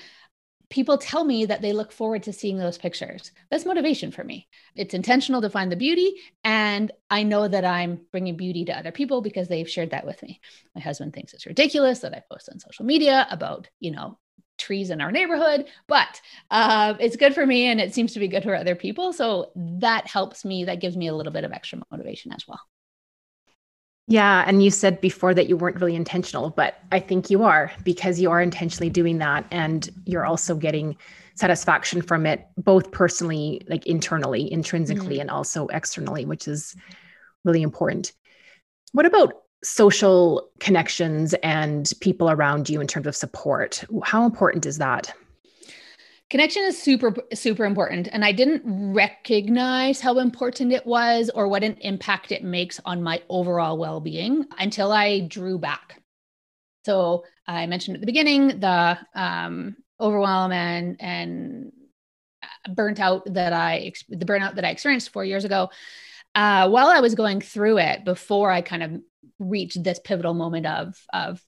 people 0.70 0.98
tell 0.98 1.24
me 1.24 1.46
that 1.46 1.62
they 1.62 1.74
look 1.74 1.92
forward 1.92 2.24
to 2.24 2.34
seeing 2.34 2.58
those 2.58 2.78
pictures. 2.78 3.32
That's 3.50 3.66
motivation 3.66 4.12
for 4.12 4.24
me. 4.24 4.48
It's 4.76 4.94
intentional 4.94 5.42
to 5.42 5.50
find 5.50 5.72
the 5.72 5.78
beauty. 5.78 6.16
And 6.44 6.92
I 7.10 7.24
know 7.24 7.48
that 7.48 7.66
I'm 7.66 8.02
bringing 8.12 8.36
beauty 8.36 8.66
to 8.66 8.78
other 8.78 8.92
people 8.92 9.22
because 9.22 9.48
they've 9.48 9.70
shared 9.70 9.92
that 9.92 10.06
with 10.06 10.22
me. 10.24 10.42
My 10.76 10.82
husband 10.82 11.14
thinks 11.14 11.34
it's 11.34 11.46
ridiculous 11.46 12.00
that 12.00 12.14
I 12.14 12.24
post 12.32 12.50
on 12.52 12.60
social 12.60 12.86
media 12.86 13.28
about, 13.32 13.70
you 13.80 13.92
know, 13.92 14.18
trees 14.58 14.90
in 14.90 15.02
our 15.02 15.12
neighborhood, 15.12 15.68
but 15.88 16.20
uh, 16.50 16.96
it's 17.00 17.16
good 17.16 17.34
for 17.34 17.46
me 17.46 17.68
and 17.68 17.80
it 17.80 17.94
seems 17.94 18.14
to 18.14 18.20
be 18.20 18.28
good 18.28 18.44
for 18.44 18.56
other 18.56 18.76
people. 18.76 19.14
So 19.14 19.52
that 19.56 20.08
helps 20.08 20.44
me. 20.44 20.66
That 20.66 20.82
gives 20.82 20.98
me 20.98 21.08
a 21.08 21.16
little 21.16 21.32
bit 21.32 21.44
of 21.44 21.52
extra 21.52 21.80
motivation 21.92 22.32
as 22.32 22.46
well. 22.48 22.60
Yeah. 24.08 24.46
And 24.48 24.64
you 24.64 24.72
said 24.72 25.02
before 25.02 25.34
that 25.34 25.50
you 25.50 25.58
weren't 25.58 25.82
really 25.82 25.96
intentional, 25.96 26.50
but 26.50 26.80
I 26.94 27.00
think 27.00 27.30
you 27.30 27.44
are 27.44 27.72
because 27.84 28.20
you 28.22 28.32
are 28.32 28.42
intentionally 28.42 28.90
doing 28.90 29.18
that. 29.18 29.46
And 29.52 29.90
you're 30.06 30.26
also 30.26 30.56
getting 30.56 30.96
satisfaction 31.36 32.02
from 32.02 32.26
it, 32.26 32.48
both 32.58 32.92
personally, 32.92 33.62
like 33.68 33.86
internally, 33.86 34.52
intrinsically, 34.52 35.16
mm-hmm. 35.16 35.22
and 35.22 35.30
also 35.30 35.68
externally, 35.68 36.26
which 36.26 36.48
is 36.48 36.76
really 37.44 37.62
important. 37.62 38.14
What 38.94 39.06
about 39.06 39.34
social 39.64 40.50
connections 40.60 41.34
and 41.44 41.92
people 42.00 42.30
around 42.30 42.70
you 42.70 42.80
in 42.80 42.88
terms 42.88 43.08
of 43.08 43.16
support? 43.16 43.84
How 44.04 44.26
important 44.26 44.66
is 44.66 44.78
that? 44.78 45.14
Connection 46.30 46.64
is 46.64 46.82
super 46.82 47.16
super 47.34 47.66
important 47.66 48.08
and 48.12 48.24
i 48.26 48.32
didn't 48.32 48.62
recognize 48.66 50.00
how 50.02 50.18
important 50.20 50.74
it 50.74 50.86
was 50.86 51.30
or 51.34 51.48
what 51.48 51.64
an 51.64 51.78
impact 51.82 52.32
it 52.32 52.44
makes 52.44 52.80
on 52.86 53.02
my 53.02 53.22
overall 53.30 53.78
well-being 53.78 54.46
until 54.60 54.92
i 54.92 55.20
drew 55.22 55.58
back. 55.58 56.02
So 56.86 57.24
i 57.48 57.66
mentioned 57.66 57.96
at 57.96 58.02
the 58.02 58.08
beginning 58.08 58.60
the 58.60 58.98
um, 59.16 59.76
overwhelm 60.00 60.52
and 60.52 60.98
and 61.00 61.72
uh, 62.44 62.74
burnt 62.74 63.00
out 63.00 63.34
that 63.34 63.54
i 63.54 63.92
the 64.10 64.26
burnout 64.26 64.56
that 64.56 64.66
i 64.66 64.70
experienced 64.70 65.10
four 65.10 65.26
years 65.26 65.46
ago. 65.46 65.70
Uh, 66.36 66.70
while 66.70 66.88
i 66.88 67.00
was 67.00 67.16
going 67.16 67.42
through 67.42 67.78
it 67.78 68.04
before 68.06 68.52
i 68.52 68.62
kind 68.62 68.84
of 68.84 69.02
reached 69.40 69.82
this 69.84 70.00
pivotal 70.00 70.34
moment 70.34 70.66
of 70.66 70.96
of 71.14 71.42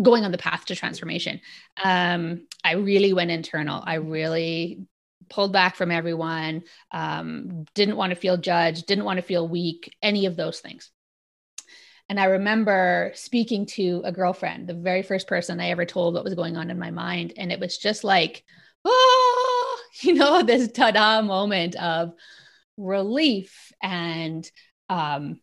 going 0.00 0.24
on 0.24 0.32
the 0.32 0.38
path 0.38 0.66
to 0.66 0.76
transformation. 0.76 1.40
Um, 1.82 2.46
I 2.64 2.72
really 2.72 3.12
went 3.12 3.30
internal. 3.30 3.82
I 3.84 3.94
really 3.94 4.86
pulled 5.28 5.52
back 5.52 5.76
from 5.76 5.90
everyone, 5.90 6.62
um, 6.92 7.64
didn't 7.74 7.96
want 7.96 8.10
to 8.10 8.16
feel 8.16 8.36
judged, 8.36 8.86
didn't 8.86 9.04
want 9.04 9.18
to 9.18 9.26
feel 9.26 9.48
weak, 9.48 9.94
any 10.02 10.26
of 10.26 10.36
those 10.36 10.60
things. 10.60 10.90
And 12.08 12.20
I 12.20 12.26
remember 12.26 13.10
speaking 13.14 13.66
to 13.66 14.02
a 14.04 14.12
girlfriend, 14.12 14.68
the 14.68 14.74
very 14.74 15.02
first 15.02 15.26
person 15.26 15.60
I 15.60 15.70
ever 15.70 15.84
told 15.84 16.14
what 16.14 16.22
was 16.22 16.34
going 16.34 16.56
on 16.56 16.70
in 16.70 16.78
my 16.78 16.92
mind. 16.92 17.32
And 17.36 17.50
it 17.50 17.58
was 17.58 17.78
just 17.78 18.04
like, 18.04 18.44
oh, 18.84 19.78
you 20.02 20.14
know, 20.14 20.42
this 20.42 20.70
ta 20.70 20.92
da 20.92 21.22
moment 21.22 21.74
of 21.76 22.12
relief 22.76 23.72
and 23.82 24.48
um, 24.88 25.40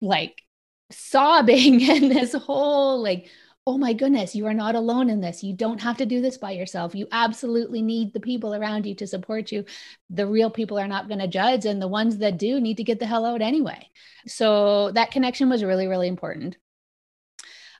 like 0.00 0.42
sobbing 0.90 1.82
and 1.90 2.10
this 2.10 2.32
whole 2.32 3.02
like 3.02 3.30
oh 3.66 3.78
my 3.78 3.94
goodness, 3.94 4.34
you 4.34 4.46
are 4.46 4.54
not 4.54 4.74
alone 4.74 5.08
in 5.08 5.20
this. 5.20 5.42
You 5.42 5.54
don't 5.54 5.80
have 5.80 5.96
to 5.96 6.06
do 6.06 6.20
this 6.20 6.36
by 6.36 6.50
yourself. 6.50 6.94
You 6.94 7.06
absolutely 7.10 7.80
need 7.80 8.12
the 8.12 8.20
people 8.20 8.54
around 8.54 8.84
you 8.84 8.94
to 8.96 9.06
support 9.06 9.50
you. 9.50 9.64
The 10.10 10.26
real 10.26 10.50
people 10.50 10.78
are 10.78 10.88
not 10.88 11.08
going 11.08 11.20
to 11.20 11.26
judge, 11.26 11.64
and 11.64 11.80
the 11.80 11.88
ones 11.88 12.18
that 12.18 12.38
do 12.38 12.60
need 12.60 12.76
to 12.76 12.84
get 12.84 12.98
the 12.98 13.06
hell 13.06 13.24
out 13.24 13.40
anyway. 13.40 13.88
So 14.26 14.90
that 14.92 15.12
connection 15.12 15.48
was 15.48 15.64
really, 15.64 15.86
really 15.86 16.08
important. 16.08 16.58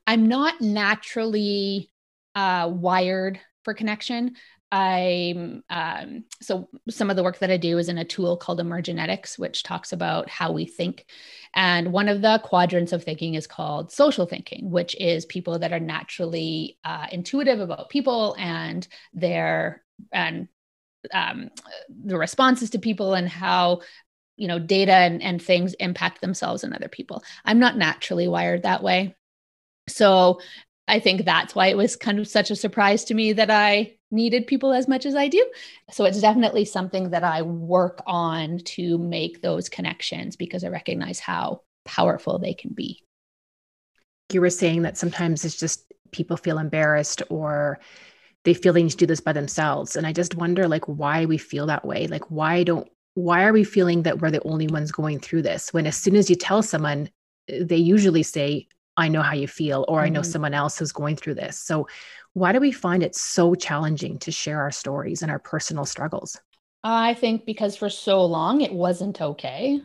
I'm 0.07 0.27
not 0.27 0.61
naturally 0.61 1.91
uh, 2.35 2.71
wired 2.73 3.41
for 3.63 3.75
connection. 3.75 4.37
I'm 4.75 5.63
um, 5.71 6.25
so 6.43 6.69
some 6.91 7.09
of 7.09 7.15
the 7.15 7.23
work 7.23 7.39
that 7.39 7.51
I 7.51 7.57
do 7.57 7.79
is 7.79 7.89
in 7.89 7.97
a 7.97 8.05
tool 8.05 8.37
called 8.37 8.59
Emergenetics, 8.59 9.39
which 9.39 9.63
talks 9.63 9.93
about 9.93 10.29
how 10.29 10.51
we 10.51 10.65
think. 10.65 11.07
And 11.55 11.93
one 11.93 12.09
of 12.09 12.23
the 12.23 12.41
quadrants 12.43 12.93
of 12.93 13.05
thinking 13.05 13.35
is 13.35 13.47
called 13.47 13.93
social 13.93 14.27
thinking, 14.27 14.73
which 14.73 14.97
is 14.97 15.27
people 15.27 15.61
that 15.61 15.73
are 15.73 15.79
naturally 15.79 16.77
uh, 16.85 17.07
intuitive 17.13 17.61
about 17.61 17.89
people 17.89 18.35
and 18.37 18.89
their 19.13 19.85
and 20.11 20.49
um, 21.13 21.51
the 21.89 22.19
responses 22.19 22.71
to 22.71 22.81
people 22.81 23.15
and 23.15 23.29
how 23.29 23.81
you 24.37 24.49
know 24.49 24.59
data 24.59 24.93
and, 24.93 25.23
and 25.23 25.41
things 25.41 25.75
impact 25.75 26.21
themselves 26.21 26.65
and 26.65 26.75
other 26.75 26.89
people. 26.89 27.23
I'm 27.45 27.61
not 27.61 27.79
naturally 27.79 28.27
wired 28.27 28.65
that 28.65 28.83
way. 28.83 29.15
So 29.89 30.41
I 30.87 31.01
think 31.01 31.25
that's 31.25 31.55
why 31.55 31.69
it 31.69 31.77
was 31.77 31.97
kind 31.97 32.19
of 32.19 32.29
such 32.29 32.51
a 32.51 32.57
surprise 32.57 33.05
to 33.05 33.15
me 33.15 33.33
that 33.33 33.51
I 33.51 33.97
needed 34.11 34.47
people 34.47 34.73
as 34.73 34.87
much 34.87 35.07
as 35.07 35.15
I 35.15 35.29
do. 35.29 35.45
So 35.91 36.05
it's 36.05 36.21
definitely 36.21 36.65
something 36.65 37.11
that 37.11 37.25
I 37.25 37.43
work 37.43 38.03
on 38.07 38.59
to 38.59 38.99
make 38.99 39.41
those 39.41 39.69
connections 39.69 40.37
because 40.37 40.63
I 40.63 40.69
recognize 40.69 41.19
how 41.19 41.63
powerful 41.85 42.39
they 42.39 42.55
can 42.55 42.73
be. 42.73 43.03
You 44.33 44.41
were 44.41 44.51
saying 44.51 44.83
that 44.83 44.99
sometimes 44.99 45.45
it's 45.45 45.59
just 45.59 45.93
people 46.13 46.37
feel 46.37 46.59
embarrassed 46.59 47.23
or 47.29 47.79
they 48.45 48.55
feel 48.55 48.73
they 48.73 48.83
need 48.83 48.91
to 48.91 48.97
do 48.97 49.07
this 49.07 49.21
by 49.21 49.33
themselves. 49.33 49.97
And 49.97 50.07
I 50.07 50.13
just 50.13 50.35
wonder 50.35 50.69
like 50.69 50.85
why 50.85 51.25
we 51.25 51.39
feel 51.39 51.67
that 51.67 51.85
way. 51.85 52.07
Like 52.07 52.31
why 52.31 52.63
don't 52.63 52.89
why 53.15 53.45
are 53.45 53.53
we 53.53 53.65
feeling 53.65 54.03
that 54.03 54.21
we're 54.21 54.31
the 54.31 54.43
only 54.43 54.67
ones 54.67 54.91
going 54.91 55.21
through 55.21 55.43
this 55.43 55.73
when 55.73 55.87
as 55.87 55.97
soon 55.97 56.17
as 56.17 56.29
you 56.29 56.35
tell 56.35 56.63
someone 56.63 57.09
they 57.49 57.77
usually 57.77 58.25
say 58.25 58.67
I 58.97 59.09
know 59.09 59.23
how 59.23 59.35
you 59.35 59.49
feel, 59.49 59.85
or 59.89 59.99
mm-hmm. 59.99 60.07
I 60.07 60.09
know 60.09 60.21
mm-hmm. 60.21 60.31
someone 60.31 60.55
else 60.55 60.79
who's 60.79 60.93
going 60.93 61.17
through 61.17 61.35
this. 61.35 61.59
So, 61.59 61.89
why 62.33 62.53
do 62.53 62.61
we 62.61 62.73
find 62.73 63.03
it 63.03 63.15
so 63.15 63.55
challenging 63.55 64.19
to 64.19 64.33
share 64.33 64.61
our 64.61 64.73
stories 64.73 65.23
and 65.23 65.31
our 65.31 65.39
personal 65.39 65.85
struggles? 65.85 66.41
I 66.83 67.15
think 67.15 67.47
because 67.47 67.77
for 67.77 67.89
so 67.89 68.25
long 68.25 68.61
it 68.61 68.73
wasn't 68.73 69.21
okay, 69.21 69.81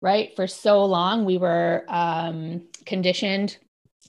right? 0.00 0.34
For 0.34 0.46
so 0.46 0.84
long 0.84 1.24
we 1.24 1.38
were 1.38 1.84
um, 1.88 2.66
conditioned 2.86 3.58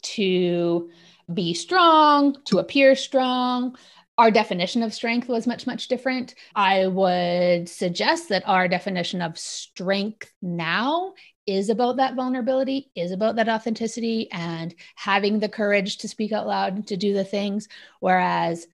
to 0.01 0.89
be 1.33 1.53
strong, 1.53 2.37
to 2.45 2.59
appear 2.59 2.95
strong. 2.95 3.77
Our 4.17 4.31
definition 4.31 4.81
of 4.81 4.93
strength 4.93 5.27
was 5.27 5.45
much, 5.45 5.67
much 5.67 5.89
different. 5.89 6.35
I 6.55 6.87
would 6.87 7.67
suggest 7.67 8.29
that 8.29 8.47
our 8.47 8.67
definition 8.67 9.21
of 9.21 9.37
strength 9.37 10.31
now 10.41 11.13
is 11.45 11.69
about 11.69 11.97
that 11.97 12.15
vulnerability, 12.15 12.91
is 12.95 13.11
about 13.11 13.35
that 13.35 13.49
authenticity 13.49 14.31
and 14.31 14.73
having 14.95 15.39
the 15.39 15.49
courage 15.49 15.97
to 15.97 16.07
speak 16.07 16.31
out 16.31 16.47
loud 16.47 16.75
and 16.75 16.87
to 16.87 16.97
do 16.97 17.13
the 17.13 17.25
things. 17.25 17.67
Whereas 17.99 18.65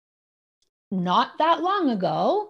not 0.91 1.37
that 1.39 1.61
long 1.61 1.89
ago, 1.89 2.49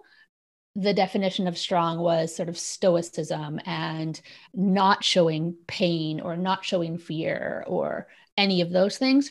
the 0.76 0.94
definition 0.94 1.48
of 1.48 1.58
strong 1.58 1.98
was 1.98 2.34
sort 2.34 2.48
of 2.48 2.58
stoicism 2.58 3.60
and 3.64 4.20
not 4.54 5.02
showing 5.02 5.56
pain 5.66 6.20
or 6.20 6.36
not 6.36 6.64
showing 6.64 6.98
fear 6.98 7.64
or 7.66 8.06
any 8.36 8.60
of 8.60 8.70
those 8.70 8.98
things. 8.98 9.30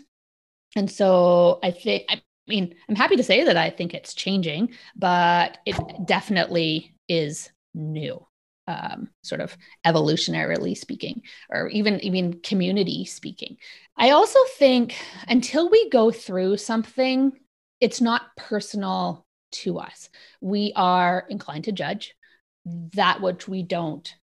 And 0.75 0.89
so 0.89 1.59
I 1.63 1.71
think, 1.71 2.03
I 2.51 2.53
mean, 2.53 2.75
I'm 2.89 2.97
happy 2.97 3.15
to 3.15 3.23
say 3.23 3.45
that 3.45 3.55
I 3.55 3.69
think 3.69 3.93
it's 3.93 4.13
changing, 4.13 4.73
but 4.93 5.59
it 5.65 5.77
definitely 6.05 6.93
is 7.07 7.49
new 7.73 8.27
um, 8.67 9.09
sort 9.23 9.39
of 9.39 9.55
evolutionarily 9.87 10.77
speaking, 10.77 11.21
or 11.49 11.69
even 11.69 12.01
even 12.01 12.41
community 12.41 13.05
speaking. 13.05 13.55
I 13.95 14.09
also 14.09 14.39
think 14.57 14.95
until 15.29 15.69
we 15.69 15.89
go 15.89 16.11
through 16.11 16.57
something, 16.57 17.31
it's 17.79 18.01
not 18.01 18.35
personal 18.35 19.25
to 19.63 19.79
us. 19.79 20.09
We 20.41 20.73
are 20.75 21.25
inclined 21.29 21.63
to 21.65 21.71
judge 21.71 22.15
that 22.65 23.21
which 23.21 23.47
we 23.47 23.63
don't 23.63 24.13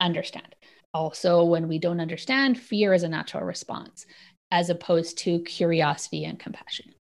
understand. 0.00 0.56
Also, 0.92 1.44
when 1.44 1.68
we 1.68 1.78
don't 1.78 2.00
understand, 2.00 2.58
fear 2.58 2.92
is 2.94 3.04
a 3.04 3.08
natural 3.08 3.44
response, 3.44 4.06
as 4.50 4.70
opposed 4.70 5.18
to 5.18 5.38
curiosity 5.44 6.24
and 6.24 6.40
compassion 6.40 6.94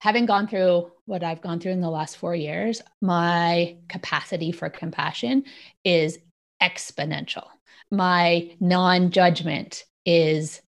having 0.00 0.26
gone 0.26 0.48
through 0.48 0.90
what 1.06 1.22
I've 1.22 1.40
gone 1.40 1.60
through 1.60 1.72
in 1.72 1.80
the 1.80 1.90
last 1.90 2.16
four 2.16 2.34
years, 2.34 2.82
my 3.00 3.76
capacity 3.88 4.52
for 4.52 4.68
compassion 4.70 5.44
is 5.84 6.18
exponential. 6.62 7.46
My 7.90 8.56
non 8.60 9.10
judgment 9.10 9.84
is 10.04 10.60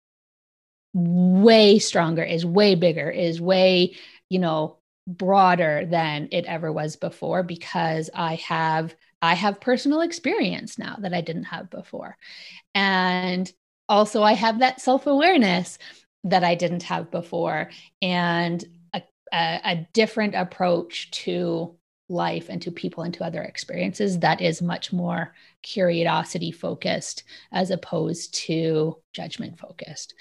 way 0.93 1.79
stronger, 1.79 2.23
is 2.23 2.45
way 2.45 2.75
bigger, 2.75 3.09
is 3.09 3.41
way, 3.41 3.95
you 4.29 4.39
know, 4.39 4.77
broader 5.07 5.85
than 5.85 6.29
it 6.31 6.45
ever 6.45 6.71
was 6.71 6.95
before 6.95 7.43
because 7.43 8.09
I 8.13 8.35
have 8.35 8.95
I 9.21 9.33
have 9.33 9.59
personal 9.59 10.01
experience 10.01 10.77
now 10.77 10.97
that 10.99 11.13
I 11.13 11.21
didn't 11.21 11.45
have 11.45 11.69
before. 11.69 12.17
And 12.73 13.51
also, 13.87 14.23
I 14.23 14.33
have 14.33 14.59
that 14.59 14.81
self 14.81 15.07
awareness 15.07 15.77
that 16.25 16.43
I 16.43 16.55
didn't 16.55 16.83
have 16.83 17.11
before 17.11 17.69
and 18.01 18.63
a, 19.33 19.59
a, 19.63 19.87
different 19.93 20.35
approach 20.35 21.11
to 21.11 21.75
life 22.07 22.49
and 22.49 22.61
to 22.61 22.71
people 22.71 23.03
and 23.03 23.13
to 23.15 23.23
other 23.23 23.41
experiences 23.41 24.19
that 24.19 24.39
is 24.39 24.61
much 24.61 24.93
more 24.93 25.33
curiosity 25.63 26.51
focused 26.51 27.23
as 27.51 27.71
opposed 27.71 28.33
to 28.35 28.95
judgment 29.13 29.57
focused 29.57 30.13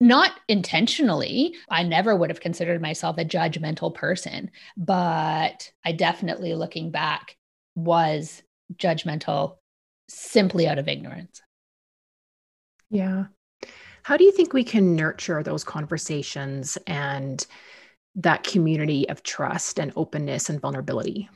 not 0.00 0.32
intentionally. 0.48 1.56
I 1.68 1.82
never 1.82 2.14
would 2.14 2.30
have 2.30 2.40
considered 2.40 2.80
myself 2.80 3.18
a 3.18 3.24
judgmental 3.24 3.94
person, 3.94 4.50
but 4.76 5.70
I 5.84 5.92
definitely, 5.92 6.54
looking 6.54 6.90
back, 6.90 7.36
was 7.74 8.42
judgmental 8.74 9.56
simply 10.08 10.68
out 10.68 10.78
of 10.78 10.88
ignorance. 10.88 11.42
Yeah. 12.90 13.24
How 14.02 14.16
do 14.16 14.24
you 14.24 14.32
think 14.32 14.52
we 14.52 14.64
can 14.64 14.96
nurture 14.96 15.42
those 15.42 15.64
conversations 15.64 16.78
and 16.86 17.44
that 18.18 18.44
community 18.44 19.08
of 19.08 19.22
trust 19.22 19.78
and 19.80 19.92
openness 19.96 20.48
and 20.50 20.60
vulnerability? 20.60 21.28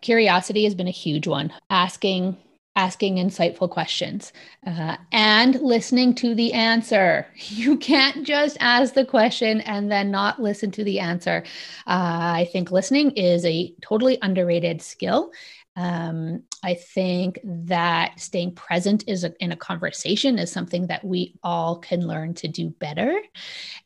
Curiosity 0.00 0.64
has 0.64 0.74
been 0.74 0.88
a 0.88 0.92
huge 0.92 1.26
one. 1.26 1.52
Asking 1.70 2.36
asking 2.76 3.16
insightful 3.16 3.70
questions 3.70 4.32
uh, 4.66 4.96
and 5.12 5.60
listening 5.60 6.14
to 6.14 6.34
the 6.34 6.52
answer. 6.52 7.26
You 7.54 7.76
can't 7.76 8.26
just 8.26 8.56
ask 8.58 8.94
the 8.94 9.04
question 9.04 9.60
and 9.60 9.90
then 9.90 10.10
not 10.10 10.42
listen 10.42 10.72
to 10.72 10.84
the 10.84 10.98
answer. 10.98 11.44
Uh, 11.86 12.34
I 12.34 12.48
think 12.52 12.72
listening 12.72 13.12
is 13.12 13.44
a 13.44 13.72
totally 13.80 14.18
underrated 14.22 14.82
skill. 14.82 15.30
Um, 15.76 16.44
I 16.62 16.74
think 16.74 17.38
that 17.44 18.18
staying 18.18 18.54
present 18.54 19.04
is 19.06 19.24
a, 19.24 19.32
in 19.40 19.52
a 19.52 19.56
conversation 19.56 20.38
is 20.38 20.50
something 20.50 20.88
that 20.88 21.04
we 21.04 21.34
all 21.42 21.78
can 21.78 22.06
learn 22.06 22.34
to 22.34 22.48
do 22.48 22.70
better. 22.70 23.20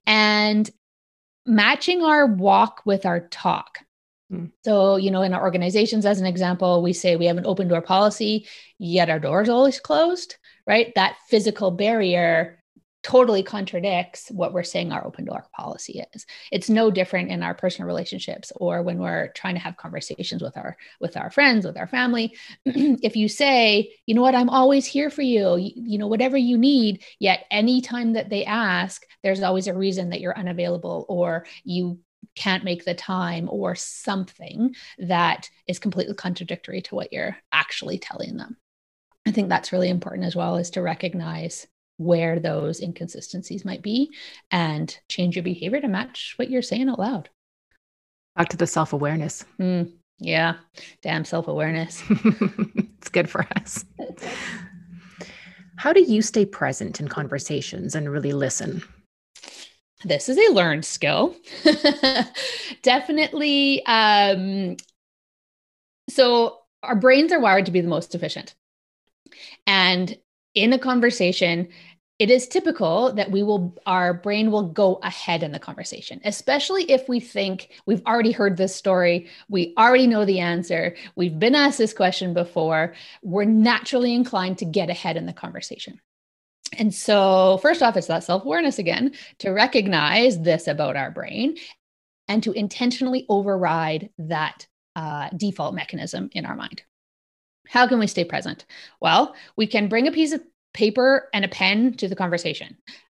And 0.06 0.70
matching 1.48 2.02
our 2.02 2.26
walk 2.26 2.82
with 2.84 3.06
our 3.06 3.20
talk. 3.28 3.78
Hmm. 4.30 4.46
So, 4.64 4.96
you 4.96 5.10
know, 5.10 5.22
in 5.22 5.32
our 5.32 5.42
organizations, 5.42 6.04
as 6.04 6.20
an 6.20 6.26
example, 6.26 6.82
we 6.82 6.92
say 6.92 7.16
we 7.16 7.26
have 7.26 7.38
an 7.38 7.46
open 7.46 7.68
door 7.68 7.80
policy, 7.80 8.46
yet 8.78 9.08
our 9.08 9.18
doors 9.18 9.48
always 9.48 9.80
closed, 9.80 10.36
right? 10.66 10.92
That 10.94 11.16
physical 11.28 11.70
barrier 11.70 12.57
totally 13.02 13.42
contradicts 13.42 14.28
what 14.30 14.52
we're 14.52 14.62
saying 14.62 14.90
our 14.90 15.06
open 15.06 15.24
door 15.24 15.46
policy 15.52 16.02
is 16.12 16.26
it's 16.50 16.68
no 16.68 16.90
different 16.90 17.30
in 17.30 17.42
our 17.42 17.54
personal 17.54 17.86
relationships 17.86 18.52
or 18.56 18.82
when 18.82 18.98
we're 18.98 19.28
trying 19.34 19.54
to 19.54 19.60
have 19.60 19.76
conversations 19.76 20.42
with 20.42 20.56
our 20.56 20.76
with 21.00 21.16
our 21.16 21.30
friends 21.30 21.64
with 21.64 21.76
our 21.76 21.86
family 21.86 22.36
if 22.64 23.14
you 23.14 23.28
say 23.28 23.92
you 24.06 24.14
know 24.14 24.22
what 24.22 24.34
i'm 24.34 24.50
always 24.50 24.84
here 24.84 25.10
for 25.10 25.22
you. 25.22 25.56
you 25.56 25.96
know 25.96 26.08
whatever 26.08 26.36
you 26.36 26.58
need 26.58 27.02
yet 27.20 27.44
anytime 27.50 28.14
that 28.14 28.30
they 28.30 28.44
ask 28.44 29.06
there's 29.22 29.42
always 29.42 29.68
a 29.68 29.74
reason 29.74 30.10
that 30.10 30.20
you're 30.20 30.36
unavailable 30.36 31.06
or 31.08 31.46
you 31.64 31.98
can't 32.34 32.64
make 32.64 32.84
the 32.84 32.94
time 32.94 33.48
or 33.50 33.74
something 33.74 34.74
that 34.98 35.50
is 35.66 35.78
completely 35.78 36.14
contradictory 36.14 36.80
to 36.82 36.94
what 36.94 37.12
you're 37.12 37.36
actually 37.52 37.98
telling 37.98 38.36
them. 38.36 38.56
I 39.26 39.32
think 39.32 39.48
that's 39.48 39.72
really 39.72 39.88
important 39.88 40.26
as 40.26 40.36
well 40.36 40.56
is 40.56 40.70
to 40.70 40.82
recognize 40.82 41.66
where 41.98 42.40
those 42.40 42.80
inconsistencies 42.80 43.64
might 43.64 43.82
be 43.82 44.10
and 44.50 44.98
change 45.08 45.36
your 45.36 45.42
behavior 45.42 45.80
to 45.80 45.88
match 45.88 46.34
what 46.36 46.50
you're 46.50 46.62
saying 46.62 46.88
out 46.88 46.98
loud. 46.98 47.28
Back 48.34 48.48
to 48.50 48.56
the 48.56 48.66
self 48.66 48.92
awareness. 48.92 49.44
Mm, 49.60 49.92
yeah, 50.18 50.54
damn 51.02 51.24
self 51.24 51.48
awareness. 51.48 52.02
it's 52.10 53.08
good 53.10 53.28
for 53.28 53.46
us. 53.56 53.84
How 55.76 55.92
do 55.92 56.00
you 56.00 56.22
stay 56.22 56.46
present 56.46 57.00
in 57.00 57.08
conversations 57.08 57.94
and 57.94 58.10
really 58.10 58.32
listen? 58.32 58.82
this 60.04 60.28
is 60.28 60.38
a 60.38 60.52
learned 60.52 60.84
skill. 60.84 61.34
Definitely. 62.82 63.84
Um, 63.86 64.76
so, 66.08 66.58
our 66.82 66.94
brains 66.94 67.32
are 67.32 67.40
wired 67.40 67.66
to 67.66 67.72
be 67.72 67.80
the 67.80 67.88
most 67.88 68.14
efficient. 68.14 68.54
And 69.66 70.16
in 70.54 70.72
a 70.72 70.78
conversation, 70.78 71.68
it 72.18 72.30
is 72.30 72.48
typical 72.48 73.12
that 73.12 73.30
we 73.30 73.42
will 73.42 73.76
our 73.86 74.12
brain 74.12 74.50
will 74.50 74.64
go 74.64 74.96
ahead 75.02 75.42
in 75.42 75.52
the 75.52 75.58
conversation 75.58 76.20
especially 76.24 76.90
if 76.90 77.08
we 77.08 77.20
think 77.20 77.70
we've 77.86 78.04
already 78.06 78.32
heard 78.32 78.56
this 78.56 78.74
story 78.74 79.28
we 79.48 79.74
already 79.78 80.06
know 80.06 80.24
the 80.24 80.40
answer 80.40 80.96
we've 81.16 81.38
been 81.38 81.54
asked 81.54 81.78
this 81.78 81.94
question 81.94 82.34
before 82.34 82.94
we're 83.22 83.44
naturally 83.44 84.14
inclined 84.14 84.58
to 84.58 84.64
get 84.64 84.90
ahead 84.90 85.16
in 85.16 85.26
the 85.26 85.32
conversation 85.32 86.00
and 86.76 86.94
so, 86.94 87.58
first 87.62 87.82
off, 87.82 87.96
it's 87.96 88.08
that 88.08 88.24
self 88.24 88.44
awareness 88.44 88.78
again 88.78 89.14
to 89.38 89.50
recognize 89.50 90.38
this 90.40 90.66
about 90.66 90.96
our 90.96 91.10
brain 91.10 91.56
and 92.26 92.42
to 92.42 92.52
intentionally 92.52 93.24
override 93.28 94.10
that 94.18 94.66
uh, 94.94 95.30
default 95.36 95.74
mechanism 95.74 96.28
in 96.32 96.44
our 96.44 96.56
mind. 96.56 96.82
How 97.66 97.86
can 97.86 97.98
we 97.98 98.06
stay 98.06 98.24
present? 98.24 98.66
Well, 99.00 99.34
we 99.56 99.66
can 99.66 99.88
bring 99.88 100.08
a 100.08 100.12
piece 100.12 100.32
of 100.32 100.42
paper 100.72 101.28
and 101.32 101.44
a 101.44 101.48
pen 101.48 101.94
to 101.94 102.08
the 102.08 102.16
conversation. 102.16 102.76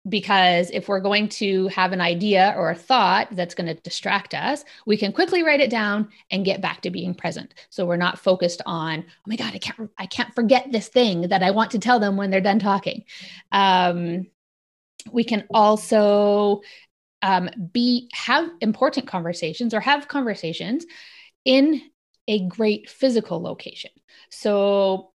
Because 0.08 0.70
if 0.70 0.88
we're 0.88 1.00
going 1.00 1.28
to 1.28 1.68
have 1.68 1.92
an 1.92 2.00
idea 2.00 2.54
or 2.56 2.70
a 2.70 2.74
thought 2.74 3.28
that's 3.32 3.54
going 3.54 3.66
to 3.66 3.80
distract 3.82 4.32
us 4.32 4.64
we 4.86 4.96
can 4.96 5.12
quickly 5.12 5.42
write 5.42 5.60
it 5.60 5.68
down 5.68 6.08
and 6.30 6.44
get 6.44 6.62
back 6.62 6.80
to 6.82 6.90
being 6.90 7.14
present. 7.14 7.52
So 7.68 7.84
we're 7.84 7.96
not 7.96 8.18
focused 8.18 8.62
on 8.64 9.04
oh 9.06 9.26
my 9.26 9.36
god 9.36 9.54
i 9.54 9.58
can't 9.58 9.90
i 9.98 10.06
can't 10.06 10.34
forget 10.34 10.72
this 10.72 10.88
thing 10.88 11.28
that 11.28 11.42
i 11.42 11.50
want 11.50 11.72
to 11.72 11.78
tell 11.78 12.00
them 12.00 12.16
when 12.16 12.30
they're 12.30 12.40
done 12.40 12.60
talking. 12.60 13.04
Um, 13.52 14.26
we 15.12 15.24
can 15.24 15.44
also 15.52 16.62
um, 17.22 17.50
be 17.72 18.08
have 18.12 18.48
important 18.60 19.06
conversations 19.06 19.74
or 19.74 19.80
have 19.80 20.08
conversations 20.08 20.86
in 21.44 21.82
a 22.28 22.46
great 22.46 22.88
physical 22.88 23.42
location. 23.42 23.90
So 24.30 25.12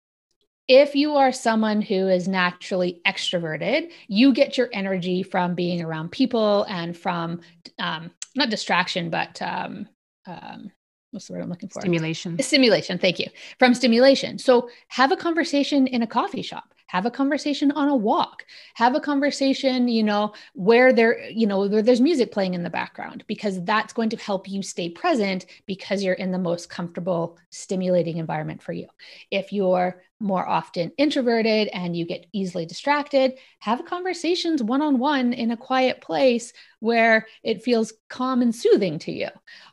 if 0.68 0.94
you 0.94 1.16
are 1.16 1.32
someone 1.32 1.82
who 1.82 2.08
is 2.08 2.26
naturally 2.26 3.00
extroverted, 3.06 3.90
you 4.08 4.32
get 4.32 4.56
your 4.56 4.70
energy 4.72 5.22
from 5.22 5.54
being 5.54 5.82
around 5.82 6.10
people 6.10 6.64
and 6.68 6.96
from 6.96 7.40
um, 7.78 8.10
not 8.34 8.50
distraction, 8.50 9.10
but 9.10 9.40
um, 9.42 9.88
um, 10.26 10.70
what's 11.14 11.28
the 11.28 11.32
word 11.32 11.42
I'm 11.42 11.48
looking 11.48 11.68
for? 11.68 11.80
Stimulation. 11.80 12.38
Stimulation. 12.40 12.98
Thank 12.98 13.18
you. 13.18 13.26
From 13.58 13.74
stimulation. 13.74 14.38
So 14.38 14.68
have 14.88 15.12
a 15.12 15.16
conversation 15.16 15.86
in 15.86 16.02
a 16.02 16.06
coffee 16.06 16.42
shop 16.42 16.74
have 16.94 17.06
a 17.06 17.10
conversation 17.10 17.72
on 17.72 17.88
a 17.88 17.96
walk 17.96 18.44
have 18.74 18.94
a 18.94 19.00
conversation 19.00 19.88
you 19.88 20.02
know 20.02 20.32
where 20.54 20.92
there 20.92 21.28
you 21.28 21.46
know 21.46 21.66
where 21.66 21.82
there's 21.82 22.00
music 22.00 22.30
playing 22.30 22.54
in 22.54 22.62
the 22.62 22.70
background 22.70 23.24
because 23.26 23.62
that's 23.64 23.92
going 23.92 24.08
to 24.08 24.16
help 24.16 24.48
you 24.48 24.62
stay 24.62 24.88
present 24.88 25.46
because 25.66 26.04
you're 26.04 26.14
in 26.14 26.30
the 26.30 26.38
most 26.38 26.68
comfortable 26.68 27.36
stimulating 27.50 28.18
environment 28.18 28.62
for 28.62 28.72
you 28.72 28.86
if 29.30 29.52
you're 29.52 30.02
more 30.20 30.48
often 30.48 30.92
introverted 30.96 31.68
and 31.68 31.96
you 31.96 32.06
get 32.06 32.26
easily 32.32 32.64
distracted 32.64 33.32
have 33.58 33.84
conversations 33.84 34.62
one-on-one 34.62 35.32
in 35.32 35.50
a 35.50 35.56
quiet 35.56 36.00
place 36.00 36.52
where 36.78 37.26
it 37.42 37.64
feels 37.64 37.92
calm 38.08 38.40
and 38.40 38.54
soothing 38.54 38.98
to 39.00 39.10
you 39.10 39.28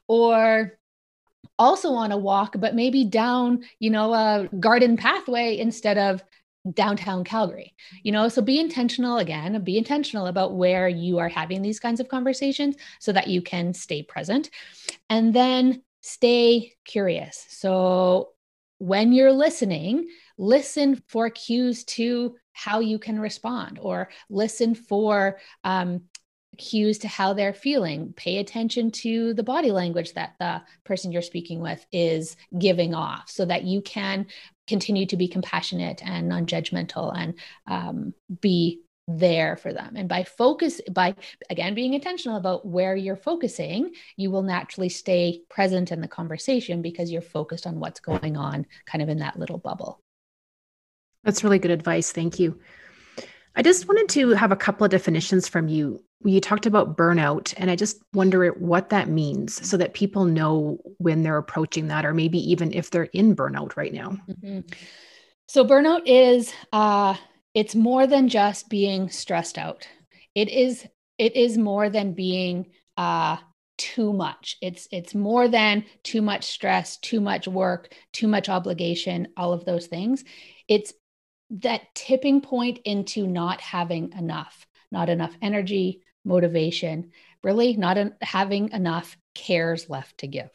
or 0.08 0.78
also 1.62 1.92
on 1.92 2.12
a 2.12 2.18
walk 2.18 2.56
but 2.60 2.74
maybe 2.74 3.06
down 3.06 3.64
you 3.80 3.90
know 3.90 4.14
a 4.14 4.50
garden 4.60 4.98
pathway 4.98 5.58
instead 5.58 5.98
of 5.98 6.24
downtown 6.74 7.24
Calgary. 7.24 7.74
You 8.04 8.12
know, 8.12 8.30
so 8.30 8.42
be 8.42 8.60
intentional 8.60 9.18
again, 9.18 9.64
be 9.64 9.78
intentional 9.78 10.28
about 10.28 10.56
where 10.56 10.88
you 10.88 11.18
are 11.18 11.30
having 11.30 11.62
these 11.62 11.80
kinds 11.80 12.00
of 12.00 12.08
conversations 12.08 12.76
so 13.00 13.12
that 13.14 13.28
you 13.28 13.42
can 13.42 13.74
stay 13.74 14.04
present. 14.04 14.50
And 15.10 15.34
then 15.34 15.82
stay 16.02 16.74
curious. 16.86 17.46
So 17.50 18.30
when 18.78 19.14
you're 19.14 19.32
listening, 19.32 20.08
listen 20.38 21.02
for 21.08 21.30
cues 21.30 21.84
to 21.86 22.36
how 22.54 22.80
you 22.80 23.00
can 23.00 23.20
respond 23.20 23.80
or 23.82 24.10
listen 24.30 24.76
for 24.76 25.40
um, 25.64 26.04
cues 26.58 26.98
to 27.00 27.08
how 27.08 27.34
they're 27.34 27.54
feeling. 27.54 28.14
Pay 28.16 28.38
attention 28.38 28.92
to 28.92 29.34
the 29.34 29.44
body 29.44 29.72
language 29.72 30.14
that 30.14 30.36
the 30.40 30.62
person 30.84 31.12
you're 31.12 31.22
speaking 31.22 31.60
with 31.60 31.86
is 31.92 32.36
giving 32.58 32.94
off 32.94 33.30
so 33.30 33.46
that 33.46 33.64
you 33.64 33.82
can 33.82 34.28
continue 34.68 35.06
to 35.06 35.18
be 35.18 35.28
compassionate 35.28 36.02
and 36.06 36.28
non-judgmental 36.28 37.16
and 37.16 37.34
um, 37.68 38.14
be 38.42 38.82
there 39.08 39.58
for 39.58 39.74
them. 39.74 39.96
And 39.96 40.08
by 40.08 40.24
focus 40.24 40.80
by 40.92 41.16
again 41.50 41.74
being 41.74 41.94
intentional 41.94 42.38
about 42.38 42.66
where 42.66 42.96
you're 42.96 43.16
focusing 43.16 43.92
you 44.16 44.32
will 44.32 44.44
naturally 44.44 44.90
stay 44.90 45.42
present 45.50 45.92
in 45.92 46.02
the 46.02 46.08
conversation 46.08 46.82
because 46.82 47.12
you're 47.12 47.22
focused 47.22 47.68
on 47.68 47.80
what's 47.80 48.00
going 48.00 48.38
on 48.38 48.66
kind 48.86 49.02
of 49.02 49.10
in 49.10 49.18
that 49.18 49.38
little 49.38 49.58
bubble. 49.58 50.00
That's 51.24 51.44
really 51.44 51.60
good 51.60 51.72
advice. 51.72 52.12
Thank 52.12 52.40
you 52.40 52.60
I 53.56 53.62
just 53.62 53.88
wanted 53.88 54.10
to 54.10 54.30
have 54.30 54.52
a 54.52 54.56
couple 54.56 54.86
of 54.86 54.92
definitions 54.92 55.48
from 55.48 55.68
you. 55.68 56.04
You 56.24 56.40
talked 56.40 56.66
about 56.66 56.96
burnout, 56.96 57.54
and 57.58 57.70
I 57.70 57.76
just 57.76 58.02
wonder 58.14 58.50
what 58.52 58.90
that 58.90 59.10
means 59.10 59.68
so 59.68 59.76
that 59.78 59.94
people 59.94 60.26
know 60.26 60.78
when 61.00 61.24
they're 61.24 61.38
approaching 61.38 61.88
that, 61.88 62.06
or 62.06 62.14
maybe 62.14 62.38
even 62.52 62.74
if 62.74 62.92
they're 62.92 63.10
in 63.14 63.36
burnout 63.36 63.76
right 63.76 63.94
now. 63.94 64.18
Mm-hmm. 64.30 64.60
So, 65.48 65.66
burnout 65.66 66.04
is 66.06 66.54
uh, 66.72 67.16
it's 67.54 67.76
more 67.76 68.08
than 68.08 68.30
just 68.30 68.70
being 68.70 69.10
stressed 69.10 69.58
out. 69.58 69.88
It 70.36 70.50
is 70.50 70.86
it 71.18 71.36
is 71.36 71.58
more 71.58 71.90
than 71.90 72.14
being 72.14 72.72
uh, 72.98 73.38
too 73.78 74.14
much. 74.14 74.58
It's 74.62 74.88
it's 74.92 75.16
more 75.16 75.48
than 75.48 75.86
too 76.04 76.22
much 76.22 76.46
stress, 76.46 76.98
too 76.98 77.20
much 77.20 77.48
work, 77.48 77.94
too 78.14 78.28
much 78.28 78.48
obligation, 78.48 79.30
all 79.36 79.54
of 79.54 79.66
those 79.66 79.88
things. 79.88 80.24
It's 80.68 80.94
that 81.60 81.94
tipping 81.94 82.42
point 82.42 82.80
into 82.86 83.28
not 83.28 83.62
having 83.62 84.14
enough, 84.14 84.66
not 84.92 85.10
enough 85.10 85.36
energy, 85.42 86.02
motivation, 86.24 87.12
really 87.44 87.76
not 87.76 87.98
en- 87.98 88.16
having 88.22 88.72
enough 88.72 89.18
cares 89.36 89.90
left 89.90 90.20
to 90.20 90.28
give. 90.28 90.52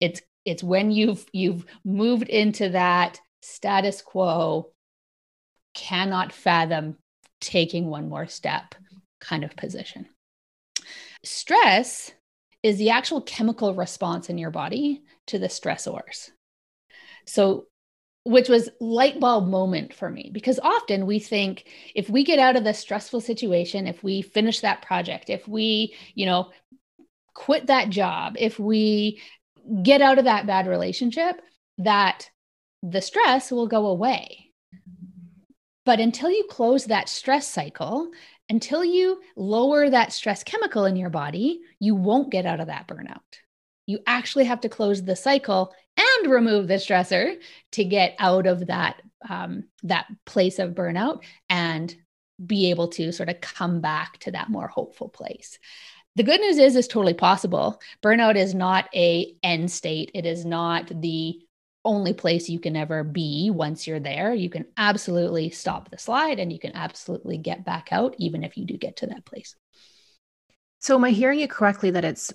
It's 0.00 0.20
it's 0.44 0.62
when 0.62 0.90
you've 0.90 1.24
you've 1.32 1.64
moved 1.84 2.28
into 2.28 2.70
that 2.70 3.20
status 3.42 4.02
quo 4.02 4.70
cannot 5.74 6.32
fathom 6.32 6.96
taking 7.40 7.88
one 7.88 8.08
more 8.08 8.26
step 8.26 8.74
kind 9.20 9.44
of 9.44 9.54
position. 9.56 10.06
Stress 11.24 12.12
is 12.62 12.78
the 12.78 12.90
actual 12.90 13.20
chemical 13.20 13.74
response 13.74 14.30
in 14.30 14.38
your 14.38 14.50
body 14.50 15.02
to 15.26 15.38
the 15.38 15.48
stressors. 15.48 16.30
So 17.26 17.66
which 18.26 18.48
was 18.48 18.68
light 18.80 19.20
bulb 19.20 19.46
moment 19.46 19.94
for 19.94 20.10
me 20.10 20.30
because 20.34 20.58
often 20.58 21.06
we 21.06 21.20
think 21.20 21.64
if 21.94 22.10
we 22.10 22.24
get 22.24 22.40
out 22.40 22.56
of 22.56 22.64
this 22.64 22.78
stressful 22.78 23.20
situation 23.20 23.86
if 23.86 24.02
we 24.02 24.20
finish 24.20 24.60
that 24.60 24.82
project 24.82 25.30
if 25.30 25.46
we 25.46 25.94
you 26.14 26.26
know 26.26 26.50
quit 27.34 27.68
that 27.68 27.88
job 27.88 28.34
if 28.36 28.58
we 28.58 29.20
get 29.82 30.02
out 30.02 30.18
of 30.18 30.24
that 30.24 30.46
bad 30.46 30.66
relationship 30.66 31.40
that 31.78 32.28
the 32.82 33.00
stress 33.00 33.50
will 33.50 33.66
go 33.66 33.86
away. 33.86 34.52
But 35.84 36.00
until 36.00 36.30
you 36.30 36.46
close 36.50 36.86
that 36.86 37.08
stress 37.08 37.46
cycle 37.48 38.10
until 38.48 38.84
you 38.84 39.20
lower 39.36 39.90
that 39.90 40.12
stress 40.12 40.44
chemical 40.44 40.84
in 40.84 40.96
your 40.96 41.10
body 41.10 41.60
you 41.80 41.94
won't 41.94 42.30
get 42.30 42.46
out 42.46 42.60
of 42.60 42.66
that 42.66 42.88
burnout. 42.88 43.20
You 43.86 44.00
actually 44.06 44.44
have 44.44 44.62
to 44.62 44.68
close 44.68 45.04
the 45.04 45.14
cycle 45.14 45.72
and 45.96 46.30
remove 46.30 46.68
the 46.68 46.74
stressor 46.74 47.36
to 47.72 47.84
get 47.84 48.14
out 48.18 48.46
of 48.46 48.66
that 48.66 49.02
um, 49.28 49.64
that 49.82 50.06
place 50.24 50.58
of 50.58 50.74
burnout 50.74 51.22
and 51.48 51.94
be 52.44 52.70
able 52.70 52.88
to 52.88 53.12
sort 53.12 53.28
of 53.28 53.40
come 53.40 53.80
back 53.80 54.18
to 54.18 54.30
that 54.30 54.50
more 54.50 54.68
hopeful 54.68 55.08
place. 55.08 55.58
The 56.16 56.22
good 56.22 56.40
news 56.40 56.58
is 56.58 56.76
it's 56.76 56.88
totally 56.88 57.14
possible. 57.14 57.80
Burnout 58.02 58.36
is 58.36 58.54
not 58.54 58.88
a 58.94 59.34
end 59.42 59.70
state. 59.70 60.10
It 60.14 60.26
is 60.26 60.44
not 60.44 60.90
the 61.00 61.40
only 61.84 62.12
place 62.12 62.48
you 62.48 62.58
can 62.58 62.76
ever 62.76 63.04
be 63.04 63.50
once 63.50 63.86
you're 63.86 64.00
there. 64.00 64.34
You 64.34 64.50
can 64.50 64.66
absolutely 64.76 65.50
stop 65.50 65.90
the 65.90 65.98
slide 65.98 66.38
and 66.38 66.52
you 66.52 66.58
can 66.58 66.74
absolutely 66.74 67.38
get 67.38 67.64
back 67.64 67.88
out 67.92 68.14
even 68.18 68.44
if 68.44 68.56
you 68.56 68.64
do 68.64 68.76
get 68.76 68.96
to 68.96 69.06
that 69.08 69.24
place. 69.24 69.54
So 70.80 70.94
am 70.94 71.04
i 71.04 71.10
hearing 71.10 71.40
you 71.40 71.48
correctly 71.48 71.90
that 71.92 72.04
it's 72.04 72.32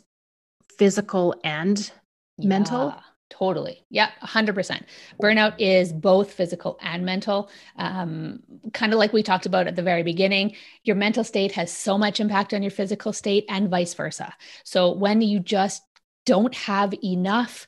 physical 0.78 1.36
and 1.44 1.92
yeah. 2.38 2.48
mental 2.48 2.96
Totally. 3.32 3.86
Yeah, 3.90 4.12
100%. 4.22 4.84
Burnout 5.22 5.56
is 5.58 5.94
both 5.94 6.34
physical 6.34 6.78
and 6.82 7.06
mental. 7.06 7.50
Um, 7.78 8.44
kind 8.74 8.92
of 8.92 9.00
like 9.00 9.14
we 9.14 9.24
talked 9.24 9.46
about 9.46 9.68
at 9.68 9.78
the 9.78 9.82
very 9.82 10.04
beginning, 10.04 10.56
your 10.84 10.98
mental 10.98 11.24
state 11.24 11.54
has 11.54 11.72
so 11.72 11.98
much 11.98 12.20
impact 12.20 12.54
on 12.54 12.62
your 12.62 12.72
physical 12.72 13.14
state 13.14 13.46
and 13.48 13.70
vice 13.70 13.94
versa. 13.94 14.36
So 14.66 14.92
when 14.92 15.22
you 15.22 15.40
just 15.40 15.82
don't 16.26 16.54
have 16.54 16.94
enough 17.04 17.68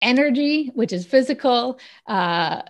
energy, 0.00 0.70
which 0.74 0.94
is 0.94 1.04
physical, 1.06 1.78
uh, 2.06 2.62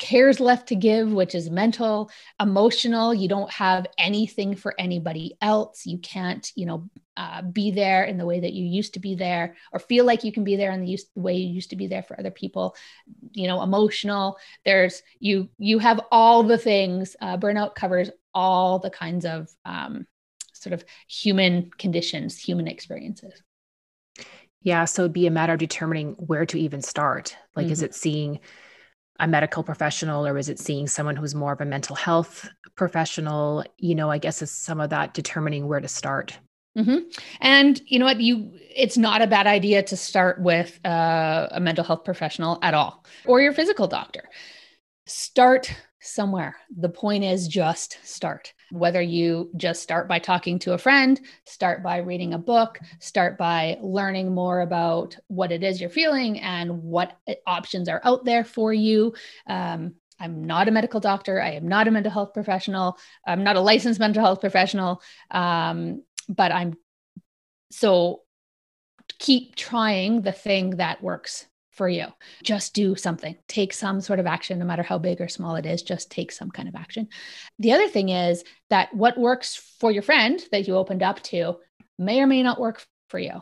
cares 0.00 0.40
left 0.40 0.68
to 0.68 0.74
give, 0.74 1.12
which 1.12 1.34
is 1.34 1.50
mental, 1.50 2.10
emotional. 2.40 3.14
You 3.14 3.28
don't 3.28 3.52
have 3.52 3.86
anything 3.98 4.56
for 4.56 4.74
anybody 4.78 5.36
else. 5.40 5.86
You 5.86 5.98
can't, 5.98 6.50
you 6.56 6.66
know, 6.66 6.88
uh, 7.16 7.42
be 7.42 7.70
there 7.70 8.04
in 8.04 8.16
the 8.16 8.24
way 8.24 8.40
that 8.40 8.54
you 8.54 8.64
used 8.64 8.94
to 8.94 9.00
be 9.00 9.14
there, 9.14 9.54
or 9.72 9.78
feel 9.78 10.06
like 10.06 10.24
you 10.24 10.32
can 10.32 10.42
be 10.42 10.56
there 10.56 10.72
in 10.72 10.80
the, 10.80 10.98
the 11.14 11.20
way 11.20 11.34
you 11.34 11.52
used 11.52 11.70
to 11.70 11.76
be 11.76 11.86
there 11.86 12.02
for 12.02 12.18
other 12.18 12.30
people. 12.30 12.74
You 13.32 13.46
know, 13.46 13.62
emotional. 13.62 14.38
There's 14.64 15.02
you. 15.20 15.50
You 15.58 15.78
have 15.78 16.00
all 16.10 16.42
the 16.42 16.58
things. 16.58 17.14
Uh, 17.20 17.36
burnout 17.36 17.74
covers 17.74 18.10
all 18.32 18.78
the 18.78 18.90
kinds 18.90 19.26
of 19.26 19.48
um, 19.66 20.06
sort 20.54 20.72
of 20.72 20.84
human 21.08 21.70
conditions, 21.76 22.38
human 22.38 22.68
experiences. 22.68 23.42
Yeah, 24.62 24.86
so 24.86 25.02
it'd 25.02 25.12
be 25.12 25.26
a 25.26 25.30
matter 25.30 25.54
of 25.54 25.58
determining 25.58 26.12
where 26.12 26.46
to 26.46 26.58
even 26.58 26.82
start. 26.82 27.36
Like, 27.54 27.66
mm-hmm. 27.66 27.72
is 27.72 27.82
it 27.82 27.94
seeing 27.94 28.40
a 29.20 29.28
medical 29.28 29.62
professional 29.62 30.26
or 30.26 30.36
is 30.38 30.48
it 30.48 30.58
seeing 30.58 30.88
someone 30.88 31.14
who's 31.14 31.34
more 31.34 31.52
of 31.52 31.60
a 31.60 31.64
mental 31.64 31.94
health 31.94 32.48
professional? 32.74 33.64
You 33.78 33.94
know 33.94 34.10
i 34.10 34.18
guess 34.18 34.42
is 34.42 34.50
some 34.50 34.80
of 34.80 34.90
that 34.90 35.14
determining 35.14 35.68
where 35.68 35.80
to 35.80 35.88
start. 35.88 36.38
Mm-hmm. 36.78 36.98
and 37.40 37.80
you 37.86 37.98
know 37.98 38.04
what? 38.04 38.20
You 38.20 38.52
it's 38.54 38.96
not 38.96 39.22
a 39.22 39.26
bad 39.26 39.48
idea 39.48 39.82
to 39.82 39.96
start 39.96 40.40
with 40.40 40.78
uh, 40.86 41.48
a 41.50 41.58
mental 41.58 41.82
health 41.82 42.04
professional 42.04 42.60
at 42.62 42.74
all 42.74 43.04
or 43.26 43.40
your 43.40 43.52
physical 43.52 43.88
doctor. 43.88 44.28
Start 45.06 45.74
somewhere. 46.00 46.56
The 46.76 46.88
point 46.88 47.24
is 47.24 47.48
just 47.48 47.98
start. 48.02 48.52
Whether 48.70 49.02
you 49.02 49.50
just 49.56 49.82
start 49.82 50.08
by 50.08 50.18
talking 50.18 50.58
to 50.60 50.72
a 50.72 50.78
friend, 50.78 51.20
start 51.44 51.82
by 51.82 51.98
reading 51.98 52.34
a 52.34 52.38
book, 52.38 52.78
start 53.00 53.36
by 53.36 53.78
learning 53.82 54.34
more 54.34 54.60
about 54.60 55.16
what 55.28 55.52
it 55.52 55.62
is 55.62 55.80
you're 55.80 55.90
feeling 55.90 56.40
and 56.40 56.82
what 56.82 57.18
options 57.46 57.88
are 57.88 58.00
out 58.04 58.24
there 58.24 58.44
for 58.44 58.72
you. 58.72 59.14
Um, 59.46 59.94
I'm 60.18 60.44
not 60.44 60.68
a 60.68 60.70
medical 60.70 61.00
doctor. 61.00 61.40
I 61.40 61.52
am 61.52 61.66
not 61.66 61.88
a 61.88 61.90
mental 61.90 62.12
health 62.12 62.34
professional. 62.34 62.98
I'm 63.26 63.42
not 63.42 63.56
a 63.56 63.60
licensed 63.60 64.00
mental 64.00 64.22
health 64.22 64.40
professional. 64.40 65.02
Um, 65.30 66.02
but 66.28 66.52
I'm 66.52 66.74
so 67.70 68.22
keep 69.18 69.56
trying 69.56 70.22
the 70.22 70.32
thing 70.32 70.76
that 70.76 71.02
works 71.02 71.46
for 71.80 71.88
you. 71.88 72.08
Just 72.42 72.74
do 72.74 72.94
something, 72.94 73.34
take 73.48 73.72
some 73.72 74.02
sort 74.02 74.18
of 74.18 74.26
action, 74.26 74.58
no 74.58 74.66
matter 74.66 74.82
how 74.82 74.98
big 74.98 75.18
or 75.18 75.28
small 75.28 75.56
it 75.56 75.64
is, 75.64 75.80
just 75.80 76.10
take 76.10 76.30
some 76.30 76.50
kind 76.50 76.68
of 76.68 76.74
action. 76.74 77.08
The 77.58 77.72
other 77.72 77.88
thing 77.88 78.10
is 78.10 78.44
that 78.68 78.94
what 78.94 79.16
works 79.16 79.56
for 79.80 79.90
your 79.90 80.02
friend 80.02 80.38
that 80.52 80.68
you 80.68 80.76
opened 80.76 81.02
up 81.02 81.22
to 81.22 81.56
may 81.98 82.20
or 82.20 82.26
may 82.26 82.42
not 82.42 82.60
work 82.60 82.84
for 83.08 83.18
you. 83.18 83.40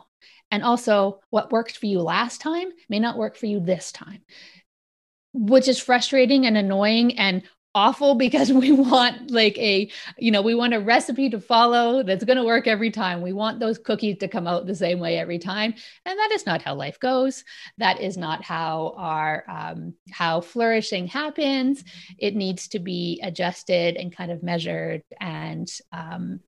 And 0.51 0.63
also, 0.63 1.19
what 1.31 1.51
worked 1.51 1.77
for 1.77 1.87
you 1.87 1.99
last 1.99 2.39
time 2.39 2.69
may 2.87 2.99
not 2.99 3.17
work 3.17 3.35
for 3.35 3.45
you 3.45 3.59
this 3.59 3.91
time, 3.91 4.21
which 5.33 5.67
is 5.67 5.77
frustrating 5.77 6.45
and 6.45 6.55
annoying 6.55 7.19
and 7.19 7.43
awful 7.75 8.15
because 8.15 8.51
we 8.53 8.71
want 8.71 9.31
like 9.31 9.57
a 9.57 9.89
you 10.17 10.31
know 10.31 10.41
we 10.41 10.55
want 10.55 10.73
a 10.73 10.79
recipe 10.79 11.29
to 11.29 11.39
follow 11.39 12.03
that's 12.03 12.23
going 12.23 12.37
to 12.37 12.43
work 12.43 12.67
every 12.67 12.91
time. 12.91 13.21
We 13.21 13.33
want 13.33 13.59
those 13.59 13.77
cookies 13.77 14.17
to 14.19 14.27
come 14.27 14.47
out 14.47 14.65
the 14.65 14.75
same 14.75 14.99
way 14.99 15.17
every 15.17 15.39
time. 15.39 15.73
And 16.05 16.19
that 16.19 16.31
is 16.31 16.45
not 16.45 16.61
how 16.61 16.75
life 16.75 16.99
goes. 16.99 17.43
That 17.77 18.01
is 18.01 18.17
not 18.17 18.43
how 18.43 18.95
our 18.97 19.43
um, 19.47 19.93
how 20.11 20.41
flourishing 20.41 21.07
happens. 21.07 21.83
It 22.17 22.35
needs 22.35 22.67
to 22.69 22.79
be 22.79 23.21
adjusted 23.23 23.95
and 23.95 24.15
kind 24.15 24.31
of 24.31 24.43
measured 24.43 25.03
and 25.19 25.69
um, 25.91 26.39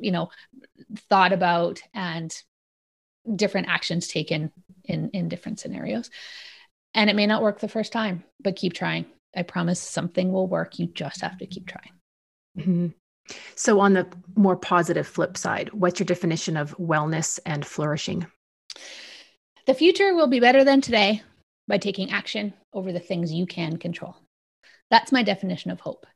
you 0.00 0.12
know 0.12 0.30
thought 1.08 1.32
about 1.32 1.82
and 1.92 2.34
different 3.34 3.68
actions 3.68 4.06
taken 4.06 4.52
in 4.84 5.10
in 5.10 5.28
different 5.28 5.60
scenarios. 5.60 6.10
And 6.96 7.10
it 7.10 7.16
may 7.16 7.26
not 7.26 7.42
work 7.42 7.58
the 7.58 7.68
first 7.68 7.92
time 7.92 8.24
but 8.40 8.56
keep 8.56 8.74
trying 8.74 9.06
I 9.36 9.42
promise 9.42 9.80
something 9.80 10.32
will 10.32 10.46
work. 10.46 10.78
You 10.78 10.86
just 10.86 11.20
have 11.20 11.38
to 11.38 11.46
keep 11.46 11.66
trying. 11.66 11.92
Mm-hmm. 12.58 12.86
So, 13.54 13.80
on 13.80 13.94
the 13.94 14.06
more 14.36 14.56
positive 14.56 15.06
flip 15.06 15.36
side, 15.36 15.72
what's 15.72 15.98
your 15.98 16.06
definition 16.06 16.56
of 16.56 16.76
wellness 16.76 17.38
and 17.46 17.64
flourishing? 17.64 18.26
The 19.66 19.74
future 19.74 20.14
will 20.14 20.26
be 20.26 20.40
better 20.40 20.62
than 20.62 20.80
today 20.80 21.22
by 21.66 21.78
taking 21.78 22.10
action 22.10 22.52
over 22.74 22.92
the 22.92 23.00
things 23.00 23.32
you 23.32 23.46
can 23.46 23.78
control. 23.78 24.16
That's 24.90 25.12
my 25.12 25.22
definition 25.22 25.70
of 25.70 25.80
hope. 25.80 26.06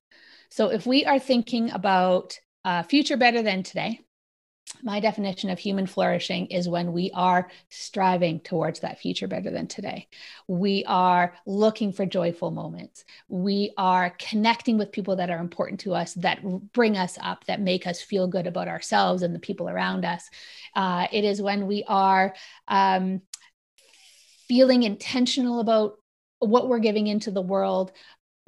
So, 0.50 0.68
if 0.68 0.86
we 0.86 1.06
are 1.06 1.18
thinking 1.18 1.70
about 1.70 2.38
a 2.64 2.84
future 2.84 3.16
better 3.16 3.42
than 3.42 3.62
today, 3.62 4.00
my 4.82 5.00
definition 5.00 5.50
of 5.50 5.58
human 5.58 5.86
flourishing 5.86 6.46
is 6.46 6.68
when 6.68 6.92
we 6.92 7.10
are 7.14 7.50
striving 7.70 8.40
towards 8.40 8.80
that 8.80 8.98
future 8.98 9.26
better 9.26 9.50
than 9.50 9.66
today. 9.66 10.08
We 10.46 10.84
are 10.86 11.34
looking 11.46 11.92
for 11.92 12.06
joyful 12.06 12.50
moments. 12.50 13.04
We 13.28 13.72
are 13.76 14.14
connecting 14.18 14.78
with 14.78 14.92
people 14.92 15.16
that 15.16 15.30
are 15.30 15.38
important 15.38 15.80
to 15.80 15.94
us, 15.94 16.14
that 16.14 16.42
bring 16.72 16.96
us 16.96 17.18
up, 17.20 17.44
that 17.46 17.60
make 17.60 17.86
us 17.86 18.00
feel 18.00 18.28
good 18.28 18.46
about 18.46 18.68
ourselves 18.68 19.22
and 19.22 19.34
the 19.34 19.40
people 19.40 19.68
around 19.68 20.04
us. 20.04 20.28
Uh, 20.74 21.06
it 21.12 21.24
is 21.24 21.42
when 21.42 21.66
we 21.66 21.84
are 21.88 22.34
um, 22.68 23.22
feeling 24.48 24.82
intentional 24.82 25.60
about 25.60 25.96
what 26.40 26.68
we're 26.68 26.78
giving 26.78 27.08
into 27.08 27.30
the 27.30 27.42
world, 27.42 27.92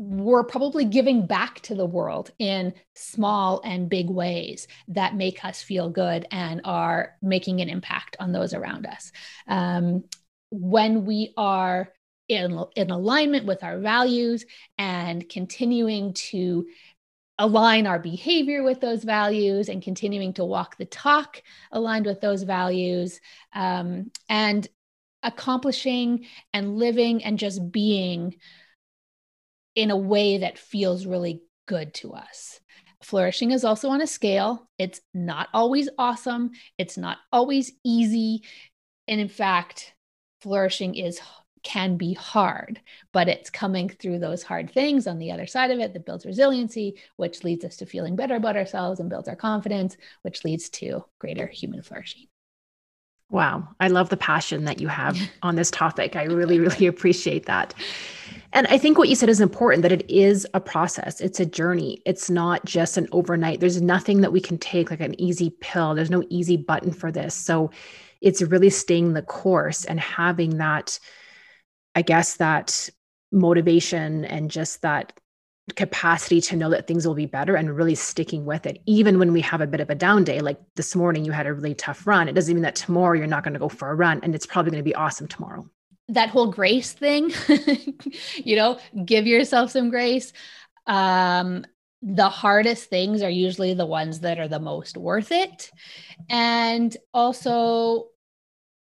we're 0.02 0.44
probably 0.44 0.86
giving 0.86 1.26
back 1.26 1.60
to 1.60 1.74
the 1.74 1.84
world 1.84 2.30
in 2.38 2.72
small 2.94 3.60
and 3.66 3.90
big 3.90 4.08
ways 4.08 4.66
that 4.88 5.14
make 5.14 5.44
us 5.44 5.62
feel 5.62 5.90
good 5.90 6.26
and 6.30 6.62
are 6.64 7.16
making 7.20 7.60
an 7.60 7.68
impact 7.68 8.16
on 8.18 8.32
those 8.32 8.54
around 8.54 8.86
us. 8.86 9.12
Um, 9.46 10.04
when 10.50 11.04
we 11.04 11.34
are 11.36 11.92
in, 12.28 12.64
in 12.76 12.90
alignment 12.90 13.44
with 13.44 13.62
our 13.62 13.78
values 13.78 14.46
and 14.78 15.28
continuing 15.28 16.14
to 16.14 16.66
align 17.38 17.86
our 17.86 17.98
behavior 17.98 18.62
with 18.62 18.80
those 18.80 19.04
values 19.04 19.68
and 19.68 19.82
continuing 19.82 20.32
to 20.32 20.46
walk 20.46 20.78
the 20.78 20.86
talk 20.86 21.42
aligned 21.72 22.06
with 22.06 22.22
those 22.22 22.42
values 22.42 23.20
um, 23.52 24.10
and 24.30 24.66
accomplishing 25.22 26.24
and 26.54 26.78
living 26.78 27.22
and 27.22 27.38
just 27.38 27.70
being 27.70 28.34
in 29.74 29.90
a 29.90 29.96
way 29.96 30.38
that 30.38 30.58
feels 30.58 31.06
really 31.06 31.42
good 31.66 31.94
to 31.94 32.12
us. 32.12 32.60
Flourishing 33.02 33.50
is 33.50 33.64
also 33.64 33.88
on 33.88 34.02
a 34.02 34.06
scale. 34.06 34.68
It's 34.78 35.00
not 35.14 35.48
always 35.54 35.88
awesome. 35.98 36.50
It's 36.76 36.98
not 36.98 37.18
always 37.32 37.72
easy. 37.84 38.42
And 39.08 39.20
in 39.20 39.28
fact, 39.28 39.94
flourishing 40.42 40.94
is 40.94 41.20
can 41.62 41.96
be 41.96 42.14
hard, 42.14 42.80
but 43.12 43.28
it's 43.28 43.50
coming 43.50 43.88
through 43.88 44.18
those 44.18 44.42
hard 44.42 44.70
things 44.70 45.06
on 45.06 45.18
the 45.18 45.30
other 45.30 45.46
side 45.46 45.70
of 45.70 45.78
it 45.78 45.92
that 45.92 46.06
builds 46.06 46.24
resiliency, 46.24 46.98
which 47.16 47.44
leads 47.44 47.64
us 47.64 47.76
to 47.76 47.86
feeling 47.86 48.16
better 48.16 48.36
about 48.36 48.56
ourselves 48.56 49.00
and 49.00 49.10
builds 49.10 49.28
our 49.28 49.36
confidence, 49.36 49.96
which 50.22 50.44
leads 50.44 50.70
to 50.70 51.04
greater 51.18 51.46
human 51.46 51.82
flourishing. 51.82 52.26
Wow. 53.28 53.68
I 53.78 53.88
love 53.88 54.08
the 54.08 54.16
passion 54.16 54.64
that 54.64 54.80
you 54.80 54.88
have 54.88 55.18
on 55.42 55.54
this 55.54 55.70
topic. 55.70 56.16
I 56.16 56.24
really, 56.24 56.58
really 56.58 56.86
appreciate 56.86 57.46
that. 57.46 57.74
And 58.52 58.66
I 58.66 58.78
think 58.78 58.98
what 58.98 59.08
you 59.08 59.14
said 59.14 59.28
is 59.28 59.40
important 59.40 59.82
that 59.82 59.92
it 59.92 60.10
is 60.10 60.46
a 60.54 60.60
process, 60.60 61.20
it's 61.20 61.38
a 61.38 61.46
journey. 61.46 62.02
It's 62.04 62.28
not 62.28 62.64
just 62.64 62.96
an 62.96 63.06
overnight. 63.12 63.60
There's 63.60 63.80
nothing 63.80 64.22
that 64.22 64.32
we 64.32 64.40
can 64.40 64.58
take 64.58 64.90
like 64.90 65.00
an 65.00 65.20
easy 65.20 65.50
pill, 65.60 65.94
there's 65.94 66.10
no 66.10 66.24
easy 66.30 66.56
button 66.56 66.92
for 66.92 67.12
this. 67.12 67.34
So 67.34 67.70
it's 68.20 68.42
really 68.42 68.70
staying 68.70 69.12
the 69.12 69.22
course 69.22 69.84
and 69.84 70.00
having 70.00 70.58
that, 70.58 70.98
I 71.94 72.02
guess, 72.02 72.36
that 72.36 72.90
motivation 73.32 74.24
and 74.24 74.50
just 74.50 74.82
that 74.82 75.12
capacity 75.76 76.40
to 76.40 76.56
know 76.56 76.70
that 76.70 76.88
things 76.88 77.06
will 77.06 77.14
be 77.14 77.26
better 77.26 77.54
and 77.54 77.76
really 77.76 77.94
sticking 77.94 78.44
with 78.44 78.66
it 78.66 78.82
even 78.86 79.20
when 79.20 79.32
we 79.32 79.40
have 79.40 79.60
a 79.60 79.68
bit 79.68 79.78
of 79.78 79.88
a 79.88 79.94
down 79.94 80.24
day 80.24 80.40
like 80.40 80.58
this 80.74 80.96
morning 80.96 81.24
you 81.24 81.30
had 81.30 81.46
a 81.46 81.54
really 81.54 81.76
tough 81.76 82.08
run 82.08 82.28
it 82.28 82.34
doesn't 82.34 82.54
mean 82.54 82.64
that 82.64 82.74
tomorrow 82.74 83.16
you're 83.16 83.28
not 83.28 83.44
going 83.44 83.52
to 83.52 83.60
go 83.60 83.68
for 83.68 83.88
a 83.88 83.94
run 83.94 84.18
and 84.24 84.34
it's 84.34 84.46
probably 84.46 84.72
going 84.72 84.82
to 84.82 84.88
be 84.88 84.96
awesome 84.96 85.28
tomorrow 85.28 85.64
that 86.10 86.30
whole 86.30 86.50
grace 86.50 86.92
thing, 86.92 87.32
you 88.36 88.56
know, 88.56 88.78
give 89.04 89.26
yourself 89.26 89.70
some 89.70 89.90
grace. 89.90 90.32
Um, 90.86 91.64
the 92.02 92.28
hardest 92.28 92.88
things 92.88 93.22
are 93.22 93.30
usually 93.30 93.74
the 93.74 93.86
ones 93.86 94.20
that 94.20 94.38
are 94.38 94.48
the 94.48 94.58
most 94.58 94.96
worth 94.96 95.32
it. 95.32 95.70
And 96.28 96.96
also, 97.12 98.06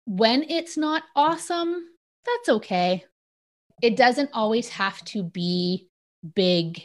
when 0.05 0.43
it's 0.43 0.77
not 0.77 1.03
awesome, 1.15 1.87
that's 2.25 2.49
okay. 2.57 3.05
It 3.81 3.95
doesn't 3.95 4.29
always 4.33 4.69
have 4.69 5.03
to 5.05 5.23
be 5.23 5.87
big 6.35 6.83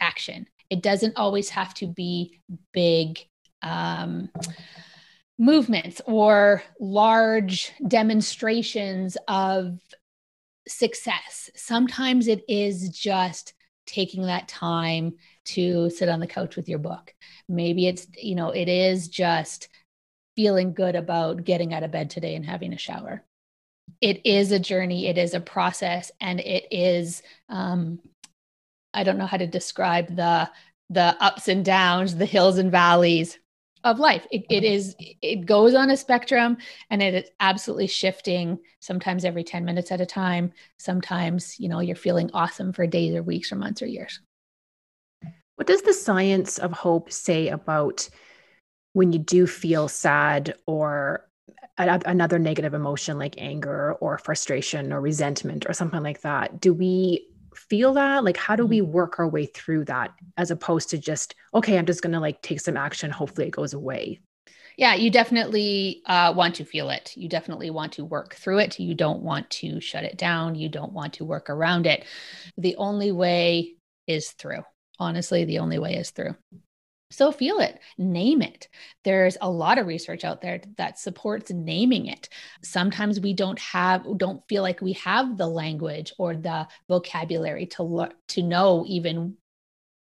action, 0.00 0.46
it 0.70 0.82
doesn't 0.82 1.16
always 1.16 1.50
have 1.50 1.74
to 1.74 1.86
be 1.86 2.40
big. 2.72 3.20
Um, 3.62 4.30
movements 5.40 6.02
or 6.04 6.62
large 6.78 7.72
demonstrations 7.88 9.16
of 9.26 9.78
success. 10.68 11.48
Sometimes 11.56 12.28
it 12.28 12.44
is 12.46 12.90
just 12.90 13.54
taking 13.86 14.26
that 14.26 14.48
time 14.48 15.14
to 15.46 15.88
sit 15.88 16.10
on 16.10 16.20
the 16.20 16.26
couch 16.26 16.56
with 16.56 16.68
your 16.68 16.78
book. 16.78 17.14
Maybe 17.48 17.86
it's, 17.86 18.06
you 18.18 18.34
know, 18.34 18.50
it 18.50 18.68
is 18.68 19.08
just 19.08 19.70
feeling 20.36 20.74
good 20.74 20.94
about 20.94 21.42
getting 21.42 21.72
out 21.72 21.84
of 21.84 21.90
bed 21.90 22.10
today 22.10 22.34
and 22.34 22.44
having 22.44 22.74
a 22.74 22.78
shower. 22.78 23.24
It 24.02 24.26
is 24.26 24.52
a 24.52 24.60
journey, 24.60 25.06
it 25.06 25.16
is 25.16 25.32
a 25.32 25.40
process, 25.40 26.12
and 26.20 26.38
it 26.38 26.66
is, 26.70 27.22
um, 27.48 27.98
I 28.92 29.04
don't 29.04 29.18
know 29.18 29.26
how 29.26 29.38
to 29.38 29.46
describe 29.46 30.14
the 30.14 30.50
the 30.90 31.16
ups 31.20 31.48
and 31.48 31.64
downs, 31.64 32.16
the 32.16 32.26
hills 32.26 32.58
and 32.58 32.70
valleys 32.70 33.38
of 33.84 33.98
life. 33.98 34.26
It, 34.30 34.44
it 34.50 34.64
is, 34.64 34.94
it 34.98 35.46
goes 35.46 35.74
on 35.74 35.90
a 35.90 35.96
spectrum 35.96 36.58
and 36.90 37.02
it 37.02 37.14
is 37.14 37.30
absolutely 37.40 37.86
shifting 37.86 38.58
sometimes 38.80 39.24
every 39.24 39.44
10 39.44 39.64
minutes 39.64 39.90
at 39.90 40.00
a 40.00 40.06
time. 40.06 40.52
Sometimes, 40.78 41.58
you 41.58 41.68
know, 41.68 41.80
you're 41.80 41.96
feeling 41.96 42.30
awesome 42.34 42.72
for 42.72 42.86
days 42.86 43.14
or 43.14 43.22
weeks 43.22 43.52
or 43.52 43.56
months 43.56 43.82
or 43.82 43.86
years. 43.86 44.20
What 45.56 45.66
does 45.66 45.82
the 45.82 45.94
science 45.94 46.58
of 46.58 46.72
hope 46.72 47.12
say 47.12 47.48
about 47.48 48.08
when 48.92 49.12
you 49.12 49.18
do 49.18 49.46
feel 49.46 49.88
sad 49.88 50.54
or 50.66 51.28
a, 51.78 52.00
another 52.06 52.38
negative 52.38 52.74
emotion 52.74 53.18
like 53.18 53.34
anger 53.38 53.94
or 53.94 54.18
frustration 54.18 54.92
or 54.92 55.00
resentment 55.00 55.66
or 55.68 55.72
something 55.72 56.02
like 56.02 56.22
that? 56.22 56.60
Do 56.60 56.72
we 56.72 57.26
feel 57.54 57.94
that? 57.94 58.24
Like, 58.24 58.36
how 58.36 58.56
do 58.56 58.66
we 58.66 58.80
mm-hmm. 58.80 58.92
work 58.92 59.18
our 59.18 59.28
way 59.28 59.46
through 59.46 59.84
that 59.86 60.12
as 60.36 60.50
opposed 60.50 60.90
to 60.90 60.98
just, 60.98 61.34
okay, 61.54 61.78
I'm 61.78 61.86
just 61.86 62.02
going 62.02 62.12
to 62.12 62.20
like 62.20 62.42
take 62.42 62.60
some 62.60 62.76
action. 62.76 63.10
Hopefully 63.10 63.46
it 63.46 63.52
goes 63.52 63.74
away. 63.74 64.20
Yeah, 64.76 64.94
you 64.94 65.10
definitely 65.10 66.02
uh, 66.06 66.32
want 66.34 66.54
to 66.54 66.64
feel 66.64 66.88
it. 66.90 67.12
You 67.14 67.28
definitely 67.28 67.70
want 67.70 67.92
to 67.94 68.04
work 68.04 68.34
through 68.34 68.60
it. 68.60 68.78
You 68.78 68.94
don't 68.94 69.22
want 69.22 69.50
to 69.50 69.80
shut 69.80 70.04
it 70.04 70.16
down. 70.16 70.54
You 70.54 70.68
don't 70.68 70.92
want 70.92 71.14
to 71.14 71.24
work 71.24 71.50
around 71.50 71.86
it. 71.86 72.04
The 72.56 72.76
only 72.76 73.12
way 73.12 73.74
is 74.06 74.30
through. 74.30 74.62
Honestly, 74.98 75.44
the 75.44 75.58
only 75.58 75.78
way 75.78 75.96
is 75.96 76.10
through. 76.10 76.34
So 77.10 77.32
feel 77.32 77.58
it, 77.58 77.80
name 77.98 78.40
it. 78.40 78.68
There's 79.02 79.36
a 79.40 79.50
lot 79.50 79.78
of 79.78 79.86
research 79.86 80.24
out 80.24 80.40
there 80.40 80.60
that 80.76 80.98
supports 80.98 81.50
naming 81.50 82.06
it. 82.06 82.28
Sometimes 82.62 83.20
we 83.20 83.34
don't 83.34 83.58
have 83.58 84.06
don't 84.16 84.46
feel 84.48 84.62
like 84.62 84.80
we 84.80 84.92
have 84.94 85.36
the 85.36 85.48
language 85.48 86.12
or 86.18 86.36
the 86.36 86.68
vocabulary 86.88 87.66
to 87.66 87.82
look 87.82 88.14
to 88.28 88.42
know 88.42 88.84
even 88.86 89.36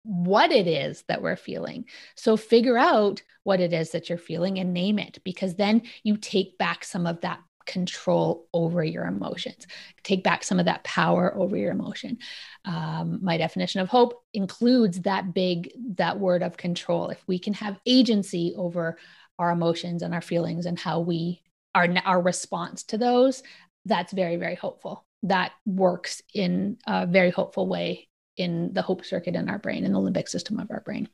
what 0.03 0.51
it 0.51 0.67
is 0.67 1.03
that 1.07 1.21
we're 1.21 1.35
feeling. 1.35 1.85
So 2.15 2.37
figure 2.37 2.77
out 2.77 3.21
what 3.43 3.59
it 3.59 3.73
is 3.73 3.91
that 3.91 4.07
you're 4.07 4.17
feeling 4.17 4.59
and 4.59 4.73
name 4.73 4.99
it 4.99 5.19
because 5.23 5.55
then 5.55 5.81
you 6.03 6.15
take 6.15 6.57
back 6.57 6.83
some 6.83 7.07
of 7.07 7.21
that 7.21 7.39
control 7.65 8.47
over 8.53 8.83
your 8.83 9.05
emotions. 9.05 9.67
Take 10.03 10.23
back 10.23 10.43
some 10.43 10.59
of 10.59 10.65
that 10.65 10.83
power 10.83 11.35
over 11.35 11.57
your 11.57 11.71
emotion. 11.71 12.19
Um, 12.65 13.19
my 13.21 13.37
definition 13.37 13.81
of 13.81 13.89
hope 13.89 14.23
includes 14.33 15.01
that 15.01 15.33
big, 15.33 15.71
that 15.97 16.19
word 16.19 16.43
of 16.43 16.57
control. 16.57 17.09
If 17.09 17.23
we 17.27 17.39
can 17.39 17.53
have 17.53 17.79
agency 17.85 18.53
over 18.57 18.97
our 19.37 19.51
emotions 19.51 20.01
and 20.01 20.13
our 20.13 20.21
feelings 20.21 20.65
and 20.65 20.79
how 20.79 20.99
we 21.01 21.41
our 21.73 21.87
our 22.05 22.21
response 22.21 22.83
to 22.83 22.97
those, 22.97 23.43
that's 23.85 24.13
very 24.13 24.37
very 24.37 24.55
hopeful. 24.55 25.05
That 25.23 25.51
works 25.65 26.21
in 26.33 26.77
a 26.87 27.05
very 27.05 27.31
hopeful 27.31 27.67
way 27.67 28.07
in 28.37 28.73
the 28.73 28.81
hope 28.81 29.05
circuit 29.05 29.35
in 29.35 29.49
our 29.49 29.59
brain, 29.59 29.85
in 29.85 29.93
the 29.93 29.99
limbic 29.99 30.29
system 30.29 30.59
of 30.59 30.69
our 30.71 30.81
brain. 30.81 31.09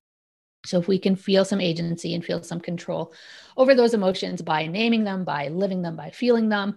So, 0.66 0.80
if 0.80 0.88
we 0.88 0.99
can 0.99 1.16
feel 1.16 1.45
some 1.45 1.62
agency 1.62 2.14
and 2.14 2.24
feel 2.24 2.43
some 2.43 2.59
control 2.59 3.14
over 3.57 3.76
those 3.76 3.93
emotions 3.93 4.41
by 4.41 4.68
naming 4.68 5.03
them, 5.03 5.24
by 5.24 5.47
living 5.49 5.82
them, 5.82 5.95
by 5.95 6.12
feeling 6.12 6.49
them, 6.49 6.76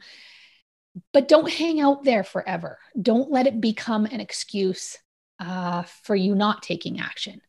but 1.13 1.29
don't 1.29 1.51
hang 1.51 1.81
out 1.81 2.05
there 2.05 2.25
forever. 2.25 2.79
Don't 3.01 3.31
let 3.31 3.47
it 3.47 3.61
become 3.61 4.07
an 4.07 4.21
excuse 4.21 4.99
uh, 5.41 5.83
for 6.03 6.15
you 6.15 6.35
not 6.35 6.63
taking 6.63 7.01
action. 7.01 7.41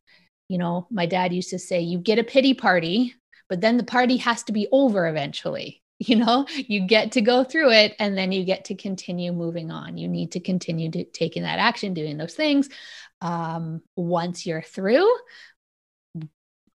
You 0.47 0.57
know, 0.57 0.88
my 0.91 1.05
dad 1.05 1.33
used 1.33 1.51
to 1.51 1.59
say, 1.59 1.81
you 1.81 1.99
get 1.99 2.19
a 2.19 2.23
pity 2.23 2.53
party, 2.53 3.15
but 3.49 3.61
then 3.61 3.77
the 3.77 3.83
party 3.83 4.17
has 4.17 4.43
to 4.43 4.51
be 4.51 4.67
over 4.71 5.07
eventually. 5.07 5.81
You 5.97 6.17
know, 6.17 6.45
you 6.49 6.86
get 6.86 7.13
to 7.13 7.21
go 7.21 7.45
through 7.45 7.71
it 7.71 7.95
and 7.99 8.17
then 8.17 8.33
you 8.33 8.43
get 8.43 8.65
to 8.65 8.75
continue 8.75 9.31
moving 9.31 9.71
on. 9.71 9.97
You 9.97 10.09
need 10.09 10.33
to 10.33 10.41
continue 10.41 10.91
to 10.91 11.05
taking 11.05 11.43
that 11.43 11.57
action, 11.57 11.93
doing 11.93 12.17
those 12.17 12.33
things. 12.33 12.67
Um, 13.21 13.81
once 13.95 14.45
you're 14.45 14.61
through, 14.61 15.09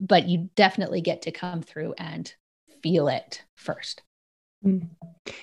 but 0.00 0.28
you 0.28 0.50
definitely 0.56 1.00
get 1.00 1.22
to 1.22 1.32
come 1.32 1.62
through 1.62 1.94
and 1.98 2.32
feel 2.82 3.08
it 3.08 3.42
first. 3.54 4.02
Mm. 4.64 4.88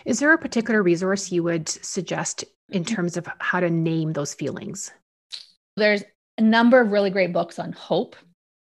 Is 0.06 0.20
there 0.20 0.34
a 0.34 0.38
particular 0.38 0.82
resource 0.82 1.32
you 1.32 1.44
would 1.44 1.70
suggest 1.70 2.44
in 2.70 2.84
mm-hmm. 2.84 2.96
terms 2.96 3.18
of 3.18 3.28
how 3.40 3.60
to 3.60 3.70
name 3.70 4.14
those 4.14 4.34
feelings? 4.34 4.92
There's 5.76 6.04
a 6.38 6.42
number 6.42 6.80
of 6.80 6.92
really 6.92 7.10
great 7.10 7.34
books 7.34 7.60
on 7.60 7.72
hope 7.72 8.16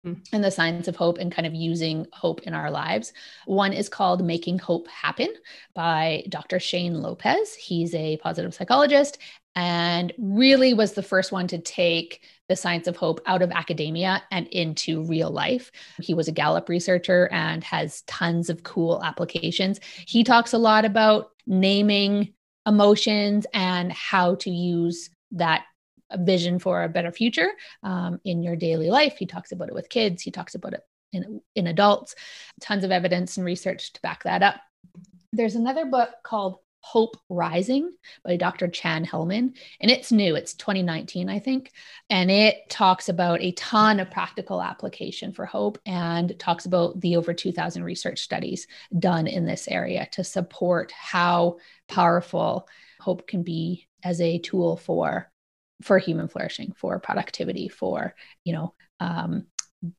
mm. 0.06 0.18
and 0.32 0.44
the 0.44 0.52
science 0.52 0.88
of 0.88 0.96
hope 0.96 1.18
and 1.18 1.32
kind 1.32 1.46
of 1.46 1.54
using 1.54 2.08
hope 2.14 2.41
in 2.41 2.54
our 2.54 2.72
lives. 2.72 3.14
One 3.46 3.74
is 3.74 3.89
called 3.89 4.24
Making 4.24 4.60
Hope 4.60 4.88
Happen 4.88 5.30
by 5.74 6.24
Dr. 6.30 6.60
Shane 6.60 7.02
Lopez. 7.02 7.54
He's 7.56 7.94
a 7.96 8.18
positive 8.18 8.54
psychologist 8.54 9.18
and 9.56 10.14
really 10.18 10.74
was 10.74 10.93
the 10.93 11.04
first 11.04 11.32
one 11.32 11.47
to 11.47 11.58
take 11.58 12.24
the 12.49 12.56
science 12.56 12.88
of 12.88 12.97
hope 12.97 13.22
out 13.26 13.41
of 13.41 13.51
academia 13.51 14.24
and 14.32 14.47
into 14.47 15.04
real 15.04 15.30
life. 15.30 15.72
He 16.01 16.14
was 16.14 16.28
a 16.28 16.32
Gallup 16.32 16.70
researcher 16.70 17.30
and 17.32 17.64
has 17.64 18.01
tons 18.01 18.49
of 18.49 18.64
cool 18.64 19.04
applications. 19.04 19.80
He 20.08 20.24
talks 20.24 20.54
a 20.54 20.58
lot 20.58 20.86
about 20.86 21.32
naming 21.45 22.34
emotions 22.66 23.45
and 23.54 23.91
how 23.91 24.36
to 24.36 24.49
use 24.49 25.10
that 25.32 25.66
vision 26.18 26.60
for 26.60 26.84
a 26.84 26.89
better 26.89 27.12
future 27.12 27.49
um, 27.84 28.20
in 28.24 28.43
your 28.43 28.56
daily 28.56 28.89
life. 28.89 29.18
He 29.18 29.26
talks 29.26 29.51
about 29.51 29.70
it 29.70 29.74
with 29.74 29.89
kids. 29.89 30.22
He 30.22 30.32
talks 30.32 30.56
about 30.56 30.74
it 30.74 30.82
in, 31.12 31.41
in 31.56 31.68
adults. 31.68 32.16
Tons 32.62 32.84
of 32.84 32.91
evidence 32.91 33.38
and 33.38 33.45
research 33.45 33.93
to 33.93 34.01
back 34.01 34.24
that 34.24 34.43
up. 34.43 34.56
There's 35.32 35.56
another 35.56 35.86
book 35.86 36.10
called 36.24 36.60
Hope 36.84 37.16
Rising 37.30 37.94
by 38.26 38.36
Dr. 38.36 38.68
Chan 38.68 39.06
Hellman. 39.06 39.56
And 39.80 39.90
it's 39.90 40.12
new, 40.12 40.36
it's 40.36 40.54
2019, 40.54 41.30
I 41.30 41.40
think. 41.40 41.72
And 42.10 42.30
it 42.30 42.70
talks 42.70 43.08
about 43.08 43.42
a 43.42 43.54
ton 43.54 44.02
of 44.02 44.12
practical 44.12 44.62
application 44.62 45.32
for 45.32 45.46
hope 45.46 45.80
and 45.86 46.38
talks 46.38 46.66
about 46.66 47.00
the 47.00 47.16
over 47.16 47.34
2,000 47.34 47.86
research 47.86 48.20
studies 48.20 48.68
done 49.00 49.28
in 49.28 49.46
this 49.46 49.70
area 49.70 50.10
to 50.12 50.26
support 50.26 50.92
how 50.92 51.56
powerful 51.88 52.68
hope 53.00 53.28
can 53.28 53.44
be 53.44 53.88
as 54.04 54.20
a 54.20 54.40
tool 54.40 54.76
for 54.76 55.32
for 55.82 55.98
human 55.98 56.28
flourishing 56.28 56.74
for 56.78 57.00
productivity 57.00 57.70
for 57.70 58.14
you 58.44 58.54
know 58.54 58.74
um, 59.00 59.48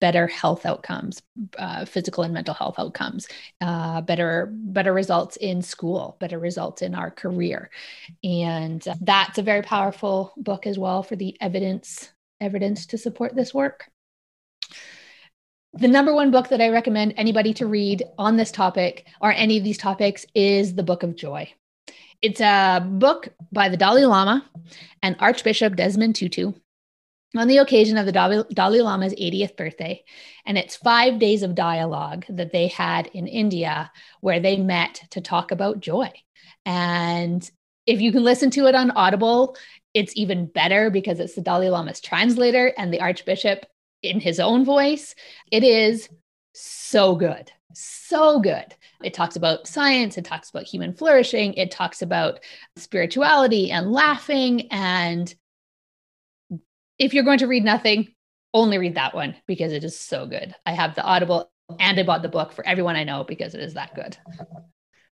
better 0.01 0.27
health 0.27 0.65
outcomes, 0.65 1.23
uh, 1.59 1.85
physical 1.85 2.25
and 2.25 2.33
mental 2.33 2.55
health 2.55 2.77
outcomes, 2.79 3.29
uh, 3.61 4.01
better 4.01 4.51
better 4.53 4.93
results 4.93 5.37
in 5.37 5.63
school, 5.63 6.17
better 6.21 6.39
results 6.39 6.83
in 6.83 6.95
our 6.95 7.11
career, 7.11 7.71
and 8.23 8.87
uh, 8.89 8.95
that's 9.03 9.39
a 9.39 9.43
very 9.43 9.63
powerful 9.63 10.33
book 10.37 10.67
as 10.67 10.79
well 10.79 11.03
for 11.03 11.17
the 11.17 11.37
evidence 11.41 12.11
evidence 12.41 12.87
to 12.87 12.99
support 12.99 13.35
this 13.35 13.53
work. 13.53 13.91
The 15.75 15.89
number 15.89 16.15
one 16.15 16.31
book 16.31 16.49
that 16.49 16.61
I 16.61 16.69
recommend 16.69 17.15
anybody 17.17 17.53
to 17.55 17.67
read 17.67 18.05
on 18.17 18.37
this 18.37 18.53
topic 18.53 19.07
or 19.21 19.33
any 19.33 19.59
of 19.59 19.65
these 19.65 19.79
topics 19.79 20.25
is 20.35 20.75
The 20.75 20.85
Book 20.85 21.03
of 21.03 21.17
Joy. 21.17 21.53
It's 22.23 22.41
a 22.41 22.81
book 22.81 23.29
by 23.51 23.69
the 23.69 23.77
Dalai 23.77 24.05
Lama 24.05 24.49
and 25.03 25.17
Archbishop 25.19 25.77
Desmond 25.77 26.15
Tutu 26.15 26.53
on 27.41 27.49
the 27.49 27.59
occasion 27.59 27.97
of 27.99 28.07
the 28.07 28.47
Dalai 28.53 28.81
Lama's 28.81 29.15
80th 29.15 29.57
birthday. 29.57 30.05
And 30.47 30.57
it's 30.57 30.77
five 30.77 31.19
days 31.19 31.43
of 31.43 31.55
dialogue 31.55 32.25
that 32.29 32.53
they 32.53 32.69
had 32.69 33.09
in 33.09 33.27
India 33.27 33.91
where 34.21 34.41
they 34.41 34.57
met 34.57 35.03
to 35.11 35.21
talk 35.21 35.51
about 35.51 35.81
joy. 35.81 36.11
And 36.65 37.49
if 37.87 38.01
you 38.01 38.13
can 38.13 38.25
listen 38.25 38.51
to 38.51 38.67
it 38.67 38.75
on 38.75 38.91
Audible, 38.93 39.57
it's 39.93 40.17
even 40.17 40.47
better 40.47 40.91
because 40.91 41.21
it's 41.21 41.35
the 41.35 41.41
Dalai 41.41 41.69
Lama's 41.69 42.01
translator 42.01 42.73
and 42.77 42.93
the 42.93 43.01
Archbishop 43.01 43.67
in 44.03 44.21
his 44.21 44.41
own 44.41 44.65
voice. 44.65 45.15
It 45.51 45.65
is 45.65 46.09
so 46.53 47.15
good, 47.15 47.51
so 47.75 48.41
good. 48.41 48.75
It 49.03 49.13
talks 49.15 49.37
about 49.37 49.67
science, 49.67 50.17
it 50.17 50.25
talks 50.25 50.51
about 50.51 50.65
human 50.65 50.95
flourishing, 50.95 51.55
it 51.55 51.71
talks 51.71 52.01
about 52.01 52.41
spirituality 52.77 53.71
and 53.71 53.93
laughing 53.93 54.69
and 54.71 55.35
if 56.99 57.15
you're 57.15 57.25
going 57.25 57.39
to 57.39 57.47
read 57.47 57.65
nothing, 57.65 58.09
only 58.53 58.79
read 58.79 58.95
that 58.95 59.15
one 59.15 59.35
because 59.47 59.73
it 59.73 59.85
is 59.85 59.99
so 59.99 60.27
good. 60.27 60.55
I 60.65 60.73
have 60.73 60.95
the 60.95 61.03
Audible 61.03 61.51
and 61.81 61.99
I 61.99 62.03
bought 62.03 62.23
the 62.23 62.29
book 62.29 62.53
for 62.53 62.67
everyone 62.67 62.97
I 62.97 63.05
know 63.05 63.25
because 63.25 63.55
it 63.55 63.61
is 63.61 63.75
that 63.75 63.95
good. 63.95 64.17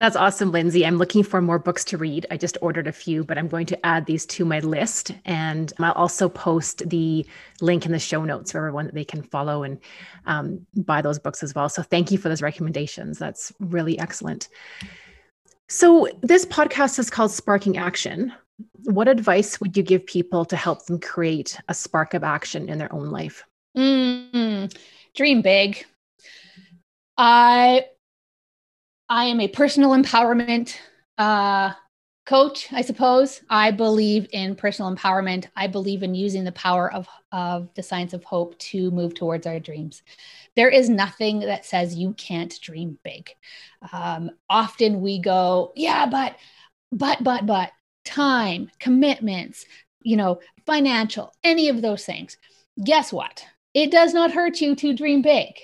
That's 0.00 0.16
awesome, 0.16 0.50
Lindsay. 0.50 0.84
I'm 0.84 0.98
looking 0.98 1.22
for 1.22 1.40
more 1.40 1.58
books 1.58 1.82
to 1.86 1.96
read. 1.96 2.26
I 2.30 2.36
just 2.36 2.58
ordered 2.60 2.86
a 2.86 2.92
few, 2.92 3.24
but 3.24 3.38
I'm 3.38 3.48
going 3.48 3.64
to 3.66 3.86
add 3.86 4.04
these 4.04 4.26
to 4.26 4.44
my 4.44 4.58
list. 4.60 5.12
And 5.24 5.72
I'll 5.78 5.92
also 5.92 6.28
post 6.28 6.86
the 6.90 7.26
link 7.62 7.86
in 7.86 7.92
the 7.92 7.98
show 7.98 8.22
notes 8.22 8.52
for 8.52 8.58
everyone 8.58 8.86
that 8.86 8.94
they 8.94 9.06
can 9.06 9.22
follow 9.22 9.62
and 9.62 9.78
um, 10.26 10.66
buy 10.74 11.00
those 11.00 11.18
books 11.18 11.42
as 11.42 11.54
well. 11.54 11.70
So 11.70 11.82
thank 11.82 12.10
you 12.10 12.18
for 12.18 12.28
those 12.28 12.42
recommendations. 12.42 13.18
That's 13.18 13.54
really 13.58 13.98
excellent. 13.98 14.48
So, 15.68 16.08
this 16.22 16.46
podcast 16.46 17.00
is 17.00 17.10
called 17.10 17.32
Sparking 17.32 17.76
Action. 17.76 18.32
What 18.84 19.08
advice 19.08 19.60
would 19.60 19.76
you 19.76 19.82
give 19.82 20.06
people 20.06 20.44
to 20.46 20.56
help 20.56 20.86
them 20.86 21.00
create 21.00 21.58
a 21.68 21.74
spark 21.74 22.14
of 22.14 22.24
action 22.24 22.68
in 22.68 22.78
their 22.78 22.92
own 22.92 23.10
life? 23.10 23.44
Mm, 23.76 24.74
dream 25.14 25.42
big. 25.42 25.84
I 27.18 27.86
I 29.08 29.24
am 29.26 29.40
a 29.40 29.48
personal 29.48 29.90
empowerment 29.90 30.76
uh, 31.16 31.72
coach, 32.26 32.72
I 32.72 32.82
suppose. 32.82 33.40
I 33.48 33.70
believe 33.70 34.26
in 34.32 34.56
personal 34.56 34.94
empowerment. 34.94 35.46
I 35.54 35.68
believe 35.68 36.02
in 36.02 36.14
using 36.14 36.42
the 36.42 36.52
power 36.52 36.92
of, 36.92 37.08
of 37.30 37.72
the 37.74 37.82
science 37.82 38.12
of 38.12 38.24
hope 38.24 38.58
to 38.58 38.90
move 38.90 39.14
towards 39.14 39.46
our 39.46 39.60
dreams. 39.60 40.02
There 40.56 40.68
is 40.68 40.88
nothing 40.88 41.40
that 41.40 41.64
says 41.64 41.94
you 41.94 42.14
can't 42.14 42.60
dream 42.60 42.98
big. 43.04 43.30
Um, 43.92 44.32
often 44.50 45.00
we 45.00 45.20
go, 45.20 45.72
yeah, 45.76 46.06
but, 46.06 46.36
but, 46.90 47.22
but, 47.22 47.46
but 47.46 47.70
time, 48.06 48.70
commitments, 48.78 49.66
you 50.02 50.16
know, 50.16 50.40
financial, 50.64 51.34
any 51.44 51.68
of 51.68 51.82
those 51.82 52.04
things. 52.04 52.38
Guess 52.82 53.12
what? 53.12 53.44
It 53.74 53.90
does 53.90 54.14
not 54.14 54.32
hurt 54.32 54.60
you 54.60 54.74
to 54.76 54.94
dream 54.94 55.20
big. 55.20 55.54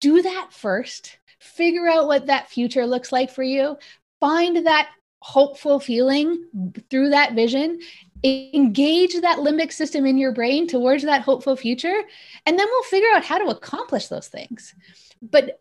Do 0.00 0.22
that 0.22 0.48
first. 0.52 1.18
Figure 1.40 1.88
out 1.88 2.06
what 2.06 2.26
that 2.26 2.50
future 2.50 2.86
looks 2.86 3.10
like 3.10 3.30
for 3.30 3.42
you. 3.42 3.76
Find 4.20 4.66
that 4.66 4.90
hopeful 5.20 5.80
feeling 5.80 6.44
through 6.90 7.10
that 7.10 7.34
vision. 7.34 7.80
Engage 8.22 9.20
that 9.20 9.38
limbic 9.38 9.72
system 9.72 10.06
in 10.06 10.18
your 10.18 10.32
brain 10.32 10.68
towards 10.68 11.02
that 11.04 11.22
hopeful 11.22 11.56
future. 11.56 12.02
And 12.46 12.58
then 12.58 12.66
we'll 12.70 12.82
figure 12.84 13.10
out 13.14 13.24
how 13.24 13.38
to 13.38 13.50
accomplish 13.50 14.08
those 14.08 14.28
things. 14.28 14.74
But 15.20 15.60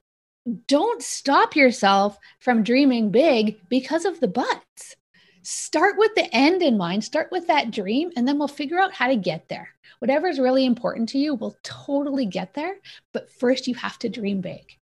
don't 0.67 1.01
stop 1.01 1.55
yourself 1.55 2.17
from 2.39 2.63
dreaming 2.63 3.11
big 3.11 3.57
because 3.69 4.05
of 4.05 4.19
the 4.19 4.27
buts 4.27 4.95
start 5.43 5.95
with 5.97 6.13
the 6.15 6.33
end 6.35 6.61
in 6.61 6.77
mind, 6.77 7.03
start 7.03 7.29
with 7.31 7.47
that 7.47 7.71
dream, 7.71 8.11
and 8.15 8.27
then 8.27 8.37
we'll 8.37 8.47
figure 8.47 8.79
out 8.79 8.93
how 8.93 9.07
to 9.07 9.15
get 9.15 9.47
there. 9.49 9.69
Whatever 9.99 10.27
is 10.27 10.39
really 10.39 10.65
important 10.65 11.09
to 11.09 11.17
you, 11.17 11.35
will 11.35 11.57
totally 11.63 12.25
get 12.25 12.53
there. 12.53 12.75
But 13.13 13.29
first, 13.31 13.67
you 13.67 13.75
have 13.75 13.99
to 13.99 14.09
dream 14.09 14.41
big. 14.41 14.77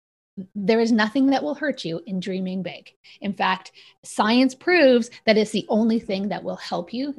There 0.54 0.80
is 0.80 0.90
nothing 0.90 1.26
that 1.26 1.44
will 1.44 1.54
hurt 1.54 1.84
you 1.84 2.00
in 2.06 2.18
dreaming 2.18 2.62
big. 2.62 2.90
In 3.20 3.32
fact, 3.32 3.72
science 4.02 4.54
proves 4.54 5.10
that 5.26 5.36
it's 5.36 5.52
the 5.52 5.66
only 5.68 6.00
thing 6.00 6.28
that 6.28 6.42
will 6.42 6.56
help 6.56 6.92
you. 6.92 7.14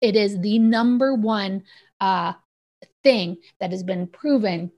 It 0.00 0.14
is 0.14 0.38
the 0.40 0.58
number 0.58 1.14
one 1.14 1.64
uh, 2.00 2.34
thing 3.02 3.38
that 3.58 3.72
has 3.72 3.82
been 3.82 4.06
proven 4.06 4.70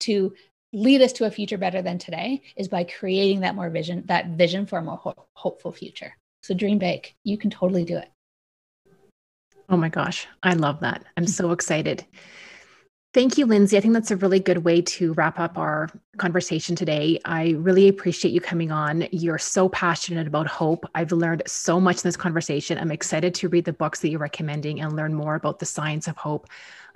to 0.00 0.34
lead 0.72 1.02
us 1.02 1.12
to 1.14 1.24
a 1.24 1.30
future 1.30 1.58
better 1.58 1.82
than 1.82 1.98
today 1.98 2.42
is 2.56 2.68
by 2.68 2.84
creating 2.84 3.40
that 3.40 3.54
more 3.54 3.70
vision, 3.70 4.04
that 4.06 4.28
vision 4.28 4.66
for 4.66 4.78
a 4.78 4.82
more 4.82 4.96
ho- 4.98 5.26
hopeful 5.32 5.72
future. 5.72 6.14
So 6.42 6.54
dream 6.54 6.78
big. 6.78 7.14
You 7.24 7.38
can 7.38 7.50
totally 7.50 7.84
do 7.84 7.98
it. 7.98 8.10
Oh 9.68 9.76
my 9.76 9.88
gosh, 9.88 10.26
I 10.42 10.54
love 10.54 10.80
that. 10.80 11.04
I'm 11.16 11.24
mm-hmm. 11.24 11.30
so 11.30 11.52
excited. 11.52 12.04
Thank 13.12 13.36
you, 13.36 13.44
Lindsay. 13.44 13.76
I 13.76 13.80
think 13.80 13.92
that's 13.92 14.12
a 14.12 14.16
really 14.16 14.38
good 14.38 14.58
way 14.58 14.82
to 14.82 15.12
wrap 15.14 15.40
up 15.40 15.58
our 15.58 15.88
conversation 16.16 16.76
today. 16.76 17.18
I 17.24 17.56
really 17.58 17.88
appreciate 17.88 18.30
you 18.30 18.40
coming 18.40 18.70
on. 18.70 19.08
You're 19.10 19.38
so 19.38 19.68
passionate 19.68 20.28
about 20.28 20.46
hope. 20.46 20.84
I've 20.94 21.10
learned 21.10 21.42
so 21.44 21.80
much 21.80 21.96
in 21.96 22.02
this 22.04 22.16
conversation. 22.16 22.78
I'm 22.78 22.92
excited 22.92 23.34
to 23.34 23.48
read 23.48 23.64
the 23.64 23.72
books 23.72 23.98
that 24.00 24.10
you're 24.10 24.20
recommending 24.20 24.80
and 24.80 24.94
learn 24.94 25.12
more 25.12 25.34
about 25.34 25.58
the 25.58 25.66
science 25.66 26.06
of 26.06 26.16
hope. 26.16 26.46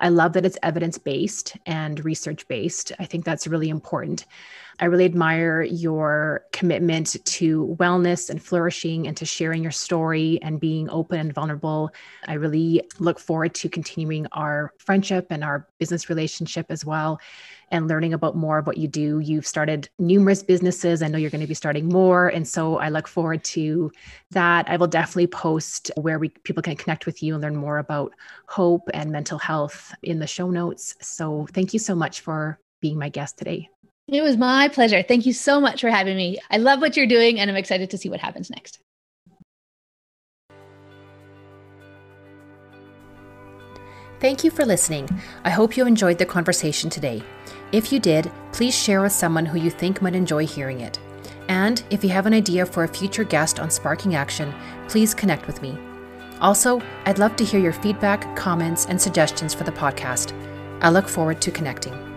I 0.01 0.09
love 0.09 0.33
that 0.35 0.45
it's 0.45 0.59
evidence 0.63 0.99
based 0.99 1.57
and 1.67 2.05
research 2.05 2.47
based. 2.49 2.93
I 2.99 3.05
think 3.05 3.25
that's 3.25 3.47
really 3.47 3.69
important. 3.69 4.27
I 4.81 4.87
really 4.87 5.05
admire 5.05 5.63
your 5.63 6.45
commitment 6.53 7.17
to 7.25 7.77
wellness 7.79 8.29
and 8.29 8.43
flourishing 8.43 9.07
and 9.07 9.17
to 9.17 9.25
sharing 9.25 9.63
your 9.63 9.71
story 9.73 10.41
and 10.43 10.59
being 10.59 10.91
open 10.91 11.21
and 11.21 11.33
vulnerable. 11.33 11.91
I 12.27 12.35
really 12.35 12.83
look 12.99 13.21
forward 13.21 13.55
to 13.57 13.69
continuing 13.69 14.27
our 14.33 14.73
friendship 14.79 15.29
and 15.31 15.45
our 15.45 15.69
business 15.79 16.09
relationship 16.09 16.67
as 16.71 16.85
well 16.85 17.21
and 17.71 17.89
learning 17.89 18.15
about 18.15 18.37
more 18.37 18.59
of 18.59 18.67
what 18.67 18.79
you 18.79 18.89
do. 18.89 19.21
You've 19.21 19.47
started 19.47 19.89
numerous 19.99 20.43
businesses. 20.43 21.03
I 21.03 21.09
know 21.09 21.19
you're 21.19 21.31
going 21.31 21.41
to 21.41 21.47
be 21.47 21.55
starting 21.55 21.89
more. 21.89 22.29
And 22.29 22.47
so 22.47 22.79
I 22.79 22.89
look 22.89 23.09
forward 23.09 23.45
to 23.45 23.91
that. 24.31 24.69
I 24.69 24.77
will 24.77 24.87
definitely 24.87 25.27
post 25.27 25.91
where 25.97 26.19
we 26.19 26.29
people 26.29 26.63
can 26.63 26.77
connect 26.77 27.07
with 27.07 27.23
you 27.23 27.35
and 27.35 27.43
learn 27.43 27.57
more 27.57 27.79
about 27.79 28.13
hope 28.49 28.89
and 28.93 29.11
mental 29.11 29.39
health 29.39 29.95
in 30.03 30.19
the 30.19 30.27
show 30.27 30.51
notes. 30.51 30.95
So 31.01 31.47
thank 31.53 31.73
you 31.73 31.79
so 31.79 31.95
much 31.95 32.21
for 32.21 32.59
being 32.81 32.99
my 32.99 33.09
guest 33.09 33.39
today. 33.39 33.69
It 34.09 34.21
was 34.21 34.37
my 34.37 34.69
pleasure. 34.69 35.03
Thank 35.03 35.25
you 35.25 35.33
so 35.33 35.61
much 35.61 35.81
for 35.81 35.89
having 35.89 36.17
me. 36.17 36.39
I 36.51 36.59
love 36.59 36.81
what 36.81 36.97
you're 36.97 37.07
doing 37.07 37.41
and 37.41 37.51
I'm 37.51 37.57
excited 37.57 37.91
to 37.91 37.99
see 37.99 38.11
what 38.11 38.21
happens 38.21 38.51
next. 38.51 38.79
Thank 44.21 44.43
you 44.43 44.51
for 44.51 44.65
listening. 44.65 45.09
I 45.45 45.51
hope 45.51 45.77
you 45.77 45.87
enjoyed 45.87 46.17
the 46.17 46.25
conversation 46.25 46.89
today. 46.89 47.23
If 47.75 47.91
you 47.91 47.99
did, 47.99 48.31
please 48.53 48.73
share 48.73 49.03
with 49.03 49.11
someone 49.11 49.45
who 49.45 49.59
you 49.59 49.69
think 49.69 50.01
might 50.01 50.15
enjoy 50.15 50.47
hearing 50.47 50.79
it. 50.79 51.01
And 51.49 51.83
if 51.91 52.05
you 52.05 52.11
have 52.11 52.25
an 52.25 52.33
idea 52.33 52.65
for 52.65 52.85
a 52.85 52.89
future 52.89 53.25
guest 53.25 53.59
on 53.59 53.69
Sparking 53.69 54.15
Action, 54.15 54.55
please 54.87 55.13
connect 55.13 55.49
with 55.49 55.61
me. 55.61 55.77
Also, 56.41 56.81
I'd 57.05 57.19
love 57.19 57.35
to 57.35 57.45
hear 57.45 57.59
your 57.59 57.73
feedback, 57.73 58.37
comments, 58.37 58.87
and 58.87 59.03
suggestions 59.03 59.55
for 59.55 59.65
the 59.65 59.73
podcast. 59.73 60.33
I 60.83 60.91
look 60.91 61.09
forward 61.09 61.41
to 61.41 61.51
connecting. 61.51 62.14